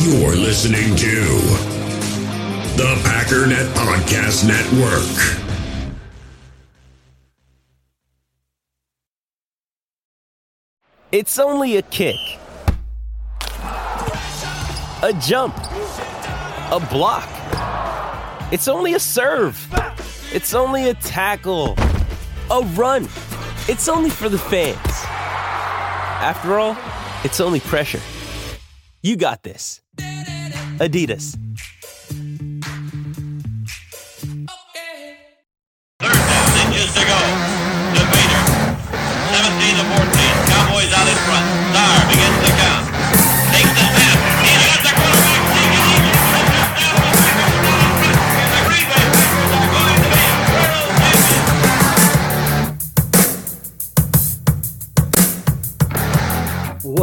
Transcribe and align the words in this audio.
You're 0.00 0.36
listening 0.36 0.94
to 0.94 1.24
the 2.76 2.94
Packernet 3.02 3.66
Podcast 3.74 4.46
Network. 4.46 5.42
It's 11.10 11.40
only 11.40 11.78
a 11.78 11.82
kick, 11.82 12.14
a 15.02 15.12
jump, 15.20 15.56
a 15.56 16.86
block. 16.92 17.28
It's 18.52 18.68
only 18.68 18.94
a 18.94 19.00
serve. 19.00 19.58
It's 20.32 20.54
only 20.54 20.90
a 20.90 20.94
tackle, 20.94 21.74
a 22.52 22.60
run. 22.76 23.08
It's 23.68 23.88
only 23.88 24.10
for 24.10 24.28
the 24.28 24.38
fans. 24.38 24.78
After 26.20 26.60
all, 26.60 26.76
it's 27.24 27.40
only 27.40 27.58
pressure. 27.58 28.00
You 29.00 29.16
got 29.16 29.44
this. 29.44 29.80
Adidas. 30.80 31.47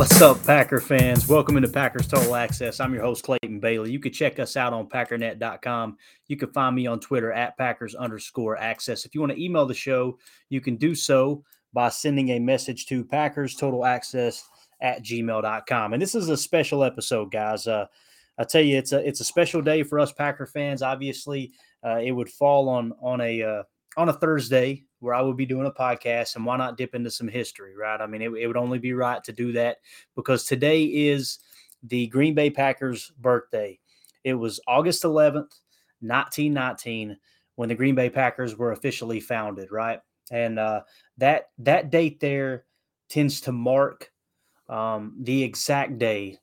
What's 0.05 0.21
up, 0.21 0.45
Packer 0.45 0.79
fans? 0.79 1.27
Welcome 1.27 1.57
into 1.57 1.67
Packers 1.67 2.07
Total 2.07 2.35
Access. 2.35 2.79
I'm 2.79 2.93
your 2.93 3.01
host, 3.01 3.23
Clayton 3.23 3.59
Bailey. 3.59 3.91
You 3.91 3.99
can 3.99 4.13
check 4.13 4.37
us 4.37 4.55
out 4.55 4.71
on 4.71 4.87
packernet.com. 4.87 5.97
You 6.27 6.37
can 6.37 6.51
find 6.51 6.75
me 6.75 6.85
on 6.85 6.99
Twitter 6.99 7.33
at 7.33 7.57
Packers 7.57 7.95
underscore 7.95 8.55
access. 8.55 9.03
If 9.05 9.15
you 9.15 9.21
want 9.21 9.33
to 9.33 9.43
email 9.43 9.65
the 9.65 9.73
show, 9.73 10.19
you 10.49 10.61
can 10.61 10.75
do 10.75 10.93
so 10.93 11.43
by 11.73 11.89
sending 11.89 12.29
a 12.29 12.39
message 12.39 12.85
to 12.85 13.03
Packers 13.03 13.55
Total 13.55 13.83
Access 13.83 14.47
at 14.79 15.03
gmail.com. 15.03 15.93
And 15.93 16.01
this 16.01 16.13
is 16.13 16.29
a 16.29 16.37
special 16.37 16.83
episode, 16.83 17.31
guys. 17.31 17.65
Uh, 17.65 17.87
I 18.37 18.43
tell 18.43 18.61
you, 18.61 18.77
it's 18.77 18.91
a 18.91 19.05
it's 19.05 19.21
a 19.21 19.25
special 19.25 19.63
day 19.63 19.81
for 19.81 19.99
us 19.99 20.11
Packer 20.11 20.45
fans. 20.45 20.83
Obviously, 20.83 21.51
uh, 21.83 21.97
it 21.97 22.11
would 22.11 22.29
fall 22.29 22.69
on 22.69 22.93
on 23.01 23.21
a 23.21 23.41
uh, 23.41 23.63
on 23.97 24.09
a 24.09 24.13
Thursday 24.13 24.83
where 25.05 25.13
I 25.13 25.21
would 25.21 25.37
be 25.37 25.45
doing 25.45 25.67
a 25.67 25.71
podcast, 25.71 26.35
and 26.35 26.45
why 26.45 26.57
not 26.57 26.77
dip 26.77 26.95
into 26.95 27.11
some 27.11 27.27
history, 27.27 27.75
right? 27.75 28.01
I 28.01 28.07
mean, 28.07 28.23
it, 28.23 28.31
it 28.31 28.47
would 28.47 28.57
only 28.57 28.79
be 28.79 28.93
right 28.93 29.23
to 29.23 29.31
do 29.31 29.51
that 29.51 29.77
because 30.15 30.45
today 30.45 30.83
is 30.83 31.37
the 31.83 32.07
Green 32.07 32.33
Bay 32.33 32.49
Packers' 32.49 33.11
birthday. 33.19 33.79
It 34.23 34.33
was 34.33 34.59
August 34.67 35.03
11th, 35.03 35.61
1919, 36.01 37.17
when 37.55 37.69
the 37.69 37.75
Green 37.75 37.93
Bay 37.93 38.09
Packers 38.09 38.57
were 38.57 38.71
officially 38.71 39.19
founded, 39.19 39.71
right? 39.71 39.99
And 40.31 40.57
uh, 40.57 40.81
that 41.19 41.49
that 41.59 41.91
date 41.91 42.19
there 42.19 42.65
tends 43.07 43.41
to 43.41 43.51
mark 43.51 44.11
um, 44.67 45.15
the 45.21 45.43
exact 45.43 45.99
day 45.99 46.39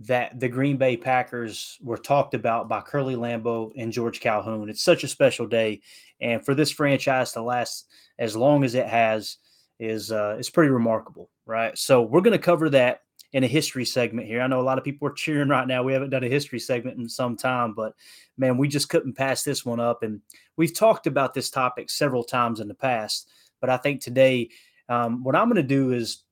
that 0.00 0.38
the 0.38 0.48
Green 0.48 0.76
Bay 0.76 0.96
Packers 0.96 1.78
were 1.82 1.96
talked 1.96 2.34
about 2.34 2.68
by 2.68 2.80
Curly 2.80 3.16
Lambeau 3.16 3.72
and 3.76 3.92
George 3.92 4.20
Calhoun. 4.20 4.68
It's 4.68 4.82
such 4.82 5.04
a 5.04 5.08
special 5.08 5.46
day, 5.46 5.80
and 6.20 6.44
for 6.44 6.54
this 6.54 6.70
franchise 6.70 7.32
to 7.32 7.42
last 7.42 7.86
as 8.18 8.36
long 8.36 8.64
as 8.64 8.74
it 8.74 8.86
has 8.86 9.38
is 9.78 10.12
uh, 10.12 10.36
is 10.38 10.50
pretty 10.50 10.70
remarkable, 10.70 11.30
right? 11.46 11.76
So 11.76 12.02
we're 12.02 12.20
going 12.20 12.32
to 12.32 12.38
cover 12.38 12.70
that 12.70 13.02
in 13.32 13.44
a 13.44 13.48
history 13.48 13.84
segment 13.84 14.26
here. 14.26 14.40
I 14.40 14.46
know 14.46 14.60
a 14.60 14.62
lot 14.62 14.78
of 14.78 14.84
people 14.84 15.08
are 15.08 15.12
cheering 15.12 15.48
right 15.48 15.66
now. 15.66 15.82
We 15.82 15.92
haven't 15.92 16.10
done 16.10 16.24
a 16.24 16.28
history 16.28 16.58
segment 16.58 16.98
in 16.98 17.08
some 17.08 17.36
time, 17.36 17.74
but 17.74 17.92
man, 18.38 18.56
we 18.56 18.68
just 18.68 18.88
couldn't 18.88 19.14
pass 19.14 19.42
this 19.42 19.64
one 19.64 19.80
up. 19.80 20.02
And 20.02 20.20
we've 20.56 20.74
talked 20.74 21.06
about 21.06 21.34
this 21.34 21.50
topic 21.50 21.90
several 21.90 22.24
times 22.24 22.60
in 22.60 22.68
the 22.68 22.74
past, 22.74 23.28
but 23.60 23.68
I 23.68 23.76
think 23.76 24.00
today, 24.00 24.50
um, 24.88 25.22
what 25.24 25.34
I'm 25.34 25.46
going 25.46 25.56
to 25.56 25.62
do 25.62 25.92
is 25.92 26.22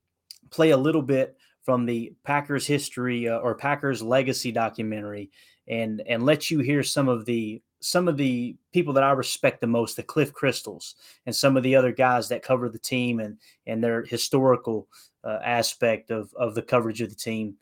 play 0.49 0.69
a 0.71 0.77
little 0.77 1.01
bit 1.01 1.34
from 1.65 1.85
the 1.85 2.13
Packers 2.23 2.67
history 2.67 3.27
uh, 3.27 3.39
or 3.39 3.55
Packers 3.55 4.01
legacy 4.03 4.51
documentary 4.51 5.31
and 5.67 6.01
and 6.07 6.23
let 6.23 6.51
you 6.51 6.59
hear 6.59 6.83
some 6.83 7.09
of 7.09 7.25
the 7.25 7.61
some 7.79 8.07
of 8.07 8.17
the 8.17 8.55
people 8.73 8.93
that 8.93 9.03
I 9.03 9.11
respect 9.11 9.61
the 9.61 9.67
most, 9.67 9.95
the 9.95 10.03
Cliff 10.03 10.33
Christls, 10.33 10.93
and 11.25 11.35
some 11.35 11.57
of 11.57 11.63
the 11.63 11.75
other 11.75 11.91
guys 11.91 12.29
that 12.29 12.43
cover 12.43 12.69
the 12.69 12.79
team 12.79 13.19
and 13.19 13.37
and 13.65 13.83
their 13.83 14.03
historical 14.03 14.87
uh, 15.23 15.39
aspect 15.43 16.11
of 16.11 16.31
of 16.35 16.53
the 16.53 16.61
coverage 16.61 17.01
of 17.01 17.09
the 17.09 17.15
team. 17.15 17.55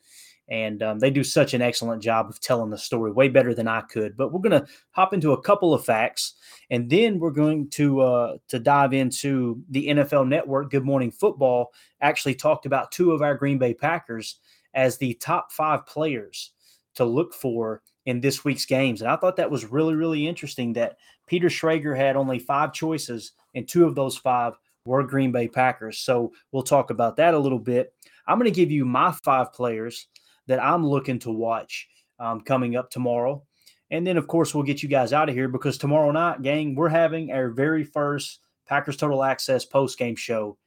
And 0.50 0.84
um, 0.84 1.00
they 1.00 1.10
do 1.10 1.24
such 1.24 1.54
an 1.54 1.62
excellent 1.62 2.04
job 2.04 2.28
of 2.30 2.40
telling 2.40 2.70
the 2.70 2.78
story, 2.78 3.12
way 3.12 3.30
better 3.30 3.54
than 3.54 3.68
I 3.68 3.82
could. 3.82 4.18
But 4.18 4.32
we're 4.32 4.42
going 4.42 4.62
to 4.62 4.68
hop 4.92 5.14
into 5.14 5.32
a 5.32 5.42
couple 5.42 5.74
of 5.74 5.86
facts, 5.86 6.34
and 6.70 6.90
then 6.90 7.20
we're 7.20 7.32
going 7.32 7.70
to 7.72 8.02
uh, 8.02 8.38
to 8.50 8.60
dive 8.60 8.94
into 8.94 9.64
the 9.70 9.88
NFL 9.88 10.28
Network. 10.28 10.70
Good 10.70 10.84
Morning 10.84 11.12
Football 11.12 11.72
actually 12.02 12.36
talked 12.36 12.66
about 12.66 12.92
two 12.92 13.14
of 13.14 13.22
our 13.22 13.36
Green 13.36 13.58
Bay 13.58 13.74
Packers 13.74 14.40
as 14.74 14.98
the 14.98 15.14
top 15.16 15.52
five 15.52 15.86
players 15.86 16.52
to 16.96 17.06
look 17.06 17.34
for 17.34 17.82
in 18.06 18.20
this 18.20 18.44
week's 18.44 18.66
games. 18.66 19.02
And 19.02 19.10
I 19.10 19.16
thought 19.16 19.38
that 19.38 19.52
was 19.52 19.66
really, 19.66 19.96
really 19.96 20.28
interesting 20.28 20.74
that 20.74 20.98
Peter 21.28 21.48
Schrager 21.48 21.96
had 21.96 22.16
only 22.16 22.40
five 22.40 22.74
choices, 22.74 23.32
and 23.56 23.68
two 23.68 23.86
of 23.86 23.96
those 23.96 24.18
five 24.18 24.54
were 24.86 25.04
Green 25.04 25.32
Bay 25.32 25.48
Packers. 25.48 26.00
So 26.00 26.34
we'll 26.52 26.64
talk 26.64 26.90
about 26.90 27.16
that 27.18 27.34
a 27.34 27.40
little 27.40 27.60
bit. 27.60 27.94
I'm 28.28 28.38
going 28.38 28.52
to 28.52 28.56
give 28.56 28.72
you 28.72 28.86
my 28.86 29.12
five 29.12 29.54
players 29.54 30.08
that 30.48 30.64
I'm 30.64 30.86
looking 30.86 31.20
to 31.20 31.32
watch 31.32 31.88
um, 32.20 32.42
coming 32.42 32.76
up 32.76 32.90
tomorrow. 32.90 33.44
And 33.92 34.08
then, 34.08 34.18
of 34.18 34.28
course, 34.28 34.54
we'll 34.56 34.64
get 34.64 34.82
you 34.82 34.90
guys 34.90 35.14
out 35.14 35.30
of 35.30 35.36
here 35.36 35.48
because 35.48 35.78
tomorrow 35.78 36.12
night, 36.12 36.42
gang, 36.42 36.76
we're 36.76 36.90
having 36.90 37.32
our 37.32 37.50
very 37.50 37.84
first 37.84 38.40
Packers 38.66 38.98
Total 38.98 39.24
Access 39.24 39.66
post 39.66 39.98
game 39.98 40.16
show. 40.16 40.58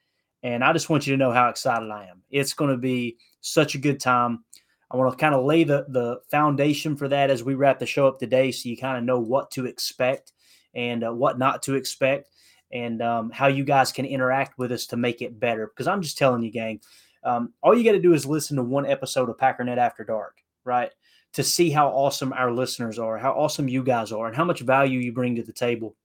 And 0.43 0.63
I 0.63 0.73
just 0.73 0.91
want 0.91 1.07
you 1.07 1.15
to 1.15 1.19
know 1.19 1.33
how 1.33 1.49
excited 1.49 1.91
I 1.91 2.07
am. 2.07 2.23
It's 2.31 2.55
going 2.55 2.71
to 2.71 2.77
be 2.77 3.17
such 3.41 3.75
a 3.75 3.79
good 3.79 3.99
time. 3.99 4.45
I 4.91 4.97
want 4.97 5.11
to 5.11 5.21
kind 5.21 5.35
of 5.35 5.45
lay 5.45 5.65
the, 5.65 5.87
the 5.89 6.21
foundation 6.31 6.97
for 6.97 7.09
that 7.09 7.31
as 7.31 7.43
we 7.43 7.55
wrap 7.55 7.81
the 7.81 7.87
show 7.87 8.07
up 8.07 8.21
today 8.21 8.53
so 8.53 8.69
you 8.69 8.77
kind 8.77 8.99
of 8.99 9.05
know 9.05 9.19
what 9.19 9.51
to 9.53 9.67
expect 9.67 10.33
and 10.75 11.03
uh, 11.03 11.13
what 11.13 11.39
not 11.39 11.63
to 11.65 11.75
expect 11.75 12.29
and 12.73 13.03
um, 13.03 13.31
how 13.31 13.49
you 13.49 13.65
guys 13.65 13.93
can 13.93 14.05
interact 14.05 14.59
with 14.59 14.71
us 14.71 14.87
to 14.87 14.97
make 14.97 15.23
it 15.23 15.41
better. 15.41 15.67
Because 15.67 15.89
I'm 15.89 16.03
just 16.03 16.19
telling 16.19 16.43
you, 16.43 16.53
gang, 16.53 16.81
um, 17.27 17.53
all 17.61 17.77
you 17.77 17.85
got 17.85 17.93
to 17.93 18.01
do 18.01 18.15
is 18.15 18.25
listen 18.25 18.57
to 18.57 18.63
one 18.63 18.87
episode 18.87 19.29
of 19.29 19.37
Packernet 19.37 19.79
After 19.79 20.05
Dark, 20.05 20.37
right? 20.65 20.91
To 21.35 21.43
see 21.43 21.71
how 21.71 21.89
awesome 21.89 22.33
our 22.33 22.53
listeners 22.53 22.99
are, 22.99 23.19
how 23.19 23.33
awesome 23.33 23.69
you 23.69 23.83
guys 23.83 24.13
are, 24.13 24.29
and 24.29 24.37
how 24.37 24.45
much 24.45 24.61
value 24.61 25.01
you 25.01 25.13
bring 25.13 25.35
to 25.37 25.43
the 25.43 25.53
table. 25.53 25.97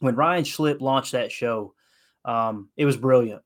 When 0.00 0.16
Ryan 0.16 0.44
Schlip 0.44 0.80
launched 0.80 1.12
that 1.12 1.30
show, 1.30 1.72
um, 2.24 2.68
it 2.76 2.84
was 2.84 2.96
brilliant 2.96 3.42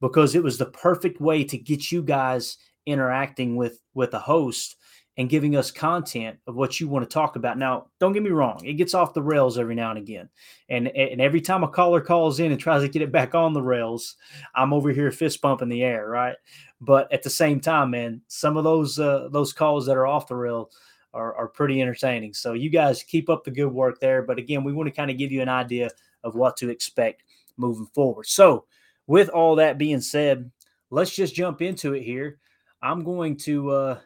because 0.00 0.34
it 0.34 0.42
was 0.42 0.56
the 0.56 0.66
perfect 0.66 1.20
way 1.20 1.44
to 1.44 1.58
get 1.58 1.90
you 1.90 2.02
guys 2.02 2.56
interacting 2.86 3.56
with 3.56 3.80
with 3.92 4.14
a 4.14 4.18
host 4.18 4.76
and 5.20 5.28
giving 5.28 5.54
us 5.54 5.70
content 5.70 6.38
of 6.46 6.56
what 6.56 6.80
you 6.80 6.88
want 6.88 7.06
to 7.06 7.12
talk 7.12 7.36
about. 7.36 7.58
Now, 7.58 7.88
don't 7.98 8.14
get 8.14 8.22
me 8.22 8.30
wrong, 8.30 8.64
it 8.64 8.72
gets 8.74 8.94
off 8.94 9.12
the 9.12 9.20
rails 9.22 9.58
every 9.58 9.74
now 9.74 9.90
and 9.90 9.98
again. 9.98 10.30
And 10.70 10.88
and 10.88 11.20
every 11.20 11.42
time 11.42 11.62
a 11.62 11.68
caller 11.68 12.00
calls 12.00 12.40
in 12.40 12.52
and 12.52 12.58
tries 12.58 12.80
to 12.80 12.88
get 12.88 13.02
it 13.02 13.12
back 13.12 13.34
on 13.34 13.52
the 13.52 13.60
rails, 13.60 14.16
I'm 14.54 14.72
over 14.72 14.88
here 14.88 15.12
fist 15.12 15.42
pumping 15.42 15.68
the 15.68 15.82
air, 15.82 16.08
right? 16.08 16.36
But 16.80 17.12
at 17.12 17.22
the 17.22 17.28
same 17.28 17.60
time, 17.60 17.90
man, 17.90 18.22
some 18.28 18.56
of 18.56 18.64
those 18.64 18.98
uh, 18.98 19.28
those 19.30 19.52
calls 19.52 19.84
that 19.84 19.96
are 19.98 20.06
off 20.06 20.26
the 20.26 20.36
rail 20.36 20.70
are, 21.12 21.34
are 21.34 21.48
pretty 21.48 21.82
entertaining. 21.82 22.32
So 22.32 22.54
you 22.54 22.70
guys 22.70 23.02
keep 23.02 23.28
up 23.28 23.44
the 23.44 23.50
good 23.50 23.70
work 23.70 24.00
there. 24.00 24.22
But 24.22 24.38
again, 24.38 24.64
we 24.64 24.72
want 24.72 24.86
to 24.86 24.96
kind 24.96 25.10
of 25.10 25.18
give 25.18 25.30
you 25.30 25.42
an 25.42 25.50
idea 25.50 25.90
of 26.24 26.34
what 26.34 26.56
to 26.58 26.70
expect 26.70 27.24
moving 27.58 27.88
forward. 27.94 28.26
So 28.26 28.64
with 29.06 29.28
all 29.28 29.56
that 29.56 29.76
being 29.76 30.00
said, 30.00 30.50
let's 30.88 31.14
just 31.14 31.34
jump 31.34 31.60
into 31.60 31.92
it 31.92 32.04
here. 32.04 32.38
I'm 32.82 33.04
going 33.04 33.36
to 33.38 33.70
uh, 33.70 33.98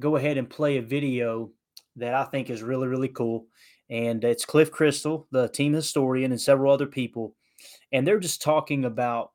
go 0.00 0.16
ahead 0.16 0.38
and 0.38 0.48
play 0.48 0.78
a 0.78 0.82
video 0.82 1.50
that 1.96 2.14
I 2.14 2.24
think 2.24 2.50
is 2.50 2.62
really, 2.62 2.88
really 2.88 3.08
cool. 3.08 3.46
And 3.90 4.24
it's 4.24 4.44
Cliff 4.44 4.72
Christl, 4.72 5.26
the 5.30 5.48
team 5.48 5.72
historian, 5.72 6.32
and 6.32 6.40
several 6.40 6.72
other 6.72 6.86
people. 6.86 7.34
And 7.92 8.06
they're 8.06 8.18
just 8.18 8.42
talking 8.42 8.84
about 8.84 9.32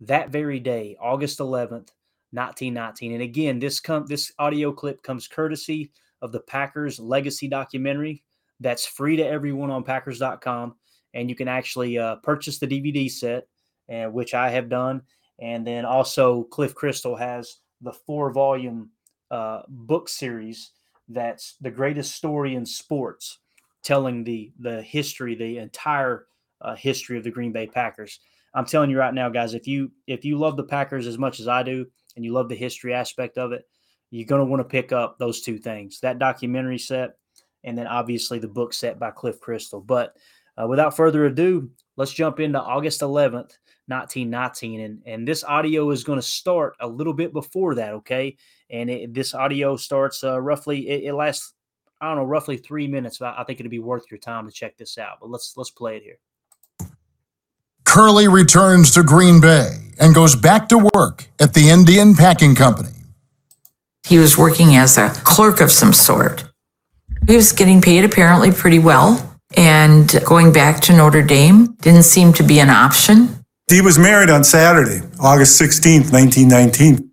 that 0.00 0.30
very 0.30 0.60
day, 0.60 0.96
August 1.00 1.38
11th, 1.40 1.90
1919. 2.30 3.12
And 3.12 3.22
again, 3.22 3.58
this 3.58 3.80
com- 3.80 4.06
this 4.06 4.32
audio 4.38 4.72
clip 4.72 5.02
comes 5.02 5.26
courtesy 5.26 5.90
of 6.22 6.32
the 6.32 6.40
Packers 6.40 6.98
Legacy 6.98 7.48
documentary 7.48 8.22
that's 8.60 8.86
free 8.86 9.16
to 9.16 9.26
everyone 9.26 9.70
on 9.70 9.82
Packers.com. 9.82 10.74
And 11.14 11.28
you 11.28 11.36
can 11.36 11.48
actually 11.48 11.98
uh, 11.98 12.16
purchase 12.16 12.58
the 12.58 12.66
DVD 12.66 13.10
set, 13.10 13.46
and 13.88 14.12
which 14.12 14.34
I 14.34 14.50
have 14.50 14.68
done. 14.68 15.02
And 15.40 15.66
then 15.66 15.84
also, 15.84 16.44
Cliff 16.44 16.74
Christl 16.74 17.18
has 17.18 17.58
the 17.80 17.92
four 17.92 18.32
volume 18.32 18.90
uh, 19.30 19.62
book 19.68 20.08
series 20.08 20.70
that's 21.08 21.56
the 21.60 21.70
greatest 21.70 22.14
story 22.14 22.54
in 22.54 22.64
sports, 22.64 23.38
telling 23.82 24.24
the 24.24 24.52
the 24.58 24.82
history, 24.82 25.34
the 25.34 25.58
entire 25.58 26.26
uh, 26.60 26.74
history 26.74 27.18
of 27.18 27.24
the 27.24 27.30
Green 27.30 27.52
Bay 27.52 27.66
Packers. 27.66 28.20
I'm 28.54 28.66
telling 28.66 28.88
you 28.88 28.98
right 28.98 29.12
now, 29.12 29.28
guys, 29.28 29.54
if 29.54 29.66
you 29.66 29.90
if 30.06 30.24
you 30.24 30.38
love 30.38 30.56
the 30.56 30.64
Packers 30.64 31.06
as 31.06 31.18
much 31.18 31.40
as 31.40 31.48
I 31.48 31.62
do, 31.62 31.86
and 32.16 32.24
you 32.24 32.32
love 32.32 32.48
the 32.48 32.54
history 32.54 32.94
aspect 32.94 33.38
of 33.38 33.52
it, 33.52 33.66
you're 34.10 34.26
going 34.26 34.40
to 34.40 34.46
want 34.46 34.60
to 34.60 34.64
pick 34.64 34.92
up 34.92 35.18
those 35.18 35.42
two 35.42 35.58
things 35.58 36.00
that 36.00 36.18
documentary 36.18 36.78
set 36.78 37.16
and 37.64 37.76
then 37.76 37.86
obviously 37.86 38.38
the 38.38 38.48
book 38.48 38.72
set 38.72 38.98
by 38.98 39.10
Cliff 39.10 39.40
Christl. 39.40 39.84
But 39.84 40.16
uh, 40.60 40.66
without 40.66 40.96
further 40.96 41.26
ado, 41.26 41.70
let's 41.96 42.12
jump 42.12 42.40
into 42.40 42.60
August 42.60 43.00
11th, 43.00 43.56
1919. 43.86 44.80
And, 44.80 45.02
and 45.06 45.28
this 45.28 45.44
audio 45.44 45.90
is 45.90 46.04
going 46.04 46.18
to 46.18 46.26
start 46.26 46.74
a 46.80 46.86
little 46.86 47.12
bit 47.12 47.32
before 47.32 47.74
that, 47.76 47.94
okay? 47.94 48.36
And 48.70 48.90
it, 48.90 49.14
this 49.14 49.34
audio 49.34 49.76
starts 49.76 50.24
uh, 50.24 50.40
roughly, 50.40 50.88
it, 50.88 51.04
it, 51.04 51.14
lasts, 51.14 51.54
I 52.00 52.08
don't 52.08 52.18
know, 52.18 52.24
roughly 52.24 52.56
three 52.56 52.86
minutes. 52.86 53.20
I, 53.20 53.34
I 53.38 53.44
think 53.44 53.60
it'd 53.60 53.70
be 53.70 53.78
worth 53.78 54.04
your 54.10 54.18
time 54.18 54.46
to 54.46 54.52
check 54.52 54.76
this 54.76 54.98
out. 54.98 55.18
But 55.20 55.30
let's 55.30 55.54
let's 55.56 55.70
play 55.70 55.96
it 55.96 56.02
here. 56.02 56.18
Curly 57.84 58.26
returns 58.28 58.90
to 58.92 59.02
Green 59.02 59.40
Bay 59.40 59.78
and 60.00 60.14
goes 60.14 60.34
back 60.34 60.68
to 60.70 60.90
work 60.94 61.28
at 61.38 61.54
the 61.54 61.70
Indian 61.70 62.14
Packing 62.14 62.54
Company. 62.54 62.90
He 64.04 64.18
was 64.18 64.36
working 64.36 64.76
as 64.76 64.98
a 64.98 65.10
clerk 65.24 65.60
of 65.60 65.70
some 65.70 65.92
sort. 65.92 66.44
He 67.26 67.36
was 67.36 67.52
getting 67.52 67.80
paid 67.80 68.04
apparently 68.04 68.52
pretty 68.52 68.78
well, 68.78 69.33
and 69.56 70.20
going 70.24 70.52
back 70.52 70.80
to 70.82 70.92
Notre 70.92 71.22
Dame 71.22 71.74
didn't 71.80 72.04
seem 72.04 72.32
to 72.34 72.42
be 72.42 72.60
an 72.60 72.70
option. 72.70 73.44
He 73.70 73.80
was 73.80 73.98
married 73.98 74.30
on 74.30 74.44
Saturday, 74.44 75.00
August 75.20 75.60
16th, 75.60 76.12
1919. 76.12 77.10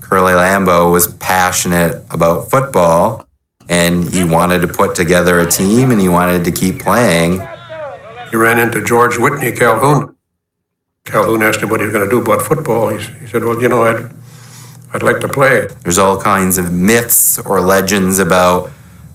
Curly 0.00 0.32
Lambeau 0.32 0.92
was 0.92 1.14
passionate 1.14 2.04
about 2.10 2.50
football 2.50 3.26
and 3.68 4.12
he 4.12 4.24
wanted 4.24 4.60
to 4.62 4.68
put 4.68 4.94
together 4.94 5.38
a 5.38 5.50
team 5.50 5.90
and 5.90 6.00
he 6.00 6.08
wanted 6.08 6.44
to 6.44 6.52
keep 6.52 6.80
playing. 6.80 7.40
He 8.30 8.36
ran 8.36 8.58
into 8.58 8.84
George 8.84 9.16
Whitney 9.18 9.52
Calhoun. 9.52 10.16
Calhoun 11.04 11.42
asked 11.42 11.60
him 11.60 11.70
what 11.70 11.80
he 11.80 11.86
was 11.86 11.94
going 11.94 12.08
to 12.08 12.10
do 12.10 12.20
about 12.20 12.42
football. 12.42 12.88
He, 12.88 12.98
he 13.20 13.26
said, 13.26 13.44
Well, 13.44 13.60
you 13.62 13.68
know, 13.68 13.82
I'd, 13.84 14.12
I'd 14.92 15.02
like 15.02 15.20
to 15.20 15.28
play. 15.28 15.68
There's 15.82 15.98
all 15.98 16.20
kinds 16.20 16.58
of 16.58 16.72
myths 16.72 17.38
or 17.38 17.60
legends 17.60 18.18
about 18.18 18.70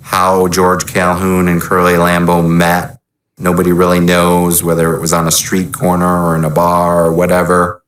how 0.05 0.47
George 0.47 0.85
Calhoun 0.85 1.47
and 1.47 1.59
Curly 1.59 1.93
Lambeau 1.93 2.47
met. 2.47 2.99
Nobody 3.39 3.71
really 3.71 3.99
knows 3.99 4.63
whether 4.63 4.95
it 4.95 5.01
was 5.01 5.11
on 5.11 5.27
a 5.27 5.31
street 5.31 5.73
corner 5.73 6.05
or 6.05 6.35
in 6.35 6.45
a 6.45 6.49
bar 6.49 7.05
or 7.05 7.11
whatever. 7.11 7.83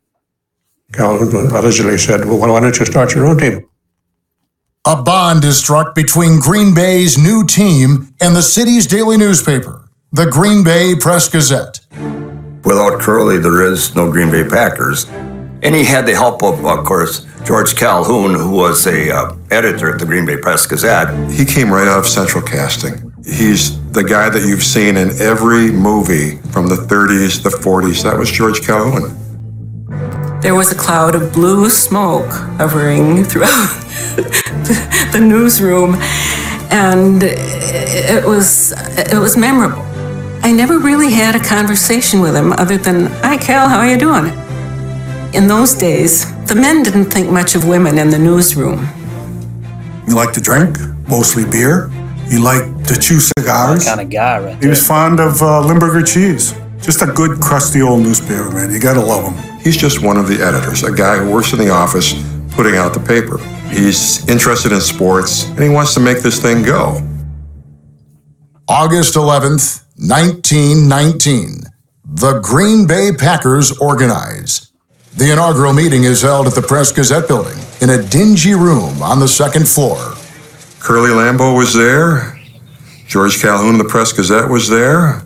Calhoun 0.91 1.51
allegedly 1.51 1.97
said, 1.97 2.25
Well, 2.25 2.39
why 2.39 2.59
don't 2.59 2.77
you 2.77 2.85
start 2.85 3.13
your 3.13 3.27
own 3.27 3.37
team? 3.37 3.69
A 4.85 5.01
bond 5.01 5.43
is 5.43 5.59
struck 5.59 5.93
between 5.93 6.39
Green 6.39 6.73
Bay's 6.73 7.17
new 7.17 7.45
team 7.45 8.13
and 8.19 8.35
the 8.35 8.41
city's 8.41 8.87
daily 8.87 9.17
newspaper, 9.17 9.87
the 10.11 10.25
Green 10.25 10.63
Bay 10.63 10.95
Press 10.95 11.29
Gazette. 11.29 11.81
Without 12.63 12.99
Curly, 12.99 13.37
there 13.37 13.61
is 13.61 13.95
no 13.95 14.11
Green 14.11 14.31
Bay 14.31 14.43
Packers. 14.43 15.05
And 15.63 15.73
he 15.73 15.83
had 15.83 16.05
the 16.05 16.13
help 16.13 16.43
of, 16.43 16.63
of 16.65 16.85
course, 16.85 17.25
George 17.43 17.75
Calhoun, 17.75 18.35
who 18.35 18.51
was 18.51 18.85
a 18.85 19.09
uh, 19.09 19.35
editor 19.49 19.93
at 19.93 19.99
the 19.99 20.05
Green 20.05 20.25
Bay 20.25 20.37
Press 20.37 20.65
Gazette. 20.65 21.31
He 21.31 21.45
came 21.45 21.71
right 21.71 21.87
out 21.87 21.99
of 21.99 22.05
Central 22.05 22.43
Casting. 22.43 23.13
He's 23.25 23.79
the 23.91 24.03
guy 24.03 24.29
that 24.29 24.45
you've 24.47 24.63
seen 24.63 24.97
in 24.97 25.09
every 25.19 25.71
movie 25.71 26.37
from 26.51 26.67
the 26.67 26.75
30s, 26.75 27.41
the 27.41 27.49
40s. 27.49 28.03
That 28.03 28.17
was 28.17 28.31
George 28.31 28.61
Calhoun. 28.61 29.17
There 30.41 30.55
was 30.55 30.71
a 30.71 30.75
cloud 30.75 31.15
of 31.15 31.33
blue 31.33 31.69
smoke 31.69 32.31
hovering 32.57 33.23
throughout 33.23 33.49
the 35.11 35.19
newsroom, 35.19 35.95
and 36.69 37.23
it 37.23 38.23
was 38.23 38.73
it 38.97 39.19
was 39.19 39.35
memorable. 39.35 39.81
I 40.43 40.51
never 40.51 40.77
really 40.77 41.11
had 41.11 41.35
a 41.35 41.43
conversation 41.43 42.21
with 42.21 42.35
him 42.35 42.53
other 42.53 42.77
than, 42.77 43.07
"Hi, 43.23 43.37
Cal, 43.37 43.67
how 43.67 43.79
are 43.79 43.89
you 43.89 43.97
doing?" 43.97 44.31
In 45.33 45.47
those 45.47 45.73
days, 45.73 46.25
the 46.45 46.55
men 46.55 46.83
didn't 46.83 47.05
think 47.05 47.29
much 47.29 47.55
of 47.55 47.67
women 47.67 47.97
in 47.97 48.09
the 48.09 48.17
newsroom. 48.17 48.87
You 50.07 50.15
liked 50.15 50.33
to 50.35 50.41
drink, 50.41 50.77
mostly 51.07 51.45
beer. 51.45 51.91
You 52.29 52.41
liked 52.41 52.87
to 52.87 52.99
chew 52.99 53.19
cigars. 53.19 53.85
Kind 53.85 54.01
of 54.01 54.09
guy, 54.09 54.39
right? 54.39 54.63
He 54.63 54.69
was 54.69 54.85
fond 54.85 55.19
of 55.19 55.41
uh, 55.41 55.61
Limburger 55.65 56.03
cheese. 56.03 56.53
Just 56.81 57.01
a 57.01 57.07
good, 57.07 57.39
crusty 57.41 57.81
old 57.81 58.01
newspaper 58.03 58.49
man. 58.51 58.71
You 58.71 58.79
gotta 58.79 59.01
love 59.01 59.33
him. 59.33 59.59
He's 59.59 59.75
just 59.77 60.01
one 60.01 60.17
of 60.17 60.27
the 60.27 60.41
editors, 60.41 60.83
a 60.83 60.93
guy 60.93 61.17
who 61.17 61.31
works 61.31 61.51
in 61.51 61.59
the 61.59 61.69
office 61.69 62.13
putting 62.51 62.75
out 62.75 62.93
the 62.93 62.99
paper. 62.99 63.37
He's 63.69 64.27
interested 64.29 64.71
in 64.71 64.79
sports 64.81 65.45
and 65.49 65.59
he 65.59 65.69
wants 65.69 65.93
to 65.95 65.99
make 65.99 66.19
this 66.19 66.41
thing 66.41 66.63
go. 66.63 67.01
August 68.69 69.15
11th, 69.15 69.83
1919. 69.97 71.63
The 72.05 72.39
Green 72.39 72.87
Bay 72.87 73.11
Packers 73.17 73.77
organize. 73.79 74.66
The 75.17 75.31
inaugural 75.31 75.73
meeting 75.73 76.03
is 76.03 76.21
held 76.21 76.45
at 76.45 76.53
the 76.53 76.61
Press 76.61 76.91
Gazette 76.91 77.27
building 77.27 77.57
in 77.81 77.89
a 77.89 78.03
dingy 78.03 78.53
room 78.53 79.01
on 79.01 79.19
the 79.19 79.27
second 79.27 79.67
floor. 79.67 80.13
Curly 80.79 81.09
Lambeau 81.09 81.57
was 81.57 81.73
there. 81.73 82.39
George 83.07 83.41
Calhoun 83.41 83.73
of 83.73 83.77
the 83.79 83.89
Press 83.89 84.13
Gazette 84.13 84.47
was 84.47 84.69
there. 84.69 85.23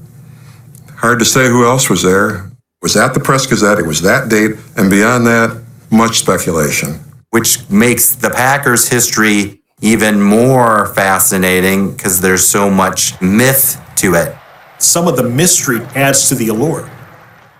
Hard 0.95 1.19
to 1.19 1.25
say 1.25 1.49
who 1.49 1.65
else 1.65 1.89
was 1.89 2.03
there. 2.03 2.45
It 2.45 2.81
was 2.81 2.95
at 2.95 3.13
the 3.13 3.19
Press 3.19 3.45
Gazette. 3.45 3.79
It 3.79 3.85
was 3.85 4.01
that 4.03 4.29
date. 4.29 4.51
And 4.77 4.89
beyond 4.89 5.27
that, 5.27 5.61
much 5.91 6.19
speculation. 6.19 7.01
Which 7.31 7.69
makes 7.69 8.15
the 8.15 8.29
Packers' 8.29 8.87
history 8.87 9.61
even 9.81 10.21
more 10.21 10.93
fascinating 10.93 11.91
because 11.91 12.21
there's 12.21 12.47
so 12.47 12.69
much 12.69 13.19
myth 13.19 13.77
to 13.97 14.13
it. 14.13 14.37
Some 14.77 15.09
of 15.09 15.17
the 15.17 15.23
mystery 15.23 15.81
adds 15.95 16.29
to 16.29 16.35
the 16.35 16.47
allure. 16.47 16.89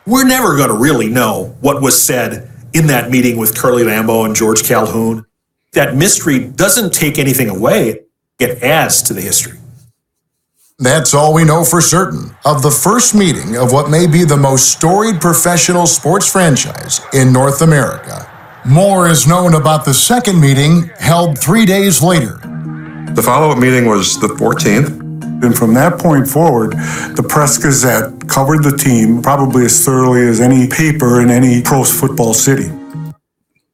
We're 0.08 0.28
never 0.28 0.58
going 0.58 0.70
to 0.70 0.78
really 0.78 1.10
know 1.10 1.56
what 1.62 1.82
was 1.82 2.02
said 2.02 2.50
in 2.74 2.88
that 2.88 3.12
meeting 3.12 3.38
with 3.38 3.56
Curly 3.56 3.84
Lambeau 3.84 4.26
and 4.26 4.36
George 4.36 4.64
Calhoun. 4.64 5.26
That 5.74 5.96
mystery 5.96 6.40
doesn't 6.40 6.94
take 6.94 7.20
anything 7.20 7.50
away, 7.50 8.02
it 8.40 8.64
adds 8.64 9.04
to 9.04 9.14
the 9.14 9.22
history. 9.22 9.60
That's 10.80 11.14
all 11.14 11.36
we 11.36 11.44
know 11.44 11.64
for 11.64 11.80
certain 11.80 12.36
of 12.44 12.64
the 12.64 12.72
first 12.72 13.14
meeting 13.14 13.56
of 13.56 13.72
what 13.72 13.92
may 13.92 14.08
be 14.08 14.24
the 14.24 14.38
most 14.38 14.72
storied 14.72 15.22
professional 15.22 15.86
sports 15.86 16.30
franchise 16.32 17.00
in 17.14 17.32
North 17.32 17.62
America. 17.62 18.28
More 18.66 19.08
is 19.08 19.28
known 19.28 19.54
about 19.54 19.86
the 19.86 19.94
second 19.94 20.42
meeting 20.42 20.90
held 20.98 21.38
three 21.38 21.68
days 21.68 22.02
later. 22.02 22.40
The 23.14 23.22
follow 23.24 23.52
up 23.52 23.60
meeting 23.60 23.86
was 23.86 24.20
the 24.20 24.28
14th. 24.28 25.01
And 25.44 25.58
from 25.58 25.74
that 25.74 26.00
point 26.00 26.28
forward, 26.28 26.72
the 27.16 27.26
Press 27.28 27.58
Gazette 27.58 28.28
covered 28.28 28.64
the 28.64 28.76
team 28.78 29.22
probably 29.22 29.66
as 29.66 29.86
thoroughly 29.86 30.22
as 30.22 30.40
any 30.40 30.68
paper 30.68 31.22
in 31.22 31.30
any 31.30 31.62
pro 31.62 31.84
football 31.84 32.34
city. 32.34 32.70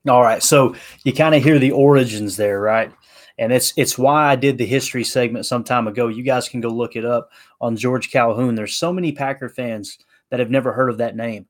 All 0.08 0.22
right. 0.22 0.42
So 0.42 0.76
you 1.04 1.14
kind 1.14 1.36
of 1.36 1.44
hear 1.44 1.60
the 1.60 1.72
origins 1.72 2.38
there, 2.38 2.62
right? 2.62 2.92
and 3.38 3.54
it's 3.54 3.74
it's 3.78 3.98
why 3.98 4.32
I 4.32 4.36
did 4.36 4.58
the 4.58 4.66
history 4.66 5.04
segment 5.04 5.46
some 5.46 5.64
time 5.64 5.88
ago. 5.88 6.08
You 6.08 6.24
guys 6.24 6.50
can 6.50 6.62
go 6.62 6.70
look 6.70 6.96
it 6.96 7.06
up 7.06 7.32
on 7.62 7.78
George 7.78 8.12
Calhoun. 8.12 8.56
There's 8.56 8.76
so 8.76 8.92
many 8.92 9.12
Packer 9.12 9.50
fans 9.50 9.98
that 10.30 10.40
have 10.40 10.50
never 10.50 10.74
heard 10.74 10.90
of 10.90 10.98
that 10.98 11.16
name, 11.16 11.46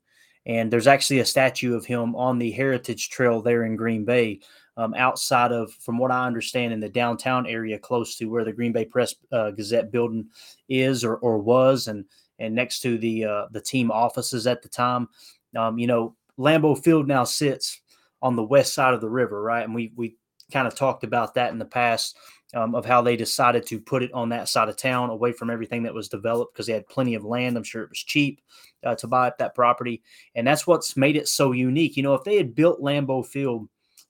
and 0.46 0.72
there's 0.72 0.88
actually 0.88 1.20
a 1.20 1.26
statue 1.26 1.76
of 1.76 1.86
him 1.86 2.16
on 2.16 2.40
the 2.40 2.52
Heritage 2.52 3.10
Trail 3.10 3.42
there 3.42 3.64
in 3.64 3.76
Green 3.76 4.06
Bay, 4.06 4.42
um, 4.78 4.94
outside 4.94 5.52
of, 5.52 5.74
from 5.74 5.98
what 5.98 6.12
I 6.12 6.26
understand, 6.26 6.72
in 6.72 6.80
the 6.80 6.90
downtown 6.90 7.46
area, 7.48 7.78
close 7.80 8.16
to 8.18 8.26
where 8.26 8.46
the 8.46 8.54
Green 8.54 8.72
Bay 8.72 8.86
Press 8.86 9.16
uh, 9.32 9.52
Gazette 9.52 9.92
building 9.92 10.28
is 10.70 11.04
or, 11.04 11.16
or 11.18 11.40
was, 11.40 11.88
and 11.88 12.06
and 12.40 12.54
next 12.54 12.82
to 12.82 12.98
the 12.98 13.26
uh, 13.26 13.46
the 13.52 13.62
team 13.62 13.92
offices 13.92 14.48
at 14.48 14.62
the 14.62 14.70
time. 14.70 15.10
Um, 15.56 15.80
you 15.80 15.88
know, 15.88 16.16
Lambeau 16.38 16.82
Field 16.82 17.08
now 17.08 17.24
sits 17.24 17.82
on 18.22 18.36
the 18.36 18.44
west 18.44 18.74
side 18.74 18.94
of 18.94 19.02
the 19.02 19.10
river, 19.10 19.42
right? 19.42 19.64
And 19.64 19.74
we 19.74 19.92
we 19.96 20.18
kind 20.52 20.68
of 20.68 20.76
talked 20.76 21.04
about 21.04 21.34
that 21.34 21.52
in 21.52 21.58
the 21.58 21.66
past 21.66 22.18
um, 22.54 22.76
of 22.76 22.86
how 22.86 23.02
they 23.02 23.16
decided 23.16 23.66
to 23.66 23.80
put 23.80 24.04
it 24.04 24.14
on 24.14 24.30
that 24.30 24.48
side 24.48 24.70
of 24.70 24.78
town 24.78 25.10
away 25.10 25.32
from 25.32 25.50
everything 25.50 25.84
that 25.84 25.94
was 25.94 26.08
developed 26.08 26.54
because 26.54 26.68
they 26.68 26.74
had 26.74 26.88
plenty 26.88 27.16
of 27.16 27.26
land. 27.26 27.58
I'm 27.58 27.64
sure 27.64 27.84
it 27.84 27.90
was 27.90 28.00
cheap 28.00 28.42
uh, 28.84 28.96
to 28.96 29.08
buy 29.08 29.28
up 29.28 29.38
that 29.40 29.56
property. 29.56 30.02
And 30.36 30.48
that's 30.48 30.66
what's 30.66 30.96
made 30.96 31.18
it 31.18 31.28
so 31.28 31.52
unique. 31.52 31.98
You 31.98 32.04
know, 32.04 32.14
if 32.14 32.24
they 32.24 32.38
had 32.38 32.56
built 32.56 32.82
Lambeau 32.82 33.26
Field 33.26 33.68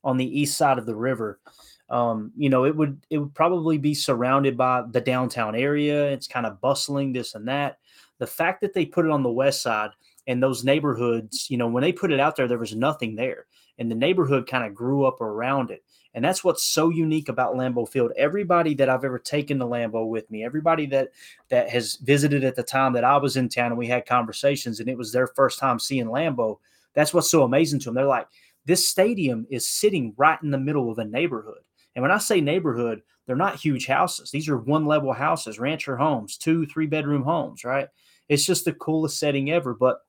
on 0.08 0.16
the 0.16 0.40
east 0.40 0.58
side 0.58 0.78
of 0.78 0.86
the 0.86 0.96
river, 0.96 1.40
um, 1.90 2.32
you 2.36 2.50
know, 2.50 2.66
it 2.66 2.76
would 2.76 3.06
it 3.10 3.18
would 3.18 3.36
probably 3.36 3.78
be 3.78 3.94
surrounded 3.94 4.58
by 4.58 4.84
the 4.90 5.02
downtown 5.02 5.56
area. 5.56 6.10
It's 6.10 6.28
kind 6.28 6.46
of 6.46 6.62
bustling, 6.62 7.14
this 7.14 7.36
and 7.36 7.48
that. 7.48 7.78
The 8.20 8.28
fact 8.28 8.62
that 8.62 8.74
they 8.74 8.86
put 8.86 9.06
it 9.06 9.12
on 9.12 9.22
the 9.22 9.30
west 9.30 9.62
side 9.62 9.92
and 10.26 10.42
those 10.42 10.64
neighborhoods, 10.64 11.50
you 11.50 11.58
know, 11.58 11.68
when 11.68 11.84
they 11.84 11.94
put 11.94 12.12
it 12.12 12.20
out 12.20 12.36
there, 12.36 12.48
there 12.48 12.58
was 12.58 12.76
nothing 12.76 13.16
there. 13.16 13.46
And 13.78 13.92
the 13.92 13.96
neighborhood 13.96 14.48
kind 14.48 14.66
of 14.66 14.74
grew 14.74 15.06
up 15.06 15.22
around 15.22 15.70
it. 15.70 15.84
And 16.14 16.26
that's 16.26 16.44
what's 16.44 16.64
so 16.64 16.90
unique 16.90 17.30
about 17.30 17.54
Lambeau 17.54 17.88
Field. 17.88 18.12
Everybody 18.18 18.74
that 18.76 18.90
I've 18.90 19.04
ever 19.04 19.20
taken 19.20 19.60
to 19.60 19.66
Lambeau 19.66 20.10
with 20.10 20.30
me, 20.32 20.44
everybody 20.44 20.88
that 20.88 21.10
that 21.50 21.70
has 21.70 21.96
visited 21.98 22.44
at 22.44 22.56
the 22.56 22.64
time 22.64 22.94
that 22.94 23.04
I 23.04 23.18
was 23.18 23.38
in 23.38 23.50
town 23.50 23.68
and 23.68 23.78
we 23.78 23.88
had 23.88 24.06
conversations 24.06 24.80
and 24.80 24.90
it 24.90 24.98
was 24.98 25.12
their 25.12 25.28
first 25.28 25.60
time 25.60 25.80
seeing 25.80 26.08
Lambeau, 26.08 26.58
that's 26.96 27.14
what's 27.14 27.30
so 27.30 27.44
amazing 27.44 27.80
to 27.82 27.86
them. 27.86 27.94
They're 27.94 28.06
like, 28.06 28.28
this 28.68 28.88
stadium 28.88 29.48
is 29.50 29.66
sitting 29.66 30.14
right 30.18 30.38
in 30.44 30.52
the 30.52 30.60
middle 30.60 30.92
of 30.92 31.00
a 31.00 31.06
neighborhood. 31.06 31.62
And 31.96 32.02
when 32.02 32.12
I 32.12 32.18
say 32.18 32.42
neighborhood, 32.42 33.02
they're 33.26 33.36
not 33.36 33.56
huge 33.56 33.88
houses. 33.88 34.30
These 34.30 34.50
are 34.50 34.58
one 34.58 34.86
level 34.86 35.14
houses, 35.14 35.58
rancher 35.58 35.96
homes, 35.96 36.38
two, 36.38 36.66
three 36.66 36.86
bedroom 36.86 37.24
homes, 37.24 37.64
right? 37.64 37.88
It's 38.28 38.46
just 38.46 38.66
the 38.66 38.74
coolest 38.74 39.20
setting 39.20 39.52
ever. 39.52 39.74
But 39.74 40.00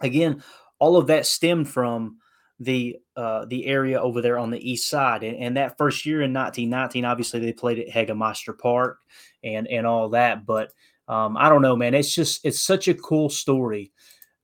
again, 0.00 0.42
all 0.78 0.96
of 0.96 1.08
that 1.08 1.26
stemmed 1.26 1.68
from 1.68 2.18
the 2.60 2.96
uh, 3.16 3.44
the 3.46 3.66
area 3.66 4.00
over 4.00 4.22
there 4.22 4.38
on 4.38 4.50
the 4.50 4.70
east 4.70 4.88
side. 4.88 5.22
And, 5.22 5.36
and, 5.36 5.56
that 5.56 5.76
first 5.76 6.06
year 6.06 6.22
in 6.22 6.32
1919, 6.32 7.04
obviously 7.04 7.40
they 7.40 7.52
played 7.52 7.78
at 7.78 7.88
Hagemeister 7.88 8.56
Park 8.56 8.98
and 9.44 9.66
and 9.68 9.86
all 9.86 10.10
that. 10.10 10.46
But 10.46 10.72
um, 11.08 11.36
I 11.36 11.48
don't 11.48 11.60
know, 11.60 11.76
man. 11.76 11.92
It's 11.92 12.14
just 12.14 12.44
it's 12.44 12.62
such 12.62 12.88
a 12.88 12.94
cool 12.94 13.28
story 13.28 13.92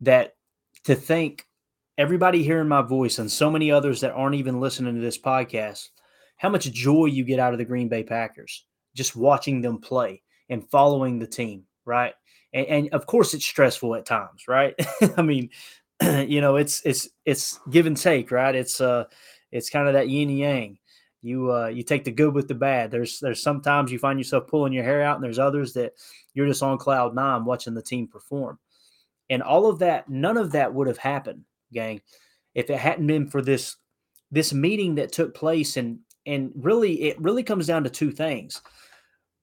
that 0.02 0.34
to 0.84 0.94
think 0.94 1.46
everybody 2.02 2.42
hearing 2.42 2.66
my 2.66 2.82
voice 2.82 3.20
and 3.20 3.30
so 3.30 3.48
many 3.48 3.70
others 3.70 4.00
that 4.00 4.10
aren't 4.10 4.34
even 4.34 4.58
listening 4.58 4.96
to 4.96 5.00
this 5.00 5.20
podcast, 5.20 5.90
how 6.36 6.48
much 6.48 6.64
joy 6.72 7.04
you 7.04 7.22
get 7.22 7.38
out 7.38 7.52
of 7.52 7.58
the 7.58 7.64
Green 7.64 7.88
Bay 7.88 8.02
Packers 8.02 8.64
just 8.96 9.14
watching 9.14 9.60
them 9.60 9.78
play 9.78 10.20
and 10.48 10.68
following 10.68 11.20
the 11.20 11.28
team, 11.28 11.62
right? 11.84 12.12
And, 12.52 12.66
and 12.66 12.88
of 12.88 13.06
course, 13.06 13.34
it's 13.34 13.44
stressful 13.44 13.94
at 13.94 14.04
times, 14.04 14.48
right? 14.48 14.74
I 15.16 15.22
mean, 15.22 15.50
you 16.02 16.40
know, 16.40 16.56
it's 16.56 16.82
it's 16.84 17.08
it's 17.24 17.60
give 17.70 17.86
and 17.86 17.96
take, 17.96 18.32
right? 18.32 18.56
It's 18.56 18.80
uh, 18.80 19.04
it's 19.52 19.70
kind 19.70 19.86
of 19.86 19.94
that 19.94 20.08
yin 20.08 20.28
and 20.28 20.38
yang. 20.38 20.78
You 21.22 21.52
uh, 21.52 21.68
you 21.68 21.84
take 21.84 22.02
the 22.02 22.10
good 22.10 22.34
with 22.34 22.48
the 22.48 22.56
bad. 22.56 22.90
There's 22.90 23.20
there's 23.20 23.40
sometimes 23.40 23.92
you 23.92 24.00
find 24.00 24.18
yourself 24.18 24.48
pulling 24.48 24.72
your 24.72 24.82
hair 24.82 25.02
out, 25.02 25.14
and 25.14 25.24
there's 25.24 25.38
others 25.38 25.72
that 25.74 25.92
you're 26.34 26.48
just 26.48 26.64
on 26.64 26.78
cloud 26.78 27.14
nine 27.14 27.44
watching 27.44 27.74
the 27.74 27.80
team 27.80 28.08
perform. 28.08 28.58
And 29.30 29.40
all 29.40 29.68
of 29.68 29.78
that, 29.78 30.08
none 30.10 30.36
of 30.36 30.50
that 30.52 30.74
would 30.74 30.88
have 30.88 30.98
happened, 30.98 31.44
gang, 31.72 32.00
if 32.54 32.70
it 32.70 32.78
hadn't 32.78 33.06
been 33.06 33.28
for 33.28 33.42
this 33.42 33.76
this 34.30 34.52
meeting 34.52 34.96
that 34.96 35.12
took 35.12 35.34
place. 35.34 35.76
And 35.76 36.00
and 36.26 36.52
really, 36.54 37.02
it 37.02 37.20
really 37.20 37.42
comes 37.42 37.66
down 37.66 37.84
to 37.84 37.90
two 37.90 38.10
things. 38.10 38.60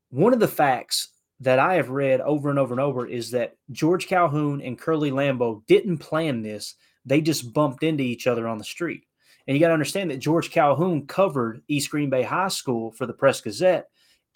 One 0.10 0.34
of 0.34 0.40
the 0.40 0.48
facts 0.48 1.10
that 1.42 1.60
I 1.60 1.76
have 1.76 1.90
read 1.90 2.20
over 2.22 2.50
and 2.50 2.60
over 2.60 2.74
and 2.74 2.82
over 2.82 3.06
is 3.06 3.32
that 3.32 3.56
George 3.72 4.08
Calhoun 4.08 4.62
and 4.62 4.78
Curly 4.78 5.12
Lambeau 5.12 5.66
didn't 5.68 6.00
plan 6.00 6.42
this. 6.42 6.76
They 7.06 7.22
just 7.22 7.54
bumped 7.54 7.84
into 7.84 8.04
each 8.04 8.28
other 8.28 8.48
on 8.48 8.58
the 8.58 8.64
street. 8.64 9.04
And 9.48 9.56
you 9.56 9.62
got 9.62 9.68
to 9.70 9.74
understand 9.74 10.12
that 10.12 10.20
George 10.20 10.52
Calhoun 10.52 11.08
covered 11.08 11.62
East 11.68 11.90
Green 11.90 12.10
Bay 12.10 12.24
High 12.24 12.50
School 12.50 12.92
for 12.92 13.06
the 13.06 13.14
Press 13.14 13.42
Gazette. 13.42 13.88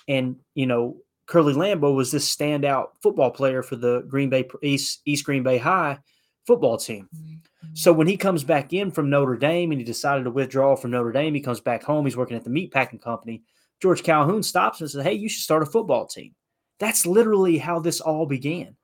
And, 0.08 0.38
you 0.56 0.66
know, 0.66 0.98
Curly 1.26 1.54
Lambeau 1.54 1.96
was 1.96 2.12
this 2.12 2.34
standout 2.34 2.90
football 3.02 3.32
player 3.32 3.64
for 3.64 3.76
the 3.76 4.02
Green 4.02 4.30
Bay 4.30 4.48
East, 4.62 5.02
East 5.06 5.26
Green 5.26 5.44
Bay 5.44 5.58
High 5.58 6.00
football 6.46 6.78
team. 6.78 7.10
Mm-hmm. 7.16 7.34
So 7.74 7.92
when 7.92 8.08
he 8.08 8.18
comes 8.18 8.44
back 8.44 8.74
in 8.74 8.92
from 8.92 9.10
Notre 9.10 9.38
Dame 9.38 9.72
and 9.72 9.80
he 9.80 9.86
decided 9.86 10.26
to 10.26 10.32
withdraw 10.32 10.76
from 10.76 10.92
Notre 10.92 11.12
Dame, 11.12 11.34
he 11.34 11.42
comes 11.42 11.60
back 11.60 11.84
home. 11.84 12.06
He's 12.06 12.18
working 12.18 12.38
at 12.38 12.44
the 12.44 12.50
meatpacking 12.50 13.02
company. 13.02 13.44
George 13.82 14.04
Calhoun 14.04 14.44
stops 14.44 14.82
and 14.82 14.90
says, 14.90 15.04
Hey, 15.04 15.14
you 15.14 15.28
should 15.28 15.44
start 15.44 15.64
a 15.64 15.66
football 15.66 16.06
team. 16.06 16.36
That's 16.80 17.06
literally 17.06 17.58
how 17.58 17.80
this 17.80 18.02
all 18.02 18.26
began. 18.26 18.76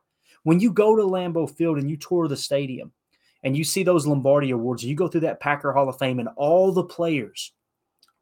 When 0.44 0.60
you 0.60 0.72
go 0.72 0.96
to 0.96 1.04
Lambeau 1.04 1.50
Field 1.50 1.78
and 1.78 1.89
you 1.89 1.98
tour 1.98 2.28
the 2.28 2.38
stadium 2.38 2.92
and 3.44 3.56
you 3.56 3.63
see 3.63 3.84
those 3.84 4.08
Lombardi 4.08 4.51
Awards, 4.51 4.84
you 4.84 4.96
go 4.96 5.08
through 5.08 5.22
that 5.22 5.39
Packer 5.39 5.72
Hall 5.72 5.89
of 5.89 5.98
Fame 5.98 6.20
and 6.20 6.30
all 6.36 6.72
the 6.72 6.84
players, 6.84 7.54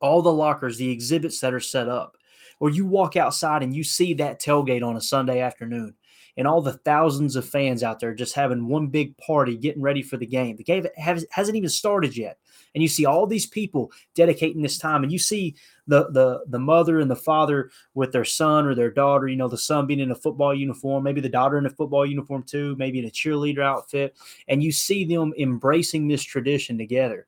all 0.01 0.21
the 0.21 0.33
lockers, 0.33 0.77
the 0.77 0.89
exhibits 0.89 1.39
that 1.39 1.53
are 1.53 1.59
set 1.59 1.87
up, 1.87 2.17
or 2.59 2.69
you 2.69 2.85
walk 2.85 3.15
outside 3.15 3.63
and 3.63 3.75
you 3.75 3.83
see 3.83 4.13
that 4.15 4.41
tailgate 4.41 4.85
on 4.85 4.97
a 4.97 5.01
Sunday 5.01 5.41
afternoon 5.41 5.95
and 6.37 6.47
all 6.47 6.61
the 6.61 6.73
thousands 6.73 7.35
of 7.35 7.49
fans 7.49 7.81
out 7.81 7.99
there 7.99 8.13
just 8.13 8.35
having 8.35 8.67
one 8.67 8.87
big 8.87 9.17
party 9.17 9.57
getting 9.57 9.81
ready 9.81 10.03
for 10.03 10.17
the 10.17 10.25
game. 10.25 10.55
The 10.55 10.63
game 10.63 10.85
has, 10.95 11.25
hasn't 11.31 11.57
even 11.57 11.69
started 11.69 12.15
yet. 12.15 12.37
And 12.75 12.81
you 12.81 12.87
see 12.87 13.05
all 13.05 13.25
these 13.25 13.47
people 13.47 13.91
dedicating 14.13 14.61
this 14.61 14.77
time, 14.77 15.01
and 15.01 15.11
you 15.11 15.17
see 15.17 15.55
the 15.87 16.11
the 16.11 16.43
the 16.47 16.59
mother 16.59 16.99
and 16.99 17.09
the 17.09 17.15
father 17.15 17.71
with 17.95 18.11
their 18.11 18.25
son 18.25 18.67
or 18.67 18.75
their 18.75 18.91
daughter. 18.91 19.27
You 19.27 19.37
know, 19.37 19.47
the 19.47 19.57
son 19.57 19.87
being 19.87 19.99
in 19.99 20.11
a 20.11 20.15
football 20.15 20.53
uniform, 20.53 21.03
maybe 21.03 21.21
the 21.21 21.29
daughter 21.29 21.57
in 21.57 21.65
a 21.65 21.71
football 21.71 22.05
uniform 22.05 22.43
too, 22.43 22.75
maybe 22.77 22.99
in 22.99 23.05
a 23.05 23.09
cheerleader 23.09 23.63
outfit, 23.63 24.15
and 24.47 24.61
you 24.61 24.71
see 24.71 25.05
them 25.05 25.33
embracing 25.39 26.07
this 26.07 26.21
tradition 26.21 26.77
together. 26.77 27.25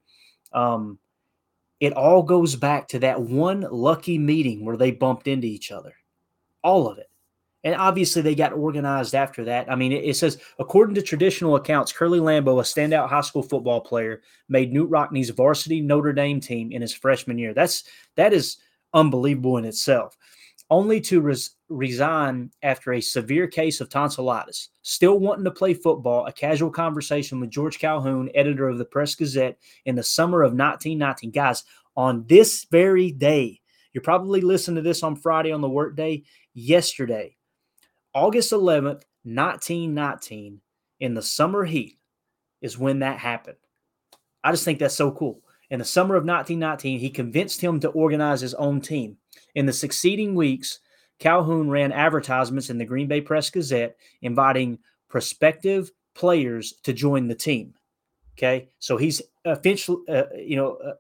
Um, 0.54 1.00
it 1.80 1.94
all 1.94 2.22
goes 2.22 2.56
back 2.56 2.90
to 2.90 3.00
that 3.00 3.22
one 3.22 3.66
lucky 3.72 4.20
meeting 4.20 4.66
where 4.66 4.78
they 4.78 4.92
bumped 4.92 5.28
into 5.28 5.48
each 5.48 5.72
other. 5.72 5.94
All 6.62 6.88
of 6.88 6.98
it. 6.98 7.09
And 7.64 7.76
obviously, 7.76 8.22
they 8.22 8.36
got 8.36 8.54
organized 8.54 9.14
after 9.14 9.44
that. 9.46 9.70
I 9.70 9.76
mean, 9.76 9.92
it, 9.92 10.06
it, 10.06 10.16
says, 10.16 10.38
according 10.60 10.96
to 10.96 11.02
traditional 11.02 11.58
accounts, 11.58 11.92
Curly 11.92 12.20
Lambeau, 12.20 12.60
a 12.60 12.64
standout 12.64 13.10
high 13.10 13.22
school 13.22 13.44
football 13.44 13.82
player, 13.82 14.22
made 14.48 14.72
Knute 14.72 14.88
Rockne's 14.90 15.30
varsity 15.30 15.82
Notre 15.82 16.14
Dame 16.14 16.40
team 16.40 16.72
in 16.72 16.82
his 16.82 16.94
freshman 16.94 17.38
year. 17.38 17.54
That's 17.54 17.84
that 18.16 18.32
is 18.32 18.58
unbelievable 18.94 19.58
in 19.58 19.66
itself. 19.66 20.16
Only 20.70 21.02
to 21.02 21.20
res- 21.20 21.56
resign 21.68 22.52
after 22.62 22.94
a 22.94 23.02
severe 23.02 23.48
case 23.48 23.82
of 23.82 23.90
tonsillitis. 23.90 24.70
Still 24.84 25.20
wanting 25.20 25.46
to 25.46 25.52
play 25.52 25.74
football, 25.74 26.28
a 26.28 26.32
casual 26.32 26.70
conversation 26.70 27.40
with 27.40 27.50
George 27.50 27.80
Calhoun, 27.80 28.30
editor 28.36 28.70
of 28.70 28.78
the 28.78 28.86
Press 28.86 29.16
Gazette, 29.16 29.58
in 29.86 29.96
the 29.96 30.04
summer 30.04 30.44
of 30.44 30.52
1919. 30.52 31.32
Guys, 31.32 31.64
on 31.98 32.24
this 32.28 32.66
very 32.72 33.12
day, 33.12 33.60
you're 33.94 34.04
probably 34.04 34.42
listening 34.42 34.78
to 34.78 34.82
this 34.82 35.04
on 35.04 35.16
Friday 35.16 35.52
on 35.52 35.62
the 35.62 35.70
workday. 35.70 36.24
Yesterday, 36.54 37.36
August 38.14 38.52
11th, 38.52 39.04
1919, 39.24 40.62
in 41.00 41.14
the 41.14 41.22
summer 41.22 41.64
heat, 41.64 41.98
is 42.62 42.78
when 42.78 43.00
that 43.00 43.20
happened. 43.20 43.58
I 44.44 44.52
just 44.52 44.66
think 44.66 44.80
that's 44.80 44.96
so 44.96 45.12
cool. 45.12 45.42
In 45.70 45.80
the 45.80 45.86
summer 45.86 46.16
of 46.16 46.24
1919, 46.26 47.00
he 47.00 47.10
convinced 47.10 47.62
him 47.62 47.80
to 47.82 47.90
organize 47.90 48.42
his 48.42 48.56
own 48.56 48.82
team. 48.82 49.18
In 49.56 49.66
the 49.66 49.74
succeeding 49.74 50.34
weeks, 50.34 50.80
Calhoun 51.20 51.70
ran 51.70 51.92
advertisements 51.92 52.70
in 52.70 52.78
the 52.78 52.86
Green 52.86 53.08
Bay 53.08 53.22
Press 53.22 53.50
Gazette 53.50 53.98
inviting 54.22 54.80
prospective 55.10 55.92
players 56.16 56.74
to 56.84 56.94
join 56.94 57.28
the 57.28 57.36
team. 57.36 57.74
Okay, 58.38 58.70
so 58.80 58.96
he's 58.96 59.22
eventually, 59.44 60.02
uh, 60.08 60.24
you 60.38 60.56
know, 60.56 60.76
uh, 60.76 60.94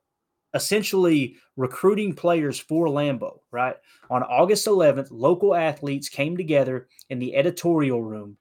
essentially 0.53 1.35
recruiting 1.57 2.13
players 2.13 2.59
for 2.59 2.87
Lambeau, 2.87 3.39
right? 3.51 3.75
On 4.09 4.23
August 4.23 4.65
11th, 4.67 5.07
local 5.11 5.55
athletes 5.55 6.09
came 6.09 6.35
together 6.35 6.87
in 7.09 7.19
the 7.19 7.35
editorial 7.35 8.01
room 8.01 8.37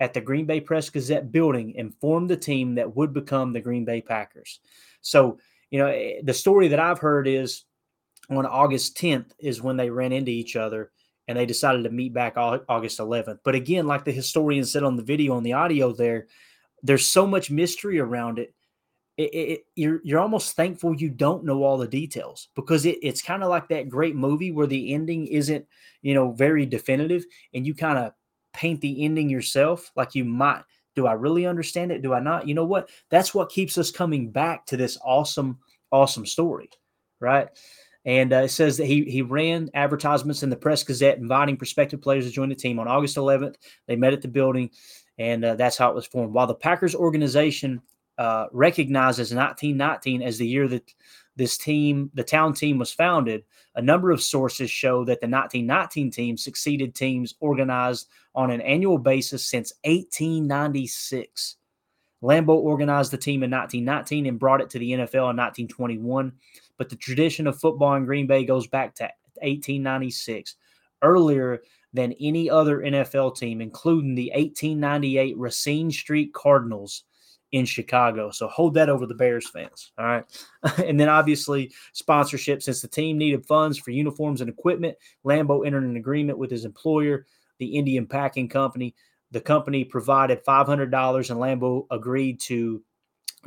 at 0.00 0.14
the 0.14 0.20
Green 0.20 0.46
Bay 0.46 0.60
Press 0.60 0.88
Gazette 0.88 1.30
building 1.30 1.74
and 1.76 1.94
formed 1.96 2.30
the 2.30 2.36
team 2.36 2.74
that 2.76 2.96
would 2.96 3.12
become 3.12 3.52
the 3.52 3.60
Green 3.60 3.84
Bay 3.84 4.00
Packers. 4.00 4.60
So, 5.02 5.38
you 5.70 5.78
know, 5.78 5.86
eh, 5.86 6.20
the 6.22 6.34
story 6.34 6.68
that 6.68 6.80
I've 6.80 6.98
heard 6.98 7.28
is 7.28 7.64
on 8.30 8.46
August 8.46 8.96
10th 8.96 9.32
is 9.38 9.60
when 9.60 9.76
they 9.76 9.90
ran 9.90 10.12
into 10.12 10.30
each 10.30 10.56
other 10.56 10.90
and 11.28 11.36
they 11.36 11.46
decided 11.46 11.84
to 11.84 11.90
meet 11.90 12.14
back 12.14 12.36
August 12.36 12.98
11th. 12.98 13.40
But 13.44 13.54
again, 13.54 13.86
like 13.86 14.04
the 14.04 14.12
historian 14.12 14.64
said 14.64 14.82
on 14.82 14.96
the 14.96 15.02
video 15.02 15.34
on 15.34 15.42
the 15.42 15.52
audio 15.52 15.92
there, 15.92 16.26
there's 16.82 17.06
so 17.06 17.26
much 17.26 17.50
mystery 17.50 17.98
around 18.00 18.38
it 18.38 18.54
it, 19.16 19.34
it, 19.34 19.60
you're 19.76 20.00
you're 20.04 20.20
almost 20.20 20.56
thankful 20.56 20.94
you 20.94 21.10
don't 21.10 21.44
know 21.44 21.62
all 21.62 21.76
the 21.76 21.88
details 21.88 22.48
because 22.54 22.86
it, 22.86 22.98
it's 23.02 23.22
kind 23.22 23.42
of 23.42 23.50
like 23.50 23.68
that 23.68 23.88
great 23.88 24.16
movie 24.16 24.50
where 24.50 24.66
the 24.66 24.94
ending 24.94 25.26
isn't 25.26 25.66
you 26.02 26.14
know 26.14 26.32
very 26.32 26.64
definitive 26.64 27.24
and 27.54 27.66
you 27.66 27.74
kind 27.74 27.98
of 27.98 28.12
paint 28.52 28.80
the 28.80 29.04
ending 29.04 29.28
yourself 29.28 29.90
like 29.96 30.14
you 30.14 30.24
might 30.24 30.62
do 30.96 31.06
i 31.06 31.12
really 31.12 31.46
understand 31.46 31.92
it? 31.92 32.02
Do 32.02 32.14
i 32.14 32.20
not? 32.20 32.48
You 32.48 32.54
know 32.54 32.64
what? 32.64 32.90
That's 33.10 33.34
what 33.34 33.50
keeps 33.50 33.78
us 33.78 33.90
coming 33.90 34.30
back 34.30 34.66
to 34.66 34.76
this 34.76 34.98
awesome 35.04 35.58
awesome 35.92 36.26
story 36.26 36.70
right? 37.22 37.48
And 38.06 38.32
uh, 38.32 38.44
it 38.44 38.48
says 38.48 38.78
that 38.78 38.86
he 38.86 39.04
he 39.04 39.20
ran 39.20 39.68
advertisements 39.74 40.42
in 40.42 40.48
the 40.48 40.56
press 40.56 40.82
gazette 40.82 41.18
inviting 41.18 41.58
prospective 41.58 42.00
players 42.00 42.24
to 42.24 42.30
join 42.30 42.48
the 42.48 42.54
team 42.54 42.78
on 42.78 42.88
august 42.88 43.16
11th 43.16 43.56
they 43.86 43.94
met 43.94 44.14
at 44.14 44.22
the 44.22 44.28
building 44.28 44.70
and 45.20 45.44
uh, 45.44 45.54
that's 45.54 45.76
how 45.76 45.90
it 45.90 45.94
was 45.94 46.06
formed. 46.06 46.32
While 46.32 46.46
the 46.46 46.54
packers 46.54 46.94
organization 46.94 47.82
uh, 48.20 48.48
recognizes 48.52 49.34
1919 49.34 50.20
as 50.20 50.36
the 50.36 50.46
year 50.46 50.68
that 50.68 50.92
this 51.36 51.56
team, 51.56 52.10
the 52.12 52.22
town 52.22 52.52
team, 52.52 52.76
was 52.76 52.92
founded, 52.92 53.44
a 53.76 53.80
number 53.80 54.10
of 54.10 54.22
sources 54.22 54.70
show 54.70 55.04
that 55.06 55.22
the 55.22 55.26
1919 55.26 56.10
team 56.10 56.36
succeeded 56.36 56.94
teams 56.94 57.34
organized 57.40 58.08
on 58.34 58.50
an 58.50 58.60
annual 58.60 58.98
basis 58.98 59.46
since 59.46 59.72
1896. 59.84 61.56
Lambeau 62.22 62.56
organized 62.56 63.10
the 63.10 63.16
team 63.16 63.42
in 63.42 63.50
1919 63.50 64.26
and 64.26 64.38
brought 64.38 64.60
it 64.60 64.68
to 64.68 64.78
the 64.78 64.90
NFL 64.90 65.30
in 65.30 65.38
1921. 65.38 66.30
But 66.76 66.90
the 66.90 66.96
tradition 66.96 67.46
of 67.46 67.58
football 67.58 67.94
in 67.94 68.04
Green 68.04 68.26
Bay 68.26 68.44
goes 68.44 68.66
back 68.66 68.94
to 68.96 69.04
1896, 69.40 70.56
earlier 71.00 71.62
than 71.94 72.12
any 72.20 72.50
other 72.50 72.80
NFL 72.80 73.38
team, 73.38 73.62
including 73.62 74.14
the 74.14 74.30
1898 74.34 75.38
Racine 75.38 75.90
Street 75.90 76.34
Cardinals, 76.34 77.04
in 77.52 77.64
Chicago. 77.64 78.30
So 78.30 78.46
hold 78.48 78.74
that 78.74 78.88
over 78.88 79.06
the 79.06 79.14
Bears 79.14 79.48
fans. 79.48 79.92
All 79.98 80.04
right. 80.04 80.24
and 80.84 80.98
then 80.98 81.08
obviously 81.08 81.72
sponsorship. 81.92 82.62
Since 82.62 82.80
the 82.80 82.88
team 82.88 83.18
needed 83.18 83.46
funds 83.46 83.78
for 83.78 83.90
uniforms 83.90 84.40
and 84.40 84.50
equipment, 84.50 84.96
Lambeau 85.24 85.66
entered 85.66 85.84
an 85.84 85.96
agreement 85.96 86.38
with 86.38 86.50
his 86.50 86.64
employer, 86.64 87.26
the 87.58 87.76
Indian 87.76 88.06
Packing 88.06 88.48
Company. 88.48 88.94
The 89.32 89.40
company 89.40 89.84
provided 89.84 90.44
$500 90.44 91.30
and 91.30 91.40
Lambeau 91.40 91.86
agreed 91.90 92.40
to 92.40 92.82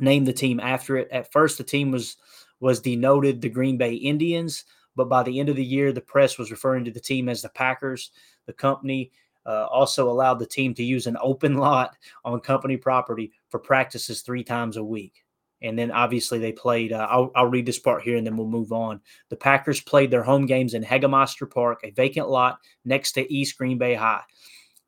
name 0.00 0.24
the 0.24 0.32
team 0.32 0.60
after 0.60 0.96
it. 0.96 1.08
At 1.10 1.32
first, 1.32 1.58
the 1.58 1.64
team 1.64 1.90
was 1.90 2.16
was 2.60 2.80
denoted 2.80 3.42
the 3.42 3.48
Green 3.48 3.76
Bay 3.76 3.94
Indians, 3.94 4.64
but 4.96 5.08
by 5.08 5.22
the 5.22 5.38
end 5.38 5.48
of 5.48 5.56
the 5.56 5.64
year, 5.64 5.92
the 5.92 6.00
press 6.00 6.38
was 6.38 6.50
referring 6.50 6.84
to 6.84 6.90
the 6.90 7.00
team 7.00 7.28
as 7.28 7.42
the 7.42 7.48
Packers. 7.50 8.10
The 8.46 8.52
company 8.52 9.10
uh, 9.46 9.66
also 9.66 10.10
allowed 10.10 10.38
the 10.38 10.46
team 10.46 10.74
to 10.74 10.84
use 10.84 11.06
an 11.06 11.16
open 11.20 11.56
lot 11.58 11.96
on 12.24 12.40
company 12.40 12.76
property 12.76 13.32
for 13.50 13.58
practices 13.58 14.22
three 14.22 14.44
times 14.44 14.76
a 14.76 14.84
week. 14.84 15.24
And 15.62 15.78
then 15.78 15.90
obviously 15.90 16.38
they 16.38 16.52
played. 16.52 16.92
Uh, 16.92 17.06
I'll, 17.10 17.30
I'll 17.34 17.46
read 17.46 17.64
this 17.64 17.78
part 17.78 18.02
here 18.02 18.16
and 18.16 18.26
then 18.26 18.36
we'll 18.36 18.46
move 18.46 18.72
on. 18.72 19.00
The 19.30 19.36
Packers 19.36 19.80
played 19.80 20.10
their 20.10 20.22
home 20.22 20.44
games 20.44 20.74
in 20.74 20.84
Hagemeister 20.84 21.50
Park, 21.50 21.80
a 21.84 21.90
vacant 21.90 22.28
lot 22.28 22.58
next 22.84 23.12
to 23.12 23.32
East 23.32 23.56
Green 23.56 23.78
Bay 23.78 23.94
High. 23.94 24.22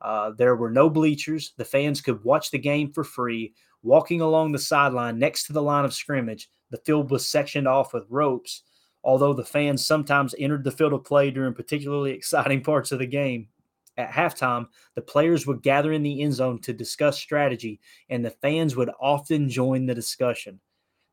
Uh, 0.01 0.33
there 0.37 0.57
were 0.57 0.71
no 0.71 0.91
bleachers. 0.91 1.55
The 1.57 1.65
fans 1.65 2.03
could 2.03 2.23
watch 2.25 2.51
the 2.51 2.59
game 2.59 2.93
for 2.93 3.05
free, 3.05 3.55
walking 3.83 4.21
along 4.21 4.53
the 4.53 4.59
sideline 4.59 5.19
next 5.19 5.47
to 5.47 5.55
the 5.55 5.63
line 5.63 5.87
of 5.87 5.95
scrimmage. 5.95 6.51
The 6.71 6.79
field 6.79 7.11
was 7.11 7.27
sectioned 7.27 7.69
off 7.69 7.95
with 7.95 8.05
ropes. 8.11 8.63
Although 9.03 9.35
the 9.35 9.45
fans 9.45 9.87
sometimes 9.87 10.35
entered 10.37 10.65
the 10.65 10.73
field 10.73 10.93
of 10.93 11.05
play 11.05 11.31
during 11.31 11.55
particularly 11.55 12.11
exciting 12.13 12.63
parts 12.63 12.93
of 12.93 12.99
the 12.99 13.07
game, 13.07 13.49
at 13.97 14.11
halftime, 14.11 14.67
the 14.95 15.03
players 15.03 15.47
would 15.47 15.63
gather 15.63 15.93
in 15.93 16.03
the 16.03 16.23
end 16.23 16.35
zone 16.35 16.61
to 16.63 16.73
discuss 16.73 17.19
strategy, 17.19 17.81
and 18.09 18.25
the 18.25 18.31
fans 18.31 18.77
would 18.77 18.91
often 19.01 19.49
join 19.49 19.87
the 19.87 19.95
discussion. 19.95 20.61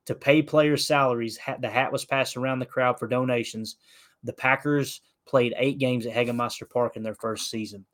To 0.08 0.16
pay 0.16 0.42
players' 0.42 0.86
salaries, 0.86 1.40
the 1.60 1.70
hat 1.70 1.92
was 1.92 2.06
passed 2.06 2.36
around 2.36 2.60
the 2.60 2.66
crowd 2.66 3.00
for 3.00 3.08
donations. 3.08 3.78
The 4.24 4.34
Packers 4.34 5.02
played 5.26 5.54
eight 5.58 5.78
games 5.78 6.06
at 6.06 6.14
Hagemeister 6.14 6.70
Park 6.70 6.98
in 6.98 7.04
their 7.04 7.16
first 7.16 7.50
season. 7.50 7.86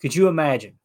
Could 0.00 0.14
you 0.14 0.28
imagine? 0.28 0.78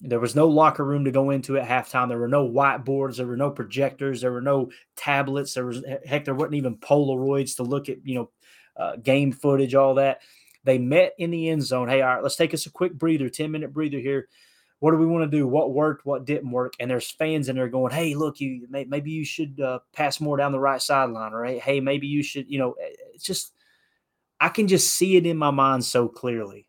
There 0.00 0.20
was 0.20 0.34
no 0.34 0.48
locker 0.48 0.84
room 0.84 1.04
to 1.04 1.10
go 1.10 1.28
into 1.28 1.58
at 1.58 1.68
halftime. 1.68 2.08
There 2.08 2.18
were 2.18 2.28
no 2.28 2.48
whiteboards. 2.48 3.18
There 3.18 3.26
were 3.26 3.36
no 3.36 3.50
projectors. 3.50 4.22
There 4.22 4.32
were 4.32 4.40
no 4.40 4.70
tablets. 4.96 5.52
There 5.52 5.66
was 5.66 5.84
heck. 6.06 6.24
There 6.24 6.34
wasn't 6.34 6.54
even 6.54 6.78
Polaroids 6.78 7.56
to 7.56 7.64
look 7.64 7.90
at. 7.90 7.98
You 8.02 8.14
know, 8.14 8.30
uh, 8.76 8.96
game 8.96 9.30
footage, 9.30 9.74
all 9.74 9.94
that. 9.96 10.22
They 10.64 10.78
met 10.78 11.14
in 11.18 11.30
the 11.30 11.48
end 11.48 11.62
zone. 11.62 11.88
Hey, 11.88 12.02
all 12.02 12.14
right, 12.14 12.22
let's 12.22 12.36
take 12.36 12.54
us 12.54 12.66
a 12.66 12.70
quick 12.70 12.94
breather, 12.94 13.28
10 13.28 13.50
minute 13.50 13.72
breather 13.72 13.98
here. 13.98 14.28
What 14.80 14.92
do 14.92 14.96
we 14.96 15.06
want 15.06 15.30
to 15.30 15.36
do? 15.36 15.46
What 15.46 15.74
worked? 15.74 16.06
What 16.06 16.24
didn't 16.24 16.50
work? 16.50 16.72
And 16.80 16.90
there's 16.90 17.10
fans 17.10 17.50
in 17.50 17.56
there 17.56 17.68
going, 17.68 17.92
"Hey, 17.92 18.14
look, 18.14 18.40
you 18.40 18.66
maybe 18.70 19.10
you 19.10 19.26
should 19.26 19.60
uh, 19.60 19.80
pass 19.92 20.20
more 20.20 20.38
down 20.38 20.52
the 20.52 20.58
right 20.58 20.80
sideline, 20.80 21.34
or 21.34 21.44
hey, 21.44 21.80
maybe 21.80 22.06
you 22.06 22.22
should." 22.22 22.50
You 22.50 22.58
know, 22.58 22.72
eh, 22.72 22.94
it's 23.14 23.24
just 23.24 23.52
I 24.40 24.48
can 24.48 24.68
just 24.68 24.94
see 24.94 25.16
it 25.16 25.26
in 25.26 25.36
my 25.36 25.50
mind 25.50 25.84
so 25.84 26.08
clearly 26.08 26.66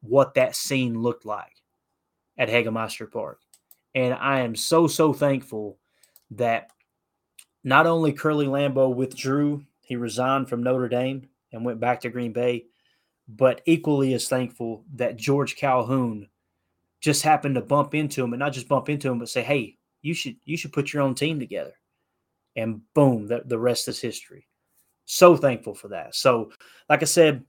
what 0.00 0.34
that 0.34 0.56
scene 0.56 0.98
looked 0.98 1.26
like 1.26 1.52
at 2.38 2.48
Hagemeister 2.48 3.10
Park, 3.10 3.40
and 3.94 4.14
I 4.14 4.40
am 4.40 4.56
so 4.56 4.86
so 4.86 5.12
thankful 5.12 5.78
that 6.30 6.70
not 7.64 7.86
only 7.86 8.14
Curly 8.14 8.46
Lambeau 8.46 8.94
withdrew, 8.94 9.62
he 9.82 9.96
resigned 9.96 10.48
from 10.48 10.62
Notre 10.62 10.88
Dame 10.88 11.28
and 11.52 11.66
went 11.66 11.80
back 11.80 12.00
to 12.00 12.08
Green 12.08 12.32
Bay, 12.32 12.64
but 13.36 13.62
equally 13.66 14.14
as 14.14 14.28
thankful 14.28 14.84
that 14.94 15.16
George 15.16 15.56
Calhoun 15.56 16.28
just 17.00 17.22
happened 17.22 17.54
to 17.54 17.60
bump 17.60 17.94
into 17.94 18.22
him 18.22 18.32
and 18.32 18.40
not 18.40 18.52
just 18.52 18.68
bump 18.68 18.88
into 18.88 19.10
him, 19.10 19.18
but 19.18 19.28
say, 19.28 19.42
"Hey, 19.42 19.78
you 20.02 20.14
should 20.14 20.36
you 20.44 20.56
should 20.56 20.72
put 20.72 20.92
your 20.92 21.02
own 21.02 21.14
team 21.14 21.38
together," 21.40 21.74
and 22.56 22.82
boom, 22.94 23.26
the, 23.26 23.42
the 23.44 23.58
rest 23.58 23.88
is 23.88 24.00
history. 24.00 24.46
So 25.04 25.36
thankful 25.36 25.74
for 25.74 25.88
that. 25.88 26.14
So, 26.14 26.52
like 26.88 27.02
I 27.02 27.06
said, 27.06 27.44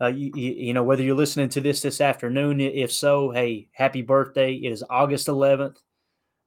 uh, 0.00 0.06
you, 0.06 0.32
you, 0.34 0.74
know 0.74 0.82
whether 0.82 1.02
you're 1.02 1.16
listening 1.16 1.48
to 1.50 1.60
this 1.60 1.82
this 1.82 2.00
afternoon, 2.00 2.60
if 2.60 2.92
so, 2.92 3.30
hey, 3.30 3.68
happy 3.72 4.02
birthday! 4.02 4.54
It 4.54 4.72
is 4.72 4.84
August 4.88 5.28
11th, 5.28 5.78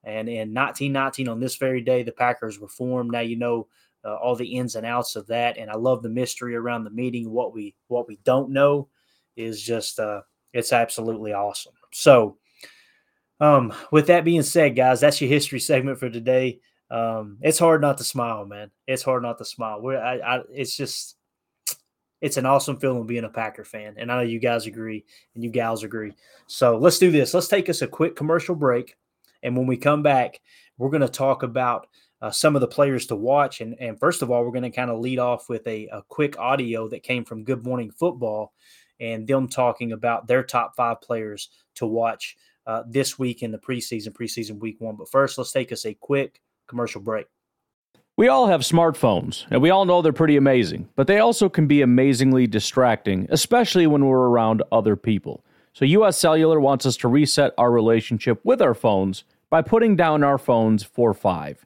and 0.04 0.30
in 0.30 0.54
1919 0.54 1.28
on 1.28 1.40
this 1.40 1.56
very 1.56 1.82
day, 1.82 2.04
the 2.04 2.12
Packers 2.12 2.60
were 2.60 2.68
formed. 2.68 3.12
Now 3.12 3.22
you 3.22 3.38
know 3.38 3.68
uh, 4.06 4.16
all 4.16 4.36
the 4.36 4.56
ins 4.56 4.76
and 4.76 4.86
outs 4.86 5.16
of 5.16 5.28
that. 5.28 5.58
And 5.58 5.70
I 5.70 5.76
love 5.76 6.04
the 6.04 6.10
mystery 6.10 6.56
around 6.56 6.84
the 6.84 6.92
meeting. 6.92 7.32
What 7.32 7.54
we 7.54 7.76
what 7.88 8.08
we 8.08 8.20
don't 8.24 8.52
know 8.52 8.90
is 9.36 9.62
just 9.62 10.00
uh, 10.00 10.22
it's 10.54 10.72
absolutely 10.72 11.34
awesome. 11.34 11.74
So, 11.92 12.38
um, 13.40 13.74
with 13.92 14.08
that 14.08 14.24
being 14.24 14.44
said, 14.44 14.76
guys, 14.76 15.02
that's 15.02 15.20
your 15.20 15.30
history 15.30 15.60
segment 15.60 16.00
for 16.00 16.10
today. 16.10 16.60
Um, 16.90 17.40
it's 17.42 17.60
hard 17.60 17.82
not 17.82 17.98
to 17.98 18.04
smile, 18.04 18.46
man. 18.46 18.72
It's 18.88 19.04
hard 19.04 19.24
not 19.24 19.38
to 19.40 19.46
smile. 19.46 19.82
We're, 19.82 20.00
I, 20.00 20.18
I, 20.20 20.42
it's 20.54 20.78
just, 20.78 21.18
it's 22.22 22.38
an 22.38 22.46
awesome 22.46 22.78
feeling 22.78 23.06
being 23.06 23.24
a 23.24 23.30
Packer 23.30 23.66
fan, 23.66 23.96
and 23.98 24.12
I 24.12 24.16
know 24.16 24.22
you 24.22 24.40
guys 24.40 24.66
agree 24.68 25.04
and 25.34 25.44
you 25.44 25.50
gals 25.50 25.84
agree. 25.84 26.14
So 26.48 26.78
let's 26.78 27.00
do 27.00 27.12
this. 27.12 27.34
Let's 27.34 27.48
take 27.48 27.70
us 27.70 27.82
a 27.82 27.88
quick 27.88 28.16
commercial 28.16 28.56
break, 28.56 28.96
and 29.44 29.58
when 29.58 29.68
we 29.68 29.78
come 29.78 30.04
back, 30.04 30.40
we're 30.78 30.90
going 30.90 31.02
to 31.02 31.10
talk 31.10 31.44
about 31.44 31.88
uh, 32.22 32.32
some 32.32 32.56
of 32.56 32.62
the 32.62 32.68
players 32.68 33.08
to 33.08 33.16
watch. 33.16 33.62
And, 33.62 33.76
and 33.80 34.00
first 34.00 34.22
of 34.22 34.32
all, 34.32 34.44
we're 34.44 34.52
going 34.52 34.64
to 34.64 34.70
kind 34.70 34.92
of 34.92 35.00
lead 35.00 35.20
off 35.20 35.50
with 35.50 35.66
a, 35.68 35.88
a 35.88 36.02
quick 36.08 36.38
audio 36.40 36.88
that 36.90 37.04
came 37.04 37.26
from 37.26 37.44
Good 37.44 37.64
Morning 37.64 37.92
Football 37.92 38.54
and 39.00 39.28
them 39.28 39.48
talking 39.48 39.92
about 39.92 40.28
their 40.28 40.44
top 40.44 40.76
five 40.76 41.02
players 41.02 41.50
to 41.76 41.86
watch 41.86 42.38
uh, 42.66 42.84
this 42.88 43.20
week 43.20 43.44
in 43.44 43.52
the 43.52 43.58
preseason, 43.58 44.10
preseason 44.10 44.60
week 44.60 44.80
one. 44.80 44.96
But 44.96 45.10
first, 45.10 45.38
let's 45.38 45.52
take 45.52 45.72
us 45.72 45.86
a 45.86 45.94
quick 45.94 46.42
commercial 46.68 47.02
break. 47.02 47.28
We 48.18 48.30
all 48.30 48.48
have 48.48 48.62
smartphones, 48.62 49.46
and 49.52 49.62
we 49.62 49.70
all 49.70 49.84
know 49.84 50.02
they're 50.02 50.14
pretty 50.14 50.38
amazing, 50.38 50.88
but 50.96 51.06
they 51.06 51.20
also 51.20 51.50
can 51.50 51.68
be 51.68 51.82
amazingly 51.82 52.48
distracting, 52.48 53.28
especially 53.30 53.88
when 53.88 54.06
we're 54.06 54.30
around 54.30 54.64
other 54.72 54.96
people. 54.96 55.44
So, 55.74 55.84
US 55.84 56.18
Cellular 56.18 56.62
wants 56.62 56.86
us 56.86 56.96
to 56.98 57.10
reset 57.10 57.54
our 57.58 57.70
relationship 57.70 58.40
with 58.46 58.62
our 58.62 58.74
phones 58.74 59.26
by 59.50 59.62
putting 59.62 59.98
down 59.98 60.24
our 60.24 60.38
phones 60.38 60.82
for 60.82 61.14
five. 61.14 61.66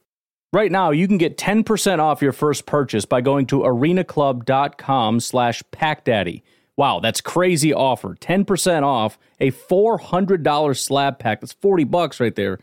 Right 0.53 0.71
now, 0.71 0.91
you 0.91 1.07
can 1.07 1.17
get 1.17 1.37
10% 1.37 1.99
off 1.99 2.21
your 2.21 2.33
first 2.33 2.65
purchase 2.65 3.05
by 3.05 3.21
going 3.21 3.45
to 3.47 3.59
arenaclub.com 3.59 5.21
slash 5.21 5.63
packdaddy. 5.71 6.41
Wow, 6.75 6.99
that's 6.99 7.21
crazy 7.21 7.73
offer. 7.73 8.15
10% 8.15 8.83
off 8.83 9.17
a 9.39 9.51
$400 9.51 10.77
slab 10.77 11.19
pack. 11.19 11.39
That's 11.39 11.53
40 11.53 11.85
bucks 11.85 12.19
right 12.19 12.35
there. 12.35 12.59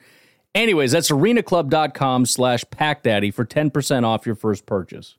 Anyways, 0.55 0.93
that's 0.93 1.11
arenaclub.com 1.11 2.27
slash 2.27 2.65
packdaddy 2.67 3.33
for 3.33 3.47
10% 3.47 4.05
off 4.05 4.27
your 4.27 4.35
first 4.35 4.67
purchase. 4.67 5.17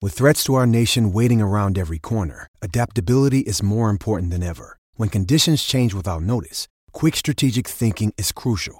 With 0.00 0.14
threats 0.14 0.42
to 0.44 0.54
our 0.54 0.66
nation 0.66 1.12
waiting 1.12 1.42
around 1.42 1.76
every 1.76 1.98
corner, 1.98 2.46
adaptability 2.62 3.40
is 3.40 3.62
more 3.62 3.90
important 3.90 4.30
than 4.30 4.42
ever. 4.42 4.78
When 4.94 5.10
conditions 5.10 5.62
change 5.64 5.92
without 5.92 6.22
notice, 6.22 6.66
quick 6.92 7.14
strategic 7.14 7.68
thinking 7.68 8.14
is 8.16 8.32
crucial. 8.32 8.79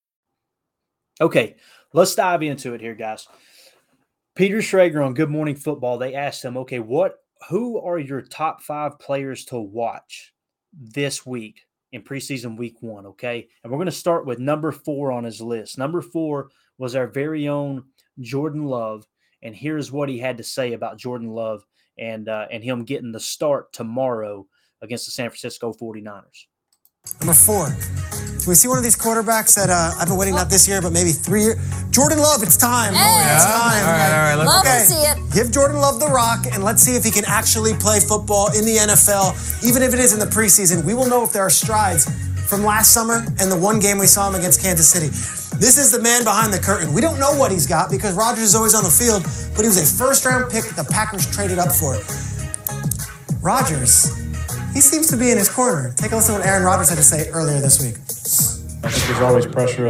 Okay, 1.21 1.55
let's 1.93 2.15
dive 2.15 2.41
into 2.41 2.73
it 2.73 2.81
here, 2.81 2.95
guys. 2.95 3.27
Peter 4.35 4.57
Schrager 4.57 5.05
on 5.05 5.13
Good 5.13 5.29
Morning 5.29 5.55
Football, 5.55 5.99
they 5.99 6.15
asked 6.15 6.43
him, 6.43 6.57
okay, 6.57 6.79
what 6.79 7.17
who 7.49 7.79
are 7.79 7.99
your 7.99 8.21
top 8.21 8.61
five 8.61 8.97
players 8.99 9.45
to 9.45 9.59
watch 9.59 10.33
this 10.73 11.25
week 11.25 11.61
in 11.91 12.01
preseason 12.01 12.57
week 12.57 12.77
one? 12.81 13.05
Okay. 13.05 13.47
And 13.63 13.71
we're 13.71 13.77
going 13.77 13.85
to 13.85 13.91
start 13.91 14.25
with 14.25 14.39
number 14.39 14.71
four 14.71 15.11
on 15.11 15.23
his 15.23 15.41
list. 15.41 15.77
Number 15.77 16.01
four 16.01 16.49
was 16.77 16.95
our 16.95 17.07
very 17.07 17.47
own 17.47 17.83
Jordan 18.19 18.65
Love. 18.65 19.05
And 19.43 19.55
here's 19.55 19.91
what 19.91 20.09
he 20.09 20.19
had 20.19 20.37
to 20.37 20.43
say 20.43 20.73
about 20.73 20.97
Jordan 20.97 21.29
Love 21.29 21.63
and 21.97 22.29
uh, 22.29 22.47
and 22.51 22.63
him 22.63 22.83
getting 22.83 23.11
the 23.11 23.19
start 23.19 23.73
tomorrow 23.73 24.47
against 24.81 25.05
the 25.05 25.11
San 25.11 25.29
Francisco 25.29 25.73
49ers. 25.73 26.45
Number 27.19 27.33
four, 27.33 27.67
we 28.47 28.55
see 28.55 28.67
one 28.67 28.77
of 28.77 28.83
these 28.83 28.95
quarterbacks 28.97 29.55
that 29.55 29.69
uh, 29.69 29.93
I've 29.99 30.07
been 30.07 30.17
waiting 30.17 30.35
not 30.35 30.49
this 30.49 30.67
year, 30.67 30.81
but 30.81 30.91
maybe 30.91 31.11
three 31.11 31.43
years. 31.43 31.57
Jordan 31.91 32.19
Love, 32.19 32.41
it's 32.43 32.57
time. 32.57 32.93
Hey. 32.93 32.99
It's 33.35 33.45
Yeah. 33.45 33.51
time. 33.51 33.85
All 33.85 33.91
right, 33.91 34.11
all 34.13 34.23
right, 34.29 34.35
let's- 34.35 34.47
Love 34.49 34.65
okay. 34.65 34.83
see 34.85 34.95
it. 35.03 35.17
Give 35.33 35.51
Jordan 35.51 35.77
Love 35.77 35.99
the 35.99 36.07
rock, 36.07 36.45
and 36.51 36.63
let's 36.63 36.81
see 36.81 36.95
if 36.95 37.03
he 37.03 37.11
can 37.11 37.25
actually 37.25 37.73
play 37.75 37.99
football 37.99 38.47
in 38.53 38.65
the 38.65 38.77
NFL, 38.77 39.35
even 39.63 39.83
if 39.83 39.93
it 39.93 39.99
is 39.99 40.13
in 40.13 40.19
the 40.19 40.25
preseason. 40.25 40.83
We 40.83 40.93
will 40.93 41.07
know 41.07 41.23
if 41.23 41.31
there 41.33 41.43
are 41.43 41.49
strides 41.49 42.07
from 42.47 42.63
last 42.65 42.91
summer 42.93 43.23
and 43.39 43.51
the 43.51 43.57
one 43.57 43.79
game 43.79 43.97
we 43.97 44.07
saw 44.07 44.27
him 44.27 44.35
against 44.35 44.61
Kansas 44.61 44.89
City. 44.89 45.07
This 45.57 45.77
is 45.77 45.91
the 45.91 46.01
man 46.01 46.23
behind 46.23 46.51
the 46.53 46.59
curtain. 46.59 46.91
We 46.93 47.01
don't 47.01 47.19
know 47.19 47.33
what 47.35 47.51
he's 47.51 47.67
got 47.67 47.89
because 47.91 48.13
Rodgers 48.15 48.43
is 48.45 48.55
always 48.55 48.73
on 48.73 48.83
the 48.83 48.89
field, 48.89 49.23
but 49.55 49.61
he 49.61 49.67
was 49.67 49.77
a 49.77 49.85
first 49.97 50.25
round 50.25 50.51
pick 50.51 50.63
that 50.65 50.75
the 50.75 50.89
Packers 50.91 51.25
traded 51.29 51.59
up 51.59 51.71
for. 51.71 51.95
Rodgers, 53.41 54.11
he 54.73 54.81
seems 54.81 55.07
to 55.07 55.17
be 55.17 55.31
in 55.31 55.37
his 55.37 55.49
corner. 55.49 55.93
Take 55.95 56.11
a 56.11 56.15
listen 56.15 56.35
to 56.35 56.39
what 56.39 56.47
Aaron 56.47 56.63
Rodgers 56.63 56.89
had 56.89 56.97
to 56.97 57.03
say 57.03 57.29
earlier 57.29 57.59
this 57.59 57.81
week. 57.81 57.95
I 58.83 58.89
think 58.89 59.05
there's 59.07 59.21
always 59.21 59.45
pressure 59.45 59.87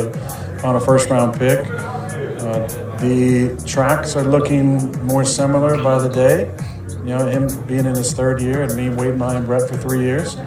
on 0.66 0.76
a 0.76 0.80
first 0.80 1.10
round 1.10 1.38
pick. 1.38 1.60
Uh, 1.70 2.68
the 2.98 3.64
tracks 3.66 4.16
are 4.16 4.24
looking 4.24 4.92
more 5.06 5.24
similar 5.24 5.82
by 5.82 6.00
the 6.00 6.10
day. 6.10 6.52
You 7.00 7.18
know, 7.18 7.26
him 7.28 7.48
being 7.66 7.86
in 7.86 7.96
his 7.96 8.14
third 8.14 8.42
year 8.42 8.64
and 8.64 8.76
me 8.76 8.90
waiting 8.90 9.18
behind 9.18 9.46
Brett 9.46 9.70
for 9.70 9.78
three 9.78 10.02
years. 10.02 10.38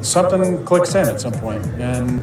Something 0.00 0.64
clicks 0.64 0.94
in 0.94 1.08
at 1.08 1.20
some 1.20 1.32
point, 1.32 1.64
and 1.80 2.22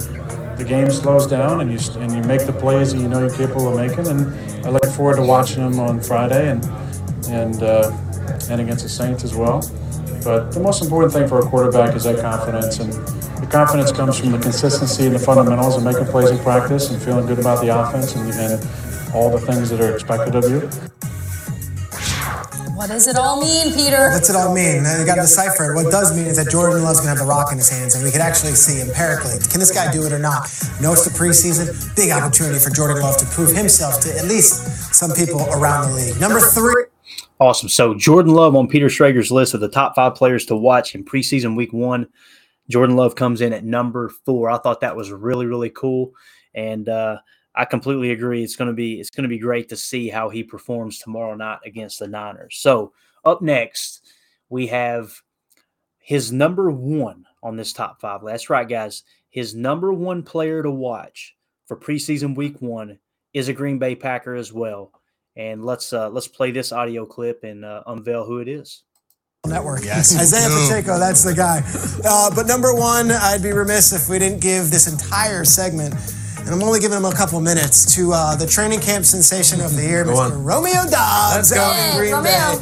the 0.58 0.64
game 0.64 0.90
slows 0.90 1.28
down, 1.28 1.62
and 1.62 1.72
you 1.72 1.80
and 2.00 2.12
you 2.12 2.22
make 2.24 2.46
the 2.46 2.54
plays 2.54 2.94
that 2.94 3.00
you 3.00 3.10
know 3.10 3.20
you're 3.20 3.36
capable 3.36 3.68
of 3.68 3.76
making. 3.76 4.08
And 4.08 4.34
I 4.66 4.70
look 4.70 4.86
forward 4.86 5.18
to 5.18 5.24
watching 5.24 5.62
him 5.62 5.80
on 5.80 6.00
Friday 6.00 6.50
and 6.50 6.64
and 7.28 7.62
uh, 7.62 7.92
and 8.50 8.62
against 8.62 8.84
the 8.84 8.90
Saints 8.90 9.24
as 9.24 9.36
well. 9.36 9.62
But 10.24 10.52
the 10.52 10.60
most 10.60 10.82
important 10.82 11.12
thing 11.12 11.28
for 11.28 11.40
a 11.40 11.44
quarterback 11.44 11.96
is 11.96 12.06
that 12.06 12.22
confidence, 12.22 12.80
and 12.80 12.94
the 13.44 13.48
confidence 13.52 13.92
comes 13.92 14.18
from 14.18 14.32
the 14.32 14.40
consistency 14.40 15.06
and 15.06 15.16
the 15.16 15.20
fundamentals 15.20 15.76
of 15.76 15.84
making 15.84 16.06
plays 16.06 16.32
in 16.32 16.40
practice 16.40 16.90
and 16.92 17.02
feeling 17.02 17.26
good 17.26 17.40
about 17.40 17.62
the 17.62 17.68
offense 17.68 18.16
and, 18.16 18.32
and 18.32 19.14
all 19.14 19.30
the 19.30 19.40
things 19.40 19.70
that 19.70 19.82
are 19.82 19.94
expected 19.94 20.36
of 20.36 20.50
you. 20.50 20.70
What 22.76 22.88
does 22.88 23.08
it 23.08 23.16
all 23.16 23.40
mean, 23.40 23.72
Peter? 23.74 24.10
What's 24.10 24.30
it 24.30 24.36
all 24.36 24.54
mean? 24.54 24.84
You 24.84 25.06
got 25.06 25.16
to 25.16 25.28
decipher 25.28 25.72
it. 25.72 25.76
What 25.76 25.88
it 25.88 25.92
does 25.92 26.16
mean 26.18 26.26
is 26.26 26.38
that 26.38 26.50
Jordan 26.50 26.84
Love's 26.84 27.00
going 27.00 27.14
to 27.14 27.20
have 27.20 27.28
the 27.28 27.30
rock 27.30 27.52
in 27.52 27.58
his 27.58 27.70
hands, 27.70 27.96
and 27.96 28.04
we 28.04 28.12
could 28.12 28.20
actually 28.20 28.56
see 28.56 28.82
empirically 28.82 29.38
can 29.52 29.60
this 29.60 29.72
guy 29.72 29.92
do 29.92 30.04
it 30.04 30.12
or 30.12 30.20
not? 30.20 30.50
No, 30.82 30.92
it's 30.92 31.06
the 31.06 31.14
preseason. 31.14 31.70
Big 31.96 32.12
opportunity 32.12 32.60
for 32.60 32.72
Jordan 32.72 33.02
Love 33.04 33.18
to 33.18 33.26
prove 33.28 33.56
himself 33.56 34.02
to 34.02 34.10
at 34.18 34.26
least 34.26 34.96
some 34.96 35.12
people 35.12 35.48
around 35.52 35.92
the 35.92 35.96
league. 35.96 36.20
Number 36.20 36.40
three. 36.40 36.93
Awesome. 37.40 37.70
So 37.70 37.94
Jordan 37.94 38.34
Love 38.34 38.56
on 38.56 38.68
Peter 38.68 38.90
Schrager's 38.90 39.32
list 39.32 39.54
of 39.54 39.60
the 39.60 39.68
top 39.68 39.96
five 39.96 40.16
players 40.16 40.46
to 40.46 40.56
watch 40.56 40.96
in 40.96 41.04
preseason 41.04 41.56
week 41.56 41.74
one. 41.74 42.08
Jordan 42.70 42.96
Love 42.96 43.16
comes 43.16 43.42
in 43.42 43.52
at 43.54 43.66
number 43.66 44.10
four. 44.10 44.50
I 44.50 44.58
thought 44.58 44.82
that 44.82 44.96
was 44.96 45.12
really, 45.12 45.46
really 45.46 45.70
cool. 45.72 46.14
And 46.54 46.88
uh, 46.88 47.18
I 47.56 47.66
completely 47.66 48.12
agree. 48.12 48.44
It's 48.44 48.56
gonna 48.56 48.74
be 48.74 49.00
it's 49.00 49.10
gonna 49.10 49.28
be 49.28 49.40
great 49.40 49.70
to 49.70 49.76
see 49.76 50.10
how 50.10 50.30
he 50.30 50.44
performs 50.44 51.00
tomorrow 51.00 51.36
night 51.36 51.60
against 51.66 52.00
the 52.00 52.08
Niners. 52.08 52.58
So 52.60 52.94
up 53.26 53.42
next, 53.42 54.06
we 54.50 54.68
have 54.68 55.14
his 55.98 56.32
number 56.32 56.72
one 56.72 57.26
on 57.42 57.56
this 57.56 57.74
top 57.74 58.00
five. 58.00 58.22
That's 58.24 58.50
right, 58.50 58.68
guys. 58.68 59.04
His 59.30 59.56
number 59.56 59.92
one 59.92 60.24
player 60.24 60.64
to 60.64 60.72
watch 60.72 61.36
for 61.66 61.78
preseason 61.78 62.36
week 62.36 62.62
one 62.62 63.00
is 63.34 63.50
a 63.50 63.54
Green 63.54 63.80
Bay 63.80 63.96
Packer 63.96 64.36
as 64.36 64.54
well. 64.54 64.92
And 65.36 65.66
let's 65.66 65.94
uh, 65.94 66.10
let's 66.10 66.28
play 66.28 66.52
this 66.52 66.72
audio 66.72 67.06
clip 67.06 67.44
and 67.44 67.66
uh, 67.66 67.84
unveil 67.88 68.26
who 68.26 68.40
it 68.40 68.48
is. 68.48 68.84
Network. 69.46 69.84
Yes. 69.84 70.18
Isaiah 70.18 70.48
Pacheco, 70.48 70.98
that's 70.98 71.22
the 71.24 71.34
guy. 71.34 71.62
Uh, 72.06 72.34
but 72.34 72.48
number 72.48 72.74
one, 72.74 73.12
I'd 73.12 73.44
be 73.44 73.52
remiss 73.52 73.92
if 73.92 74.08
we 74.08 74.18
didn't 74.18 74.40
give 74.40 74.72
this 74.72 74.88
entire 74.88 75.44
segment, 75.44 75.94
and 76.40 76.50
I'm 76.50 76.64
only 76.64 76.80
giving 76.80 76.98
him 76.98 77.04
a 77.04 77.14
couple 77.14 77.42
minutes, 77.42 77.94
to 77.96 78.14
uh, 78.14 78.36
the 78.38 78.48
training 78.48 78.80
camp 78.80 79.04
sensation 79.04 79.60
of 79.60 79.76
the 79.76 79.84
year, 79.84 80.06
Mr. 80.06 80.42
Romeo 80.42 80.88
Doubs 80.90 81.36
Let's 81.36 81.54
go. 81.54 81.60
out 81.60 81.76
in 81.76 81.98
Green 81.98 82.24
Bay. 82.24 82.56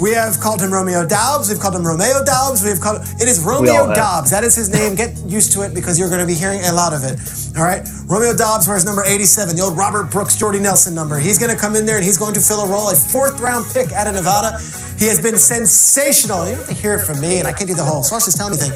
We 0.00 0.12
have 0.12 0.40
called 0.40 0.60
him 0.60 0.72
Romeo 0.72 1.06
Dobbs. 1.06 1.48
We've 1.48 1.60
called 1.60 1.76
him 1.76 1.86
Romeo 1.86 2.24
Dobbs. 2.24 2.64
We've 2.64 2.80
called 2.80 3.02
it 3.20 3.28
is 3.28 3.40
Romeo. 3.40 3.92
Dobbs. 3.94 4.30
That 4.30 4.44
is 4.44 4.54
his 4.54 4.68
name. 4.68 4.94
Get 4.94 5.16
used 5.26 5.52
to 5.52 5.62
it 5.62 5.74
because 5.74 5.98
you're 5.98 6.08
going 6.08 6.20
to 6.20 6.26
be 6.26 6.34
hearing 6.34 6.60
a 6.64 6.72
lot 6.72 6.92
of 6.92 7.04
it. 7.04 7.18
All 7.56 7.64
right, 7.64 7.86
Romeo 8.06 8.34
Doubs 8.34 8.66
wears 8.66 8.84
number 8.84 9.04
87, 9.04 9.56
the 9.56 9.62
old 9.62 9.76
Robert 9.76 10.10
Brooks, 10.10 10.36
Jordy 10.36 10.58
Nelson 10.58 10.94
number. 10.94 11.18
He's 11.18 11.38
going 11.38 11.54
to 11.54 11.60
come 11.60 11.76
in 11.76 11.84
there 11.84 11.96
and 11.96 12.04
he's 12.04 12.18
going 12.18 12.34
to 12.34 12.40
fill 12.40 12.60
a 12.60 12.68
role, 12.68 12.88
a 12.90 12.94
fourth 12.96 13.40
round 13.40 13.66
pick 13.72 13.92
out 13.92 14.06
of 14.06 14.14
Nevada. 14.14 14.58
He 14.98 15.06
has 15.08 15.20
been 15.20 15.36
sensational. 15.36 16.46
You 16.46 16.56
don't 16.56 16.66
have 16.66 16.68
to 16.68 16.74
hear 16.74 16.94
it 16.94 17.04
from 17.04 17.20
me, 17.20 17.38
and 17.38 17.48
I 17.48 17.52
can't 17.52 17.68
do 17.68 17.74
the 17.74 17.84
whole 17.84 18.02
So 18.02 18.14
I'll 18.14 18.20
just 18.20 18.36
tell 18.36 18.48
anything. 18.48 18.70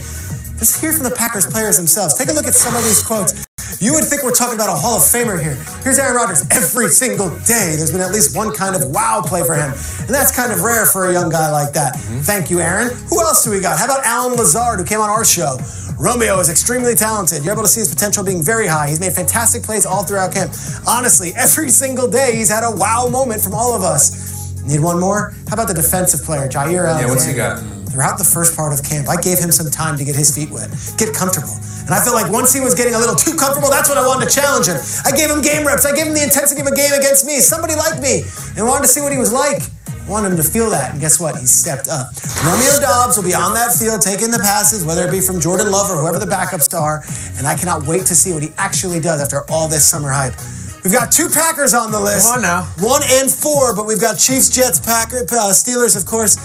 Just 0.59 0.81
hear 0.81 0.93
from 0.93 1.05
the 1.05 1.15
Packers 1.15 1.47
players 1.47 1.77
themselves. 1.77 2.19
Take 2.19 2.29
a 2.29 2.33
look 2.33 2.47
at 2.47 2.55
some 2.55 2.75
of 2.75 2.83
these 2.83 3.03
quotes. 3.03 3.46
You 3.81 3.93
would 3.93 4.05
think 4.05 4.23
we're 4.23 4.33
talking 4.35 4.55
about 4.55 4.73
a 4.73 4.79
Hall 4.79 4.97
of 4.97 5.03
Famer 5.03 5.37
here. 5.37 5.55
Here's 5.85 5.99
Aaron 5.99 6.17
Rodgers. 6.17 6.47
Every 6.51 6.89
single 6.89 7.29
day, 7.45 7.77
there's 7.77 7.93
been 7.93 8.01
at 8.01 8.11
least 8.11 8.35
one 8.35 8.55
kind 8.55 8.75
of 8.75 8.91
wow 8.91 9.23
play 9.25 9.45
for 9.45 9.55
him. 9.55 9.71
And 10.01 10.09
that's 10.09 10.35
kind 10.35 10.51
of 10.51 10.63
rare 10.63 10.87
for 10.87 11.11
a 11.11 11.13
young 11.13 11.29
guy 11.29 11.51
like 11.53 11.75
that. 11.75 11.95
Mm-hmm. 11.97 12.21
Thank 12.21 12.51
you, 12.51 12.61
Aaron. 12.61 12.97
Who 13.11 13.21
else 13.21 13.45
do 13.45 13.51
we 13.51 13.61
got? 13.61 13.79
How 13.79 13.85
about 13.85 14.01
Allen 14.05 14.37
Lazard, 14.39 14.79
who 14.79 14.85
came 14.87 15.01
on 15.01 15.11
our 15.11 15.25
show? 15.25 15.59
Romeo 16.01 16.39
is 16.41 16.49
extremely 16.49 16.95
talented. 16.95 17.45
You're 17.45 17.53
able 17.53 17.63
to 17.63 17.69
see 17.69 17.81
his 17.81 17.93
potential 17.93 18.25
being 18.25 18.43
very 18.43 18.67
high. 18.67 18.89
He's 18.89 19.01
made 19.01 19.13
fantastic 19.13 19.63
plays 19.63 19.85
all 19.85 20.05
throughout 20.05 20.33
camp. 20.33 20.53
Honestly, 20.87 21.33
every 21.37 21.69
single 21.69 22.09
day, 22.09 22.37
he's 22.37 22.49
had 22.49 22.65
a 22.65 22.75
wow 22.75 23.09
moment 23.11 23.43
from 23.43 23.55
all 23.55 23.75
of 23.75 23.83
us. 23.83 24.57
Need 24.65 24.81
one 24.81 24.99
more? 24.99 25.33
How 25.49 25.55
about 25.55 25.69
the 25.69 25.75
defensive 25.75 26.23
player, 26.25 26.49
Jaire 26.49 26.89
Alexander? 26.89 27.01
Yeah, 27.01 27.09
what's 27.09 27.25
he 27.25 27.35
got? 27.35 27.63
Throughout 27.97 28.21
the 28.21 28.29
first 28.29 28.53
part 28.53 28.77
of 28.77 28.85
camp, 28.85 29.09
I 29.09 29.17
gave 29.17 29.41
him 29.41 29.49
some 29.49 29.73
time 29.73 29.97
to 29.97 30.05
get 30.05 30.13
his 30.13 30.29
feet 30.29 30.53
wet, 30.53 30.69
get 31.01 31.17
comfortable. 31.17 31.57
And 31.89 31.97
I 31.97 32.05
felt 32.05 32.13
like 32.13 32.29
once 32.29 32.53
he 32.53 32.61
was 32.61 32.77
getting 32.77 32.93
a 32.93 33.01
little 33.01 33.17
too 33.17 33.33
comfortable, 33.33 33.73
that's 33.73 33.89
when 33.89 33.97
I 33.97 34.05
wanted 34.05 34.29
to 34.29 34.33
challenge 34.37 34.69
him. 34.69 34.77
I 35.09 35.17
gave 35.17 35.33
him 35.33 35.41
game 35.41 35.65
reps. 35.65 35.89
I 35.89 35.97
gave 35.97 36.05
him 36.05 36.13
the 36.13 36.21
intensity 36.21 36.61
of 36.61 36.69
a 36.69 36.77
game 36.77 36.93
against 36.93 37.25
me. 37.25 37.41
Somebody 37.41 37.73
like 37.73 37.97
me, 38.05 38.21
and 38.53 38.69
wanted 38.69 38.85
to 38.85 38.93
see 38.93 39.01
what 39.01 39.17
he 39.17 39.19
was 39.19 39.33
like. 39.33 39.65
I 39.89 40.05
wanted 40.13 40.37
him 40.37 40.37
to 40.37 40.45
feel 40.45 40.69
that, 40.77 40.93
and 40.93 41.01
guess 41.01 41.17
what? 41.17 41.41
He 41.41 41.49
stepped 41.49 41.89
up. 41.89 42.13
Romeo 42.45 42.77
Doubs 42.85 43.17
will 43.17 43.25
be 43.25 43.33
on 43.33 43.57
that 43.57 43.73
field 43.73 44.05
taking 44.05 44.29
the 44.29 44.45
passes, 44.45 44.85
whether 44.85 45.09
it 45.09 45.11
be 45.11 45.25
from 45.25 45.41
Jordan 45.41 45.73
Love 45.73 45.89
or 45.89 45.97
whoever 45.97 46.21
the 46.21 46.29
backups 46.29 46.77
are, 46.77 47.01
and 47.41 47.49
I 47.49 47.57
cannot 47.57 47.89
wait 47.89 48.05
to 48.13 48.15
see 48.15 48.37
what 48.37 48.45
he 48.45 48.53
actually 48.61 49.01
does 49.01 49.25
after 49.25 49.49
all 49.49 49.73
this 49.73 49.89
summer 49.89 50.13
hype. 50.13 50.37
We've 50.85 50.93
got 50.93 51.11
two 51.11 51.33
Packers 51.33 51.73
on 51.73 51.97
the 51.97 51.99
list. 51.99 52.29
Come 52.29 52.45
on 52.45 52.45
now. 52.45 52.69
One 52.85 53.01
and 53.09 53.33
four, 53.33 53.73
but 53.73 53.89
we've 53.89 54.05
got 54.05 54.21
Chiefs, 54.21 54.53
Jets, 54.53 54.85
Packers, 54.85 55.33
uh, 55.33 55.49
Steelers, 55.57 55.97
of 55.97 56.05
course. 56.05 56.37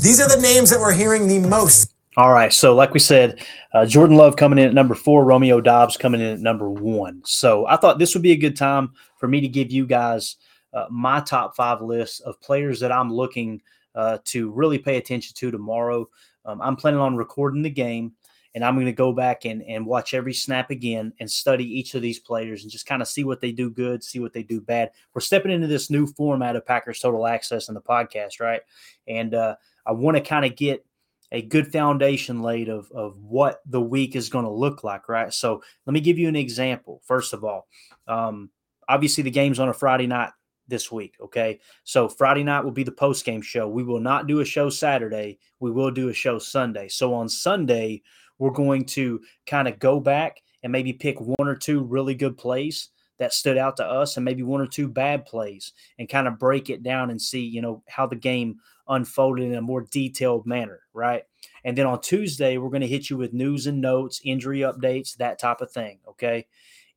These 0.00 0.20
are 0.20 0.28
the 0.28 0.40
names 0.40 0.70
that 0.70 0.78
we're 0.78 0.92
hearing 0.92 1.26
the 1.26 1.40
most. 1.40 1.92
All 2.16 2.32
right. 2.32 2.52
So, 2.52 2.72
like 2.72 2.94
we 2.94 3.00
said, 3.00 3.44
uh, 3.74 3.84
Jordan 3.84 4.16
Love 4.16 4.36
coming 4.36 4.60
in 4.60 4.68
at 4.68 4.74
number 4.74 4.94
four, 4.94 5.24
Romeo 5.24 5.60
Doubs 5.60 5.96
coming 5.96 6.20
in 6.20 6.28
at 6.28 6.40
number 6.40 6.70
one. 6.70 7.20
So, 7.24 7.66
I 7.66 7.76
thought 7.76 7.98
this 7.98 8.14
would 8.14 8.22
be 8.22 8.30
a 8.30 8.36
good 8.36 8.56
time 8.56 8.92
for 9.18 9.26
me 9.26 9.40
to 9.40 9.48
give 9.48 9.72
you 9.72 9.86
guys 9.86 10.36
uh, 10.72 10.86
my 10.88 11.20
top 11.20 11.56
five 11.56 11.82
list 11.82 12.20
of 12.22 12.40
players 12.40 12.78
that 12.78 12.92
I'm 12.92 13.12
looking 13.12 13.60
uh, 13.96 14.18
to 14.26 14.52
really 14.52 14.78
pay 14.78 14.98
attention 14.98 15.34
to 15.34 15.50
tomorrow. 15.50 16.08
Um, 16.44 16.62
I'm 16.62 16.76
planning 16.76 17.00
on 17.00 17.16
recording 17.16 17.62
the 17.62 17.70
game, 17.70 18.12
and 18.54 18.64
I'm 18.64 18.74
going 18.74 18.86
to 18.86 18.92
go 18.92 19.12
back 19.12 19.44
and, 19.44 19.62
and 19.62 19.86
watch 19.86 20.14
every 20.14 20.32
snap 20.32 20.70
again 20.70 21.12
and 21.20 21.30
study 21.30 21.64
each 21.64 21.94
of 21.94 22.02
these 22.02 22.18
players 22.18 22.62
and 22.62 22.72
just 22.72 22.86
kind 22.86 23.02
of 23.02 23.08
see 23.08 23.24
what 23.24 23.40
they 23.40 23.52
do 23.52 23.70
good, 23.70 24.02
see 24.02 24.20
what 24.20 24.32
they 24.32 24.42
do 24.42 24.60
bad. 24.60 24.90
We're 25.14 25.20
stepping 25.20 25.52
into 25.52 25.66
this 25.66 25.90
new 25.90 26.06
format 26.06 26.56
of 26.56 26.66
Packers 26.66 27.00
Total 27.00 27.26
Access 27.26 27.68
and 27.68 27.76
the 27.76 27.82
podcast, 27.82 28.40
right? 28.40 28.62
And 29.06 29.34
uh, 29.34 29.56
I 29.86 29.92
want 29.92 30.16
to 30.16 30.22
kind 30.22 30.44
of 30.44 30.56
get 30.56 30.84
a 31.30 31.42
good 31.42 31.70
foundation 31.70 32.42
laid 32.42 32.68
of, 32.68 32.90
of 32.92 33.22
what 33.22 33.60
the 33.66 33.80
week 33.80 34.16
is 34.16 34.30
going 34.30 34.46
to 34.46 34.50
look 34.50 34.82
like, 34.82 35.08
right? 35.08 35.32
So 35.32 35.62
let 35.86 35.92
me 35.92 36.00
give 36.00 36.18
you 36.18 36.28
an 36.28 36.36
example. 36.36 37.02
First 37.04 37.34
of 37.34 37.44
all, 37.44 37.68
um, 38.06 38.50
obviously 38.88 39.22
the 39.22 39.30
game's 39.30 39.58
on 39.58 39.68
a 39.68 39.74
Friday 39.74 40.06
night 40.06 40.30
this 40.68 40.90
week, 40.90 41.16
okay? 41.20 41.60
So 41.84 42.08
Friday 42.08 42.44
night 42.44 42.64
will 42.64 42.70
be 42.70 42.82
the 42.82 42.92
post 42.92 43.24
game 43.24 43.42
show. 43.42 43.68
We 43.68 43.82
will 43.82 44.00
not 44.00 44.26
do 44.26 44.40
a 44.40 44.44
show 44.44 44.70
Saturday. 44.70 45.38
We 45.60 45.70
will 45.70 45.90
do 45.90 46.08
a 46.08 46.14
show 46.14 46.38
Sunday. 46.38 46.88
So 46.88 47.14
on 47.14 47.28
Sunday, 47.28 48.02
we're 48.38 48.50
going 48.50 48.84
to 48.84 49.20
kind 49.46 49.68
of 49.68 49.78
go 49.78 50.00
back 50.00 50.40
and 50.62 50.72
maybe 50.72 50.92
pick 50.92 51.20
one 51.20 51.48
or 51.48 51.54
two 51.54 51.82
really 51.82 52.14
good 52.14 52.36
plays 52.36 52.90
that 53.18 53.32
stood 53.32 53.58
out 53.58 53.76
to 53.76 53.84
us 53.84 54.16
and 54.16 54.24
maybe 54.24 54.42
one 54.42 54.60
or 54.60 54.66
two 54.66 54.88
bad 54.88 55.26
plays 55.26 55.72
and 55.98 56.08
kind 56.08 56.28
of 56.28 56.38
break 56.38 56.70
it 56.70 56.82
down 56.82 57.10
and 57.10 57.20
see, 57.20 57.40
you 57.40 57.60
know, 57.60 57.82
how 57.88 58.06
the 58.06 58.16
game 58.16 58.56
unfolded 58.88 59.44
in 59.44 59.54
a 59.54 59.62
more 59.62 59.82
detailed 59.90 60.46
manner, 60.46 60.80
right? 60.92 61.24
And 61.64 61.76
then 61.76 61.86
on 61.86 62.00
Tuesday, 62.00 62.58
we're 62.58 62.70
going 62.70 62.80
to 62.80 62.86
hit 62.86 63.10
you 63.10 63.16
with 63.16 63.32
news 63.32 63.66
and 63.66 63.80
notes, 63.80 64.20
injury 64.24 64.60
updates, 64.60 65.16
that 65.16 65.38
type 65.38 65.60
of 65.60 65.70
thing, 65.70 65.98
okay? 66.08 66.46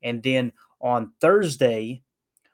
And 0.02 0.22
then 0.22 0.52
on 0.80 1.12
Thursday, 1.20 2.02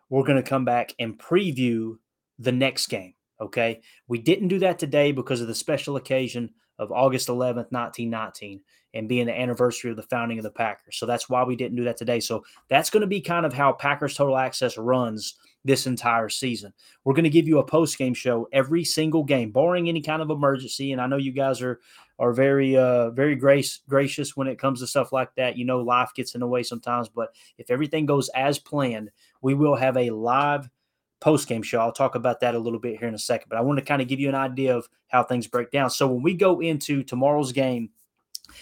we're 0.08 0.24
going 0.24 0.42
to 0.42 0.48
come 0.48 0.64
back 0.64 0.94
and 0.98 1.18
preview 1.18 1.98
the 2.38 2.52
next 2.52 2.86
game. 2.86 3.14
Okay. 3.40 3.80
We 4.08 4.18
didn't 4.18 4.48
do 4.48 4.58
that 4.60 4.78
today 4.78 5.12
because 5.12 5.40
of 5.40 5.46
the 5.46 5.54
special 5.54 5.96
occasion 5.96 6.50
of 6.78 6.92
August 6.92 7.28
11th, 7.28 7.70
1919, 7.72 8.60
and 8.94 9.08
being 9.08 9.26
the 9.26 9.38
anniversary 9.38 9.90
of 9.90 9.96
the 9.96 10.02
founding 10.02 10.38
of 10.38 10.44
the 10.44 10.50
Packers. 10.50 10.96
So 10.96 11.06
that's 11.06 11.28
why 11.28 11.44
we 11.44 11.56
didn't 11.56 11.76
do 11.76 11.84
that 11.84 11.96
today. 11.96 12.20
So 12.20 12.44
that's 12.68 12.90
going 12.90 13.00
to 13.02 13.06
be 13.06 13.20
kind 13.20 13.44
of 13.44 13.52
how 13.52 13.72
Packers 13.72 14.14
Total 14.14 14.36
Access 14.36 14.78
runs 14.78 15.36
this 15.64 15.86
entire 15.86 16.28
season. 16.28 16.72
We're 17.04 17.14
going 17.14 17.24
to 17.24 17.30
give 17.30 17.48
you 17.48 17.58
a 17.58 17.64
post 17.64 17.98
game 17.98 18.14
show 18.14 18.48
every 18.52 18.84
single 18.84 19.24
game, 19.24 19.50
barring 19.50 19.88
any 19.88 20.00
kind 20.00 20.22
of 20.22 20.30
emergency. 20.30 20.92
And 20.92 21.00
I 21.00 21.06
know 21.06 21.16
you 21.16 21.32
guys 21.32 21.60
are 21.62 21.80
are 22.20 22.32
very 22.32 22.76
uh 22.76 23.10
very 23.10 23.36
grace 23.36 23.78
gracious 23.88 24.36
when 24.36 24.48
it 24.48 24.58
comes 24.58 24.80
to 24.80 24.86
stuff 24.86 25.12
like 25.12 25.34
that. 25.36 25.56
You 25.56 25.64
know, 25.64 25.80
life 25.80 26.10
gets 26.14 26.34
in 26.34 26.40
the 26.40 26.48
way 26.48 26.62
sometimes, 26.62 27.08
but 27.08 27.30
if 27.58 27.70
everything 27.70 28.06
goes 28.06 28.28
as 28.30 28.58
planned, 28.58 29.10
we 29.42 29.54
will 29.54 29.76
have 29.76 29.96
a 29.96 30.10
live 30.10 30.68
post 31.20 31.48
game 31.48 31.62
show. 31.62 31.80
I'll 31.80 31.92
talk 31.92 32.14
about 32.14 32.40
that 32.40 32.54
a 32.54 32.58
little 32.58 32.78
bit 32.78 32.98
here 32.98 33.08
in 33.08 33.14
a 33.14 33.18
second, 33.18 33.48
but 33.48 33.58
I 33.58 33.62
want 33.62 33.78
to 33.78 33.84
kind 33.84 34.02
of 34.02 34.08
give 34.08 34.20
you 34.20 34.28
an 34.28 34.34
idea 34.34 34.76
of 34.76 34.88
how 35.08 35.22
things 35.22 35.46
break 35.46 35.70
down. 35.70 35.90
So 35.90 36.06
when 36.06 36.22
we 36.22 36.34
go 36.34 36.60
into 36.60 37.02
tomorrow's 37.02 37.52
game, 37.52 37.90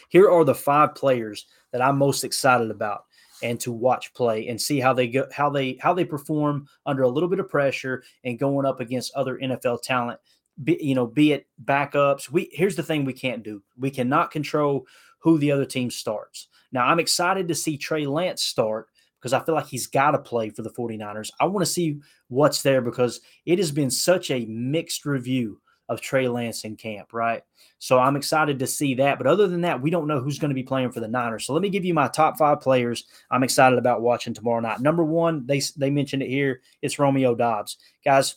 here 0.09 0.31
are 0.31 0.45
the 0.45 0.55
five 0.55 0.95
players 0.95 1.47
that 1.73 1.83
I'm 1.83 1.99
most 1.99 2.25
excited 2.25 2.71
about 2.71 3.05
and 3.42 3.61
to 3.61 3.71
watch 3.71 4.14
play 4.14 4.49
and 4.49 4.61
see 4.61 4.81
how 4.81 4.92
they 4.92 5.09
go 5.09 5.27
how 5.31 5.51
they 5.51 5.79
how 5.81 5.92
they 5.92 6.05
perform 6.05 6.66
under 6.87 7.03
a 7.03 7.09
little 7.09 7.29
bit 7.29 7.38
of 7.38 7.49
pressure 7.49 8.03
and 8.25 8.38
going 8.38 8.66
up 8.66 8.81
against 8.81 9.14
other 9.14 9.38
NFL 9.38 9.83
talent 9.83 10.19
be, 10.62 10.79
you 10.81 10.95
know 10.95 11.07
be 11.07 11.33
it 11.33 11.47
backups 11.64 12.31
we 12.31 12.49
here's 12.53 12.77
the 12.77 12.83
thing 12.83 13.05
we 13.05 13.12
can't 13.12 13.42
do 13.42 13.62
we 13.77 13.90
cannot 13.90 14.31
control 14.31 14.87
who 15.19 15.38
the 15.38 15.53
other 15.53 15.66
team 15.66 15.90
starts 15.90 16.49
now 16.73 16.87
i'm 16.87 16.99
excited 16.99 17.47
to 17.47 17.55
see 17.55 17.77
trey 17.77 18.07
lance 18.07 18.42
start 18.42 18.88
because 19.20 19.33
I 19.33 19.40
feel 19.40 19.55
like 19.55 19.66
he's 19.66 19.87
got 19.87 20.12
to 20.12 20.18
play 20.18 20.50
for 20.50 20.62
the 20.62 20.70
49ers. 20.70 21.31
I 21.40 21.46
want 21.46 21.64
to 21.64 21.70
see 21.70 22.00
what's 22.29 22.62
there 22.62 22.81
because 22.81 23.20
it 23.44 23.59
has 23.59 23.72
been 23.72 23.90
such 23.90 24.31
a 24.31 24.46
mixed 24.46 25.07
review 25.07 25.61
of 25.88 26.00
Trey 26.00 26.29
Lance 26.29 26.64
in 26.64 26.76
camp, 26.76 27.12
right? 27.12 27.42
So 27.79 27.98
I'm 27.98 28.16
excited 28.16 28.59
to 28.59 28.66
see 28.66 28.94
that. 28.94 29.18
But 29.18 29.26
other 29.26 29.46
than 29.46 29.61
that, 29.62 29.81
we 29.81 29.90
don't 29.90 30.09
know 30.09 30.20
who's 30.20 30.38
going 30.38 30.48
to 30.50 30.55
be 30.55 30.62
playing 30.62 30.90
for 30.90 31.00
the 31.00 31.09
Niners. 31.09 31.46
So 31.46 31.52
let 31.52 31.62
me 31.62 31.68
give 31.68 31.85
you 31.85 31.94
my 31.94 32.09
top 32.09 32.38
five 32.38 32.61
players 32.61 33.05
I'm 33.31 33.44
excited 33.44 33.79
about 33.79 34.02
watching 34.02 34.35
tomorrow 34.35 34.61
night. 34.61 34.81
Number 34.81 35.05
one, 35.05 35.46
they 35.46 35.61
they 35.76 35.90
mentioned 35.90 36.22
it 36.22 36.29
here. 36.29 36.61
It's 36.83 36.98
Romeo 36.98 37.35
Doubs, 37.35 37.76
guys. 38.05 38.37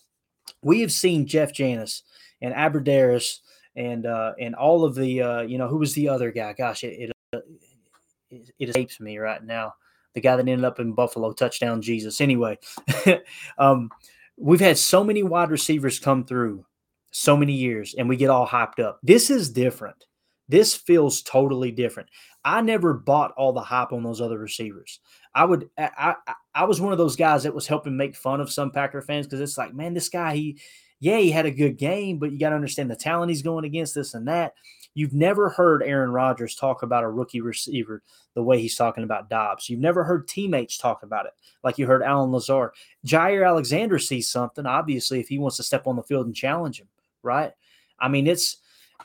We 0.61 0.81
have 0.81 0.91
seen 0.91 1.27
Jeff 1.27 1.53
Janis 1.53 2.03
and 2.41 2.53
Abbrederis 2.53 3.39
and 3.75 4.05
uh, 4.05 4.33
and 4.39 4.55
all 4.55 4.83
of 4.83 4.95
the 4.95 5.21
uh, 5.21 5.41
you 5.41 5.57
know 5.57 5.67
who 5.67 5.77
was 5.77 5.93
the 5.93 6.09
other 6.09 6.31
guy? 6.31 6.53
Gosh, 6.53 6.83
it, 6.83 7.11
it, 7.31 8.43
it 8.59 8.69
escapes 8.69 8.99
me 8.99 9.17
right 9.17 9.43
now 9.43 9.73
the 10.13 10.21
guy 10.21 10.35
that 10.35 10.47
ended 10.47 10.65
up 10.65 10.79
in 10.79 10.93
Buffalo, 10.93 11.31
touchdown 11.31 11.81
Jesus. 11.81 12.21
Anyway, 12.21 12.57
um, 13.57 13.89
we've 14.37 14.59
had 14.59 14.77
so 14.77 15.03
many 15.03 15.23
wide 15.23 15.51
receivers 15.51 15.99
come 15.99 16.25
through 16.25 16.65
so 17.11 17.35
many 17.35 17.53
years 17.53 17.95
and 17.97 18.07
we 18.07 18.17
get 18.17 18.29
all 18.29 18.47
hyped 18.47 18.79
up. 18.79 18.99
This 19.03 19.29
is 19.29 19.51
different. 19.51 20.05
This 20.47 20.75
feels 20.75 21.21
totally 21.21 21.71
different. 21.71 22.09
I 22.43 22.61
never 22.61 22.93
bought 22.93 23.33
all 23.37 23.53
the 23.53 23.61
hype 23.61 23.91
on 23.93 24.03
those 24.03 24.21
other 24.21 24.39
receivers. 24.39 24.99
I 25.35 25.45
would 25.45 25.69
I 25.77 26.15
I, 26.27 26.33
I 26.55 26.63
was 26.63 26.81
one 26.81 26.91
of 26.91 26.97
those 26.97 27.15
guys 27.15 27.43
that 27.43 27.53
was 27.53 27.67
helping 27.67 27.95
make 27.95 28.15
fun 28.15 28.41
of 28.41 28.51
some 28.51 28.71
Packer 28.71 29.01
fans 29.01 29.27
because 29.27 29.41
it's 29.41 29.57
like, 29.57 29.73
man, 29.73 29.93
this 29.93 30.09
guy 30.09 30.35
he 30.35 30.59
yeah, 30.99 31.17
he 31.17 31.31
had 31.31 31.45
a 31.45 31.51
good 31.51 31.77
game, 31.77 32.17
but 32.19 32.31
you 32.31 32.39
got 32.39 32.49
to 32.49 32.55
understand 32.55 32.91
the 32.91 32.95
talent 32.95 33.29
he's 33.29 33.41
going 33.41 33.65
against 33.65 33.95
this 33.95 34.13
and 34.13 34.27
that. 34.27 34.53
You've 34.93 35.13
never 35.13 35.49
heard 35.49 35.81
Aaron 35.83 36.11
Rodgers 36.11 36.55
talk 36.55 36.83
about 36.83 37.03
a 37.03 37.09
rookie 37.09 37.41
receiver 37.41 38.03
the 38.35 38.43
way 38.43 38.59
he's 38.59 38.75
talking 38.75 39.03
about 39.03 39.29
Doubs. 39.29 39.69
You've 39.69 39.79
never 39.79 40.03
heard 40.03 40.27
teammates 40.27 40.77
talk 40.77 41.03
about 41.03 41.25
it 41.25 41.31
like 41.63 41.77
you 41.77 41.85
heard 41.85 42.03
Allen 42.03 42.31
Lazard. 42.31 42.71
Jaire 43.05 43.47
Alexander 43.47 43.99
sees 43.99 44.29
something, 44.29 44.65
obviously, 44.65 45.19
if 45.19 45.29
he 45.29 45.37
wants 45.37 45.57
to 45.57 45.63
step 45.63 45.87
on 45.87 45.95
the 45.95 46.03
field 46.03 46.25
and 46.25 46.35
challenge 46.35 46.81
him, 46.81 46.87
right? 47.23 47.53
I 47.99 48.09
mean, 48.09 48.27
it's 48.27 48.57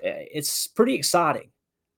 eh, 0.03 0.25
it's 0.33 0.67
pretty 0.67 0.95
exciting. 0.95 1.51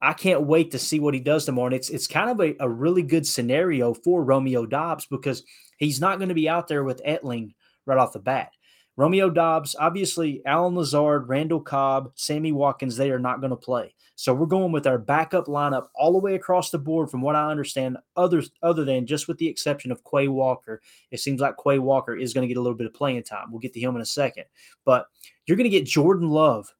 I 0.02 0.12
can't 0.12 0.42
wait 0.42 0.72
to 0.72 0.78
see 0.78 1.00
what 1.00 1.14
he 1.14 1.20
does 1.20 1.46
tomorrow. 1.46 1.68
And 1.68 1.74
it's 1.74 1.88
it's 1.88 2.06
kind 2.06 2.28
of 2.28 2.40
a, 2.40 2.54
a 2.60 2.68
really 2.68 3.02
good 3.02 3.26
scenario 3.26 3.94
for 3.94 4.22
Romeo 4.22 4.66
Doubs 4.66 5.06
because 5.06 5.42
he's 5.78 6.00
not 6.00 6.18
going 6.18 6.28
to 6.28 6.34
be 6.34 6.48
out 6.48 6.68
there 6.68 6.84
with 6.84 7.02
Etling 7.04 7.54
right 7.86 7.98
off 7.98 8.12
the 8.12 8.18
bat. 8.18 8.50
Romeo 8.96 9.28
Doubs, 9.28 9.76
obviously, 9.78 10.42
Allen 10.46 10.74
Lazard, 10.74 11.28
Randall 11.28 11.60
Cobb, 11.60 12.12
Sammy 12.14 12.52
Watkins, 12.52 12.96
they 12.96 13.10
are 13.10 13.18
not 13.18 13.40
going 13.40 13.50
to 13.50 13.56
play. 13.56 13.94
So 14.14 14.32
we're 14.32 14.46
going 14.46 14.72
with 14.72 14.86
our 14.86 14.96
backup 14.96 15.46
lineup 15.46 15.88
all 15.94 16.12
the 16.12 16.18
way 16.18 16.34
across 16.34 16.70
the 16.70 16.78
board, 16.78 17.10
from 17.10 17.20
what 17.20 17.36
I 17.36 17.50
understand, 17.50 17.98
other, 18.16 18.42
other 18.62 18.84
than 18.86 19.06
just 19.06 19.28
with 19.28 19.36
the 19.36 19.48
exception 19.48 19.92
of 19.92 20.02
Quay 20.10 20.28
Walker. 20.28 20.80
It 21.10 21.20
seems 21.20 21.42
like 21.42 21.56
Quay 21.62 21.78
Walker 21.78 22.16
is 22.16 22.32
going 22.32 22.42
to 22.42 22.48
get 22.48 22.56
a 22.56 22.62
little 22.62 22.76
bit 22.76 22.86
of 22.86 22.94
playing 22.94 23.22
time. 23.24 23.50
We'll 23.50 23.60
get 23.60 23.74
to 23.74 23.80
him 23.80 23.94
in 23.94 24.00
a 24.00 24.06
second. 24.06 24.44
But 24.86 25.06
you're 25.46 25.58
going 25.58 25.70
to 25.70 25.76
get 25.76 25.84
Jordan 25.84 26.30
Love 26.30 26.72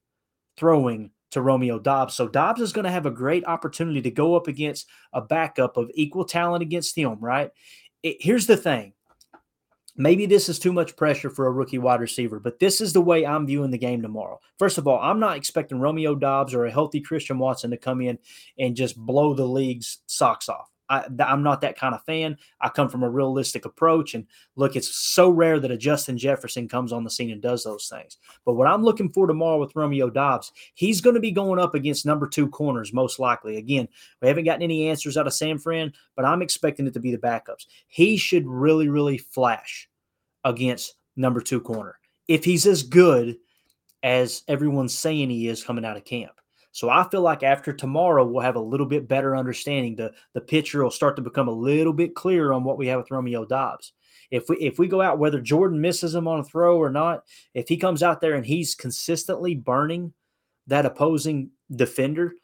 throwing 0.56 1.10
to 1.32 1.42
Romeo 1.42 1.78
Doubs. 1.78 2.14
So 2.14 2.26
Doubs 2.26 2.62
is 2.62 2.72
going 2.72 2.86
to 2.86 2.90
have 2.90 3.04
a 3.04 3.10
great 3.10 3.46
opportunity 3.46 4.00
to 4.00 4.10
go 4.10 4.34
up 4.34 4.48
against 4.48 4.88
a 5.12 5.20
backup 5.20 5.76
of 5.76 5.90
equal 5.92 6.24
talent 6.24 6.62
against 6.62 6.96
him, 6.96 7.18
right? 7.20 7.50
It, 8.02 8.16
here's 8.20 8.46
the 8.46 8.56
thing 8.56 8.94
Maybe 9.98 10.26
this 10.26 10.48
is 10.48 10.58
too 10.58 10.72
much 10.72 10.96
pressure 10.96 11.30
for 11.30 11.46
a 11.46 11.50
rookie 11.50 11.78
wide 11.78 12.00
receiver, 12.00 12.38
but 12.38 12.58
this 12.58 12.80
is 12.80 12.92
the 12.92 13.00
way 13.00 13.24
I'm 13.24 13.46
viewing 13.46 13.70
the 13.70 13.78
game 13.78 14.02
tomorrow. 14.02 14.40
First 14.58 14.76
of 14.76 14.86
all, 14.86 15.00
I'm 15.00 15.20
not 15.20 15.36
expecting 15.36 15.80
Romeo 15.80 16.14
Doubs 16.14 16.54
or 16.54 16.66
a 16.66 16.70
healthy 16.70 17.00
Christian 17.00 17.38
Watson 17.38 17.70
to 17.70 17.76
come 17.76 18.00
in 18.00 18.18
and 18.58 18.76
just 18.76 18.96
blow 18.96 19.34
the 19.34 19.46
league's 19.46 19.98
socks 20.06 20.48
off. 20.48 20.70
I, 20.88 21.06
am 21.20 21.42
not 21.42 21.60
that 21.62 21.78
kind 21.78 21.94
of 21.94 22.04
fan. 22.04 22.36
I 22.60 22.68
come 22.68 22.88
from 22.88 23.02
a 23.02 23.10
realistic 23.10 23.64
approach. 23.64 24.14
And 24.14 24.26
look, 24.54 24.76
it's 24.76 24.94
so 24.94 25.30
rare 25.30 25.58
that 25.60 25.70
a 25.70 25.76
Justin 25.76 26.18
Jefferson 26.18 26.68
comes 26.68 26.92
on 26.92 27.04
the 27.04 27.10
scene 27.10 27.30
and 27.30 27.42
does 27.42 27.64
those 27.64 27.88
things. 27.88 28.18
But 28.44 28.54
what 28.54 28.68
I'm 28.68 28.82
looking 28.82 29.12
for 29.12 29.26
tomorrow 29.26 29.58
with 29.58 29.74
Romeo 29.74 30.10
Doubs, 30.10 30.52
he's 30.74 31.00
going 31.00 31.14
to 31.14 31.20
be 31.20 31.32
going 31.32 31.58
up 31.58 31.74
against 31.74 32.06
number 32.06 32.28
two 32.28 32.48
corners, 32.48 32.92
most 32.92 33.18
likely. 33.18 33.56
Again, 33.56 33.88
we 34.22 34.28
haven't 34.28 34.44
gotten 34.44 34.62
any 34.62 34.88
answers 34.88 35.16
out 35.16 35.26
of 35.26 35.34
San 35.34 35.58
Fran, 35.58 35.92
but 36.14 36.24
I'm 36.24 36.42
expecting 36.42 36.86
it 36.86 36.94
to 36.94 37.00
be 37.00 37.10
the 37.10 37.18
backups. 37.18 37.66
He 37.88 38.16
should 38.16 38.46
really, 38.46 38.88
really 38.88 39.18
flash 39.18 39.88
against 40.44 40.94
number 41.16 41.40
two 41.40 41.60
corner 41.60 41.98
if 42.28 42.44
he's 42.44 42.66
as 42.66 42.82
good 42.82 43.36
as 44.02 44.42
everyone's 44.48 44.96
saying 44.96 45.30
he 45.30 45.48
is 45.48 45.64
coming 45.64 45.84
out 45.84 45.96
of 45.96 46.04
camp. 46.04 46.32
So 46.76 46.90
I 46.90 47.08
feel 47.08 47.22
like 47.22 47.42
after 47.42 47.72
tomorrow, 47.72 48.26
we'll 48.26 48.42
have 48.42 48.56
a 48.56 48.60
little 48.60 48.84
bit 48.84 49.08
better 49.08 49.34
understanding. 49.34 49.96
The 49.96 50.12
the 50.34 50.42
picture 50.42 50.84
will 50.84 50.90
start 50.90 51.16
to 51.16 51.22
become 51.22 51.48
a 51.48 51.50
little 51.50 51.94
bit 51.94 52.14
clearer 52.14 52.52
on 52.52 52.64
what 52.64 52.76
we 52.76 52.86
have 52.88 52.98
with 52.98 53.10
Romeo 53.10 53.46
Doubs. 53.46 53.94
If 54.30 54.50
we 54.50 54.56
if 54.56 54.78
we 54.78 54.86
go 54.86 55.00
out, 55.00 55.18
whether 55.18 55.40
Jordan 55.40 55.80
misses 55.80 56.14
him 56.14 56.28
on 56.28 56.40
a 56.40 56.44
throw 56.44 56.76
or 56.76 56.90
not, 56.90 57.24
if 57.54 57.66
he 57.66 57.78
comes 57.78 58.02
out 58.02 58.20
there 58.20 58.34
and 58.34 58.44
he's 58.44 58.74
consistently 58.74 59.54
burning 59.54 60.12
that 60.66 60.84
opposing 60.84 61.48
defender 61.74 62.34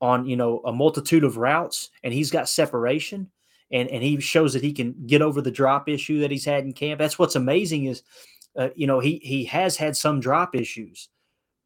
on 0.00 0.24
you 0.24 0.36
know 0.36 0.62
a 0.64 0.72
multitude 0.72 1.22
of 1.22 1.36
routes 1.36 1.90
and 2.02 2.14
he's 2.14 2.30
got 2.30 2.48
separation 2.48 3.30
and 3.72 3.90
and 3.90 4.02
he 4.02 4.18
shows 4.20 4.54
that 4.54 4.62
he 4.62 4.72
can 4.72 4.94
get 5.06 5.20
over 5.20 5.42
the 5.42 5.50
drop 5.50 5.86
issue 5.86 6.20
that 6.20 6.30
he's 6.30 6.46
had 6.46 6.64
in 6.64 6.72
camp. 6.72 6.98
That's 6.98 7.18
what's 7.18 7.36
amazing 7.36 7.84
is 7.84 8.02
uh, 8.56 8.70
you 8.74 8.86
know 8.86 9.00
he 9.00 9.20
he 9.22 9.44
has 9.44 9.76
had 9.76 9.94
some 9.98 10.18
drop 10.18 10.54
issues 10.54 11.10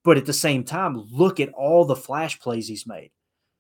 but 0.05 0.17
at 0.17 0.27
the 0.27 0.33
same 0.33 0.65
time, 0.65 1.07
look 1.11 1.41
at 1.41 1.51
all 1.51 1.85
the 1.85 1.97
flash 1.97 2.39
plays 2.41 2.69
he's 2.69 2.87
made. 2.87 3.11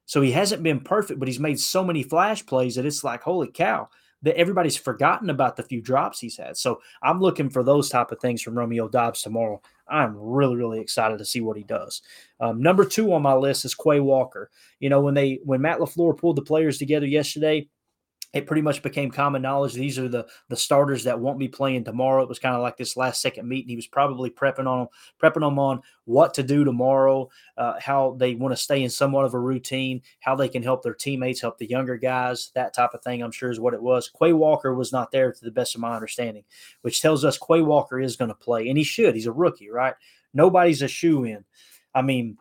So 0.07 0.21
he 0.21 0.33
hasn't 0.33 0.63
been 0.63 0.81
perfect, 0.81 1.21
but 1.21 1.29
he's 1.29 1.39
made 1.39 1.61
so 1.61 1.85
many 1.85 2.03
flash 2.03 2.45
plays 2.45 2.75
that 2.75 2.87
it's 2.87 3.05
like, 3.05 3.23
holy 3.23 3.49
cow, 3.49 3.89
that 4.23 4.37
everybody's 4.37 4.77
forgotten 4.77 5.31
about 5.31 5.57
the 5.57 5.63
few 5.63 5.81
drops 5.81 6.19
he's 6.19 6.37
had. 6.37 6.57
So 6.57 6.81
I'm 7.03 7.21
looking 7.21 7.49
for 7.49 7.63
those 7.63 7.89
type 7.89 8.11
of 8.11 8.21
things 8.21 8.43
from 8.43 8.59
Romeo 8.59 8.89
Doubs 8.89 9.23
tomorrow. 9.23 9.63
I'm 9.89 10.17
really, 10.17 10.57
really 10.57 10.81
excited 10.81 11.19
to 11.19 11.25
see 11.25 11.41
what 11.41 11.57
he 11.57 11.65
does. 11.65 12.03
Um, 12.41 12.61
number 12.63 12.85
two 12.85 13.13
on 13.13 13.23
my 13.23 13.35
list 13.35 13.65
is 13.65 13.75
Quay 13.75 14.01
Walker. 14.01 14.51
You 14.79 14.89
know, 14.89 15.01
when 15.01 15.15
they 15.15 15.41
when 15.45 15.61
Matt 15.61 15.79
LaFleur 15.79 16.19
pulled 16.19 16.37
the 16.37 16.43
players 16.43 16.79
together 16.79 17.07
yesterday, 17.07 17.69
it 18.33 18.47
pretty 18.47 18.63
much 18.63 18.83
became 18.83 19.11
common 19.11 19.43
knowledge 19.43 19.75
these 19.75 19.99
are 19.99 20.09
the 20.09 20.27
the 20.49 20.57
starters 20.57 21.05
that 21.05 21.19
won't 21.19 21.39
be 21.39 21.49
playing 21.49 21.85
tomorrow. 21.85 22.23
It 22.23 22.29
was 22.29 22.39
kind 22.39 22.55
of 22.55 22.63
like 22.63 22.77
this 22.77 22.97
last 22.97 23.21
second 23.21 23.49
meeting. 23.49 23.69
He 23.69 23.77
was 23.77 23.87
probably 23.87 24.31
prepping 24.31 24.67
on 24.67 24.79
them, 24.79 24.89
prepping 25.21 25.41
them 25.41 25.59
on 25.59 25.81
what 26.05 26.35
to 26.35 26.43
do 26.43 26.65
tomorrow, 26.65 27.29
uh, 27.57 27.75
how 27.81 28.17
they 28.19 28.35
want 28.35 28.53
to 28.53 28.63
stay 28.63 28.83
in 28.83 28.91
somewhat 28.91 29.25
of 29.25 29.35
a 29.35 29.39
routine, 29.39 30.03
how 30.21 30.35
they 30.35 30.49
can 30.49 30.63
help 30.63 30.83
their 30.83 30.95
teammates, 30.95 31.41
help 31.41 31.59
the 31.59 31.69
younger 31.69 31.97
guys, 31.97 32.51
that 32.55 32.75
type 32.75 32.95
of 32.95 33.03
thing. 33.03 33.23
I'm 33.23 33.33
sure 33.33 33.51
is 33.51 33.61
what 33.61 33.75
it 33.75 33.83
was. 33.83 34.11
Quay 34.21 34.33
Walker 34.33 34.75
was 34.75 34.93
not 34.93 35.11
there 35.11 35.33
to 35.33 35.45
the 35.45 35.51
best 35.51 35.75
of 35.75 35.81
my 35.81 35.95
understanding, 35.95 36.45
which 36.83 37.03
tells 37.03 37.25
us 37.25 37.39
Quay 37.39 37.63
Walker 37.63 38.01
is 38.01 38.17
going 38.17 38.31
to 38.31 38.35
play, 38.35 38.69
and 38.69 38.79
he 38.79 38.85
should. 38.85 39.15
He's 39.15 39.27
a 39.27 39.33
rookie, 39.33 39.71
right? 39.71 39.95
Nobody's 40.33 40.83
a 40.83 40.89
shoe 40.89 41.25
in. 41.25 41.45
I 41.95 42.03
mean, 42.03 42.39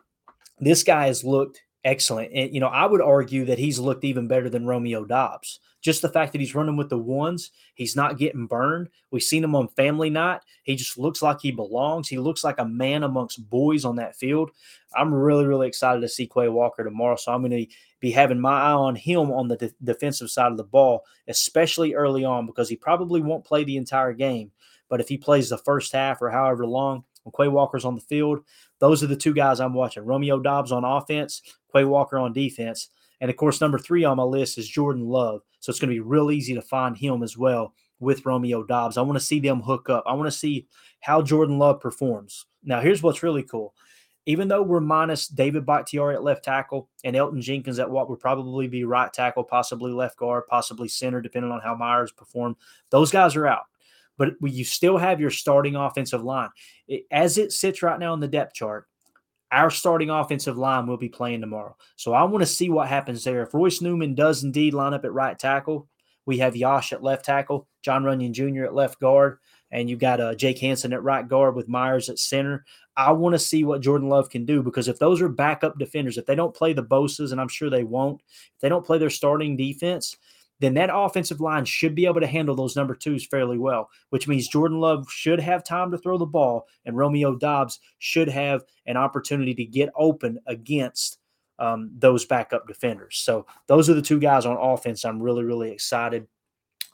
this 0.60 0.84
guy 0.84 1.06
has 1.06 1.24
looked 1.24 1.62
excellent. 1.84 2.32
And, 2.32 2.54
you 2.54 2.60
know, 2.60 2.68
I 2.68 2.86
would 2.86 3.00
argue 3.00 3.46
that 3.46 3.58
he's 3.58 3.78
looked 3.78 4.04
even 4.04 4.28
better 4.28 4.48
than 4.48 4.66
Romeo 4.66 5.04
Doubs 5.04 5.58
just 5.80 6.02
the 6.02 6.08
fact 6.08 6.32
that 6.32 6.40
he's 6.40 6.54
running 6.54 6.76
with 6.76 6.90
the 6.90 6.98
ones, 6.98 7.50
he's 7.74 7.96
not 7.96 8.18
getting 8.18 8.46
burned. 8.46 8.88
We've 9.10 9.22
seen 9.22 9.42
him 9.42 9.54
on 9.54 9.68
family 9.68 10.10
night. 10.10 10.40
He 10.62 10.76
just 10.76 10.98
looks 10.98 11.22
like 11.22 11.40
he 11.40 11.50
belongs. 11.50 12.08
He 12.08 12.18
looks 12.18 12.44
like 12.44 12.58
a 12.58 12.64
man 12.64 13.02
amongst 13.02 13.48
boys 13.48 13.84
on 13.84 13.96
that 13.96 14.16
field. 14.16 14.50
I'm 14.94 15.12
really, 15.14 15.46
really 15.46 15.68
excited 15.68 16.00
to 16.00 16.08
see 16.08 16.26
Quay 16.26 16.48
Walker 16.48 16.84
tomorrow. 16.84 17.16
So 17.16 17.32
I'm 17.32 17.40
going 17.40 17.66
to 17.66 17.74
be 18.00 18.10
having 18.10 18.40
my 18.40 18.60
eye 18.60 18.72
on 18.72 18.94
him 18.94 19.30
on 19.30 19.48
the 19.48 19.56
de- 19.56 19.74
defensive 19.82 20.30
side 20.30 20.50
of 20.50 20.58
the 20.58 20.64
ball, 20.64 21.04
especially 21.28 21.94
early 21.94 22.24
on, 22.24 22.46
because 22.46 22.68
he 22.68 22.76
probably 22.76 23.20
won't 23.20 23.44
play 23.44 23.64
the 23.64 23.76
entire 23.76 24.12
game. 24.12 24.50
But 24.88 25.00
if 25.00 25.08
he 25.08 25.16
plays 25.16 25.48
the 25.48 25.58
first 25.58 25.92
half 25.92 26.20
or 26.20 26.30
however 26.30 26.66
long, 26.66 27.04
when 27.22 27.32
Quay 27.32 27.48
Walker's 27.48 27.84
on 27.84 27.94
the 27.94 28.00
field, 28.00 28.40
those 28.80 29.02
are 29.02 29.06
the 29.06 29.16
two 29.16 29.34
guys 29.34 29.60
I'm 29.60 29.74
watching. 29.74 30.04
Romeo 30.04 30.40
Doubs 30.40 30.72
on 30.72 30.84
offense, 30.84 31.42
Quay 31.72 31.84
Walker 31.84 32.18
on 32.18 32.32
defense. 32.32 32.88
And 33.20 33.30
of 33.30 33.36
course, 33.36 33.60
number 33.60 33.78
three 33.78 34.04
on 34.04 34.16
my 34.16 34.22
list 34.22 34.58
is 34.58 34.68
Jordan 34.68 35.06
Love. 35.06 35.42
So 35.60 35.70
it's 35.70 35.78
going 35.78 35.90
to 35.90 35.94
be 35.94 36.00
real 36.00 36.30
easy 36.30 36.54
to 36.54 36.62
find 36.62 36.96
him 36.96 37.22
as 37.22 37.36
well 37.36 37.74
with 38.00 38.24
Romeo 38.26 38.64
Doubs. 38.64 38.96
I 38.96 39.02
want 39.02 39.18
to 39.18 39.24
see 39.24 39.40
them 39.40 39.60
hook 39.60 39.88
up. 39.88 40.04
I 40.06 40.14
want 40.14 40.26
to 40.26 40.36
see 40.36 40.66
how 41.00 41.22
Jordan 41.22 41.58
Love 41.58 41.80
performs. 41.80 42.46
Now, 42.64 42.80
here's 42.80 43.02
what's 43.02 43.22
really 43.22 43.42
cool. 43.42 43.74
Even 44.26 44.48
though 44.48 44.62
we're 44.62 44.80
minus 44.80 45.28
David 45.28 45.64
Bakhtiari 45.64 46.14
at 46.14 46.22
left 46.22 46.44
tackle 46.44 46.88
and 47.04 47.16
Elgton 47.16 47.40
Jenkins 47.40 47.78
at 47.78 47.90
what 47.90 48.10
would 48.10 48.20
probably 48.20 48.68
be 48.68 48.84
right 48.84 49.12
tackle, 49.12 49.44
possibly 49.44 49.92
left 49.92 50.18
guard, 50.18 50.44
possibly 50.48 50.88
center, 50.88 51.20
depending 51.20 51.50
on 51.50 51.60
how 51.60 51.74
Myers 51.74 52.12
perform, 52.12 52.56
those 52.90 53.10
guys 53.10 53.36
are 53.36 53.46
out. 53.46 53.64
But 54.18 54.34
you 54.42 54.64
still 54.64 54.98
have 54.98 55.20
your 55.20 55.30
starting 55.30 55.76
offensive 55.76 56.22
line. 56.22 56.50
as 57.10 57.38
it 57.38 57.52
sits 57.52 57.82
right 57.82 57.98
now 57.98 58.12
in 58.12 58.20
the 58.20 58.28
depth 58.28 58.52
chart, 58.52 58.86
our 59.52 59.70
starting 59.70 60.10
offensive 60.10 60.56
line 60.56 60.86
will 60.86 60.96
be 60.96 61.08
playing 61.08 61.40
tomorrow. 61.40 61.76
So 61.96 62.12
I 62.12 62.22
want 62.24 62.42
to 62.42 62.46
see 62.46 62.70
what 62.70 62.88
happens 62.88 63.24
there. 63.24 63.42
If 63.42 63.54
Royce 63.54 63.80
Newman 63.80 64.14
does 64.14 64.44
indeed 64.44 64.74
line 64.74 64.94
up 64.94 65.04
at 65.04 65.12
right 65.12 65.38
tackle, 65.38 65.88
we 66.26 66.38
have 66.38 66.56
Yosh 66.56 66.92
at 66.92 67.02
left 67.02 67.24
tackle, 67.24 67.66
Jon 67.82 68.04
Runyan 68.04 68.32
Jr. 68.32 68.64
at 68.64 68.74
left 68.74 69.00
guard, 69.00 69.38
and 69.72 69.88
you've 69.88 69.98
got 69.98 70.20
uh, 70.20 70.34
Jake 70.34 70.58
Hanson 70.58 70.92
at 70.92 71.02
right 71.02 71.26
guard 71.26 71.56
with 71.56 71.68
Myers 71.68 72.08
at 72.08 72.18
center. 72.18 72.64
I 72.96 73.12
want 73.12 73.34
to 73.34 73.38
see 73.38 73.64
what 73.64 73.80
Jordan 73.80 74.08
Love 74.08 74.28
can 74.28 74.44
do 74.44 74.62
because 74.62 74.88
if 74.88 74.98
those 74.98 75.22
are 75.22 75.28
backup 75.28 75.78
defenders, 75.78 76.18
if 76.18 76.26
they 76.26 76.34
don't 76.34 76.54
play 76.54 76.72
the 76.72 76.82
Bosa's, 76.82 77.32
and 77.32 77.40
I'm 77.40 77.48
sure 77.48 77.70
they 77.70 77.84
won't, 77.84 78.20
if 78.54 78.60
they 78.60 78.68
don't 78.68 78.84
play 78.84 78.98
their 78.98 79.10
starting 79.10 79.56
defense, 79.56 80.16
then 80.60 80.74
that 80.74 80.90
offensive 80.92 81.40
line 81.40 81.64
should 81.64 81.94
be 81.94 82.06
able 82.06 82.20
to 82.20 82.26
handle 82.26 82.54
those 82.54 82.76
number 82.76 82.94
twos 82.94 83.26
fairly 83.26 83.58
well, 83.58 83.90
which 84.10 84.28
means 84.28 84.48
Jordan 84.48 84.78
Love 84.78 85.10
should 85.10 85.40
have 85.40 85.64
time 85.64 85.90
to 85.90 85.98
throw 85.98 86.18
the 86.18 86.26
ball, 86.26 86.66
and 86.84 86.96
Romeo 86.96 87.34
Doubs 87.34 87.80
should 87.98 88.28
have 88.28 88.62
an 88.86 88.96
opportunity 88.96 89.54
to 89.54 89.64
get 89.64 89.90
open 89.96 90.38
against 90.46 91.18
um, 91.58 91.90
those 91.98 92.24
backup 92.24 92.66
defenders. 92.66 93.18
So 93.18 93.46
those 93.66 93.90
are 93.90 93.94
the 93.94 94.02
two 94.02 94.18
guys 94.18 94.46
on 94.46 94.56
offense 94.56 95.04
I'm 95.04 95.20
really, 95.20 95.44
really 95.44 95.70
excited 95.70 96.26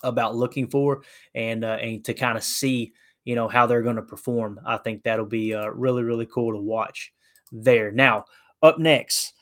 about 0.02 0.36
looking 0.36 0.68
for 0.68 1.02
and 1.34 1.64
uh, 1.64 1.78
and 1.80 2.04
to 2.04 2.14
kind 2.14 2.36
of 2.36 2.44
see 2.44 2.92
you 3.24 3.34
know 3.34 3.48
how 3.48 3.66
they're 3.66 3.82
going 3.82 3.96
to 3.96 4.02
perform. 4.02 4.60
I 4.64 4.76
think 4.76 5.02
that'll 5.02 5.26
be 5.26 5.54
uh, 5.54 5.68
really, 5.68 6.02
really 6.02 6.26
cool 6.26 6.52
to 6.52 6.58
watch 6.58 7.12
there. 7.52 7.90
Now 7.90 8.24
up 8.62 8.78
next, 8.78 9.34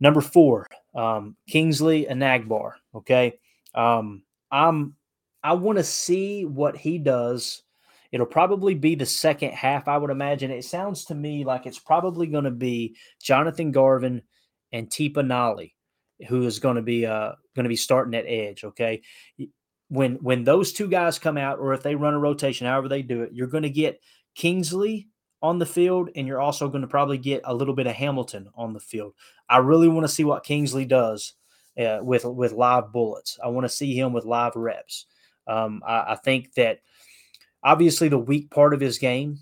number 0.00 0.20
four, 0.20 0.66
um, 0.94 1.36
Kingsley 1.48 2.06
Enagbare. 2.06 2.72
Okay. 2.94 3.38
Um, 3.74 4.22
I'm 4.50 4.94
I 5.42 5.54
want 5.54 5.78
to 5.78 5.84
see 5.84 6.44
what 6.44 6.76
he 6.76 6.98
does. 6.98 7.62
It'll 8.12 8.26
probably 8.26 8.74
be 8.74 8.94
the 8.94 9.06
second 9.06 9.52
half, 9.52 9.88
I 9.88 9.96
would 9.96 10.10
imagine. 10.10 10.50
It 10.50 10.64
sounds 10.64 11.04
to 11.06 11.14
me 11.14 11.44
like 11.44 11.66
it's 11.66 11.78
probably 11.78 12.26
going 12.26 12.44
to 12.44 12.50
be 12.50 12.96
Jonathan 13.22 13.70
Garvin 13.70 14.22
and 14.72 14.90
Tipa 14.90 15.24
Galeai, 15.24 15.72
who 16.28 16.44
is 16.44 16.58
going 16.58 16.76
to 16.76 16.82
be 16.82 17.06
uh 17.06 17.32
going 17.54 17.64
to 17.64 17.68
be 17.68 17.76
starting 17.76 18.14
at 18.14 18.26
edge. 18.26 18.64
Okay, 18.64 19.02
when 19.88 20.16
when 20.16 20.44
those 20.44 20.72
two 20.72 20.88
guys 20.88 21.18
come 21.18 21.36
out, 21.36 21.58
or 21.58 21.72
if 21.72 21.82
they 21.82 21.94
run 21.94 22.14
a 22.14 22.18
rotation, 22.18 22.66
however 22.66 22.88
they 22.88 23.02
do 23.02 23.22
it, 23.22 23.30
you're 23.32 23.46
going 23.46 23.62
to 23.62 23.70
get 23.70 24.00
Kingsley 24.34 25.08
on 25.42 25.58
the 25.58 25.66
field, 25.66 26.10
and 26.14 26.26
you're 26.26 26.40
also 26.40 26.68
going 26.68 26.82
to 26.82 26.88
probably 26.88 27.18
get 27.18 27.42
a 27.44 27.54
little 27.54 27.74
bit 27.74 27.86
of 27.86 27.94
Hamilton 27.94 28.48
on 28.54 28.72
the 28.72 28.80
field. 28.80 29.14
I 29.48 29.58
really 29.58 29.88
want 29.88 30.04
to 30.04 30.12
see 30.12 30.24
what 30.24 30.44
Kingsley 30.44 30.84
does 30.84 31.34
uh, 31.78 31.98
with 32.02 32.24
with 32.24 32.52
live 32.52 32.92
bullets. 32.92 33.38
I 33.42 33.48
want 33.48 33.64
to 33.64 33.68
see 33.68 33.98
him 33.98 34.12
with 34.12 34.24
live 34.24 34.56
reps. 34.56 35.06
Um, 35.46 35.82
I, 35.86 36.12
I, 36.12 36.16
think 36.16 36.54
that 36.54 36.80
obviously 37.64 38.08
the 38.08 38.18
weak 38.18 38.50
part 38.50 38.72
of 38.72 38.80
his 38.80 38.98
game 38.98 39.38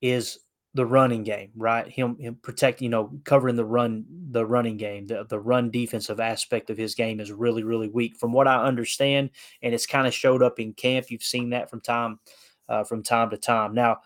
is 0.00 0.38
the 0.74 0.86
running 0.86 1.22
game, 1.22 1.50
right? 1.56 1.86
Him, 1.88 2.16
him 2.18 2.36
protect, 2.42 2.80
you 2.80 2.88
know, 2.88 3.10
covering 3.24 3.56
the 3.56 3.64
run, 3.64 4.04
the 4.30 4.46
running 4.46 4.76
game, 4.76 5.06
the, 5.06 5.24
the 5.28 5.40
run 5.40 5.70
defensive 5.70 6.20
aspect 6.20 6.70
of 6.70 6.78
his 6.78 6.94
game 6.94 7.20
is 7.20 7.30
really, 7.30 7.62
really 7.62 7.88
weak, 7.88 8.16
from 8.16 8.32
what 8.32 8.48
I 8.48 8.62
understand, 8.64 9.30
and 9.62 9.74
it's 9.74 9.86
kind 9.86 10.06
of 10.06 10.14
showed 10.14 10.42
up 10.42 10.58
in 10.58 10.72
camp. 10.72 11.10
You've 11.10 11.22
seen 11.22 11.50
that 11.50 11.68
from 11.68 11.80
time, 11.80 12.20
uh, 12.68 12.84
from 12.84 13.02
time 13.02 13.30
to 13.30 13.36
time. 13.36 13.74
Now, 13.74 13.98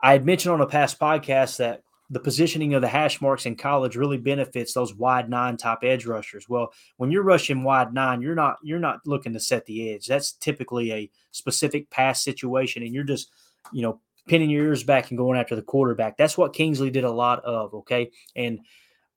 I 0.00 0.12
had 0.12 0.24
mentioned 0.24 0.54
on 0.54 0.60
a 0.60 0.66
past 0.66 0.98
podcast 0.98 1.58
that 1.58 1.82
the 2.10 2.20
positioning 2.20 2.74
of 2.74 2.82
the 2.82 2.88
hash 2.88 3.20
marks 3.20 3.44
in 3.44 3.54
college 3.54 3.96
really 3.96 4.16
benefits 4.16 4.72
those 4.72 4.94
wide 4.94 5.28
nine 5.28 5.56
top 5.56 5.80
edge 5.82 6.06
rushers. 6.06 6.48
Well, 6.48 6.72
when 6.96 7.10
you're 7.10 7.22
rushing 7.22 7.64
wide 7.64 7.92
nine, 7.92 8.22
you're 8.22 8.34
not 8.34 8.56
you're 8.62 8.78
not 8.78 9.06
looking 9.06 9.32
to 9.34 9.40
set 9.40 9.66
the 9.66 9.92
edge. 9.92 10.06
That's 10.06 10.32
typically 10.32 10.92
a 10.92 11.10
specific 11.32 11.90
pass 11.90 12.24
situation, 12.24 12.82
and 12.82 12.94
you're 12.94 13.04
just 13.04 13.30
you 13.72 13.82
know 13.82 14.00
pinning 14.26 14.50
your 14.50 14.64
ears 14.64 14.84
back 14.84 15.10
and 15.10 15.18
going 15.18 15.38
after 15.38 15.54
the 15.54 15.62
quarterback. 15.62 16.16
That's 16.16 16.38
what 16.38 16.54
Kingsley 16.54 16.90
did 16.90 17.04
a 17.04 17.10
lot 17.10 17.44
of. 17.44 17.74
Okay, 17.74 18.10
and 18.34 18.60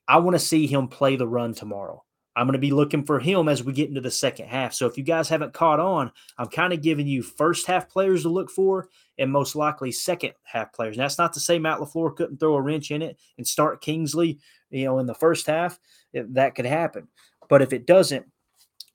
I 0.08 0.18
want 0.18 0.36
to 0.36 0.40
see 0.40 0.68
him 0.68 0.88
play 0.88 1.16
the 1.16 1.28
run 1.28 1.54
tomorrow. 1.54 2.04
I'm 2.36 2.48
going 2.48 2.54
to 2.54 2.60
be 2.60 2.72
looking 2.72 3.04
for 3.04 3.20
him 3.20 3.50
as 3.50 3.64
we 3.64 3.74
get 3.74 3.90
into 3.90 4.00
the 4.00 4.10
second 4.10 4.48
half. 4.48 4.74
So 4.74 4.86
if 4.86 4.98
you 4.98 5.04
guys 5.04 5.28
haven't 5.28 5.54
caught 5.54 5.82
on, 5.82 6.12
I'm 6.38 6.48
kind 6.48 6.72
of 6.72 6.82
giving 6.82 7.06
you 7.06 7.24
first 7.24 7.68
half 7.68 7.90
players 7.90 8.24
to 8.24 8.30
look 8.30 8.50
for 8.50 8.88
and 9.18 9.30
most 9.30 9.56
likely 9.56 9.92
second 9.92 10.34
half 10.44 10.72
players. 10.72 10.96
And 10.96 11.04
that's 11.04 11.18
not 11.18 11.34
to 11.34 11.42
say 11.42 11.60
Matt 11.60 11.80
LaFleur 11.80 12.16
couldn't 12.16 12.38
throw 12.40 12.56
a 12.56 12.62
wrench 12.62 12.90
in 12.90 13.02
it 13.02 13.18
and 13.38 13.46
start 13.46 13.82
Kingsley, 13.82 14.40
you 14.70 14.86
know, 14.86 15.00
in 15.00 15.08
the 15.08 15.14
first 15.14 15.46
half. 15.46 15.78
That 16.14 16.56
could 16.56 16.66
happen. 16.66 17.10
But 17.50 17.62
if 17.62 17.74
it 17.74 17.86
doesn't, 17.86 18.26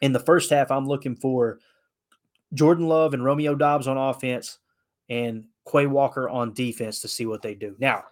in 0.01 0.13
the 0.13 0.21
first 0.21 0.51
half, 0.51 0.71
I'm 0.71 0.87
looking 0.87 1.17
for 1.17 1.59
Jordan 2.55 2.89
Love 2.89 3.13
and 3.13 3.25
Romeo 3.25 3.55
Doubs 3.55 3.87
on 3.87 3.99
offense 3.99 4.59
and 5.09 5.45
Quay 5.71 5.87
Walker 5.87 6.29
on 6.29 6.55
defense 6.55 7.01
to 7.01 7.09
see 7.09 7.27
what 7.27 7.43
they 7.43 7.55
do. 7.55 7.77
Now, 7.79 8.05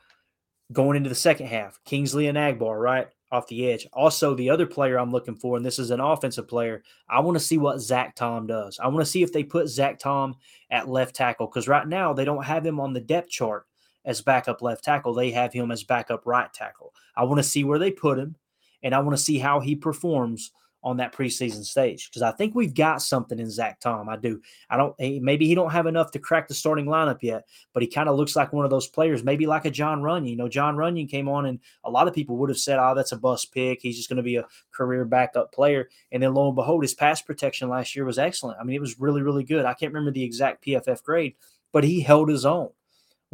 going 0.72 0.96
into 0.96 1.08
the 1.08 1.14
second 1.14 1.46
half, 1.46 1.80
Kingsley 1.84 2.24
Enagbare, 2.24 2.80
right? 2.80 3.08
Off 3.34 3.46
the 3.48 3.70
edge. 3.70 3.86
Also, 3.92 4.34
the 4.34 4.48
other 4.48 4.66
player 4.66 4.98
I'm 4.98 5.12
looking 5.12 5.34
for, 5.34 5.56
and 5.56 5.66
this 5.66 5.78
is 5.78 5.90
an 5.90 6.00
offensive 6.00 6.48
player, 6.48 6.82
I 7.08 7.20
want 7.20 7.36
to 7.36 7.44
see 7.44 7.58
what 7.58 7.80
Zach 7.80 8.14
Tom 8.14 8.46
does. 8.46 8.78
I 8.78 8.86
want 8.88 9.00
to 9.00 9.10
see 9.10 9.22
if 9.22 9.32
they 9.32 9.44
put 9.44 9.68
Zach 9.68 9.98
Tom 9.98 10.36
at 10.70 10.88
left 10.88 11.14
tackle 11.14 11.46
because 11.46 11.68
right 11.68 11.86
now 11.86 12.12
they 12.12 12.24
don't 12.24 12.44
have 12.44 12.64
him 12.64 12.80
on 12.80 12.92
the 12.92 13.00
depth 13.00 13.28
chart 13.28 13.66
as 14.04 14.22
backup 14.22 14.62
left 14.62 14.84
tackle. 14.84 15.12
They 15.14 15.30
have 15.32 15.52
him 15.52 15.70
as 15.70 15.82
backup 15.82 16.26
right 16.26 16.52
tackle. 16.52 16.92
I 17.16 17.24
want 17.24 17.38
to 17.38 17.48
see 17.48 17.64
where 17.64 17.78
they 17.78 17.90
put 17.90 18.18
him, 18.18 18.36
and 18.82 18.94
I 18.94 19.00
want 19.00 19.16
to 19.16 19.22
see 19.22 19.38
how 19.38 19.60
he 19.60 19.74
performs 19.74 20.52
on 20.84 20.98
that 20.98 21.12
preseason 21.12 21.64
stage 21.64 22.10
because 22.10 22.22
I 22.22 22.30
think 22.30 22.54
we've 22.54 22.74
got 22.74 23.00
something 23.00 23.38
in 23.38 23.50
Zach 23.50 23.80
Tom. 23.80 24.08
I 24.08 24.16
do. 24.16 24.40
I 24.68 24.76
don't. 24.76 24.94
Maybe 24.98 25.46
he 25.46 25.54
don't 25.54 25.72
have 25.72 25.86
enough 25.86 26.10
to 26.12 26.18
crack 26.18 26.46
the 26.46 26.54
starting 26.54 26.84
lineup 26.84 27.22
yet, 27.22 27.48
but 27.72 27.82
he 27.82 27.88
kind 27.88 28.08
of 28.08 28.16
looks 28.16 28.36
like 28.36 28.52
one 28.52 28.66
of 28.66 28.70
those 28.70 28.86
players, 28.86 29.24
maybe 29.24 29.46
like 29.46 29.64
a 29.64 29.70
Jon 29.70 30.02
Runyan. 30.02 30.28
You 30.28 30.36
know, 30.36 30.48
Jon 30.48 30.76
Runyan 30.76 31.10
came 31.10 31.28
on, 31.28 31.46
and 31.46 31.58
a 31.84 31.90
lot 31.90 32.06
of 32.06 32.14
people 32.14 32.36
would 32.36 32.50
have 32.50 32.58
said, 32.58 32.78
"Oh, 32.78 32.94
that's 32.94 33.12
a 33.12 33.16
bust 33.16 33.52
pick. 33.52 33.80
He's 33.80 33.96
just 33.96 34.10
going 34.10 34.18
to 34.18 34.22
be 34.22 34.36
a 34.36 34.46
career 34.72 35.06
backup 35.06 35.52
player." 35.52 35.88
And 36.12 36.22
then 36.22 36.34
lo 36.34 36.48
and 36.48 36.54
behold, 36.54 36.84
his 36.84 36.94
pass 36.94 37.22
protection 37.22 37.70
last 37.70 37.96
year 37.96 38.04
was 38.04 38.18
excellent. 38.18 38.58
I 38.60 38.64
mean, 38.64 38.76
it 38.76 38.80
was 38.80 39.00
really, 39.00 39.22
really 39.22 39.44
good. 39.44 39.64
I 39.64 39.74
can't 39.74 39.92
remember 39.92 40.12
the 40.12 40.22
exact 40.22 40.64
PFF 40.64 41.02
grade, 41.02 41.34
but 41.72 41.84
he 41.84 42.02
held 42.02 42.28
his 42.28 42.44
own 42.44 42.70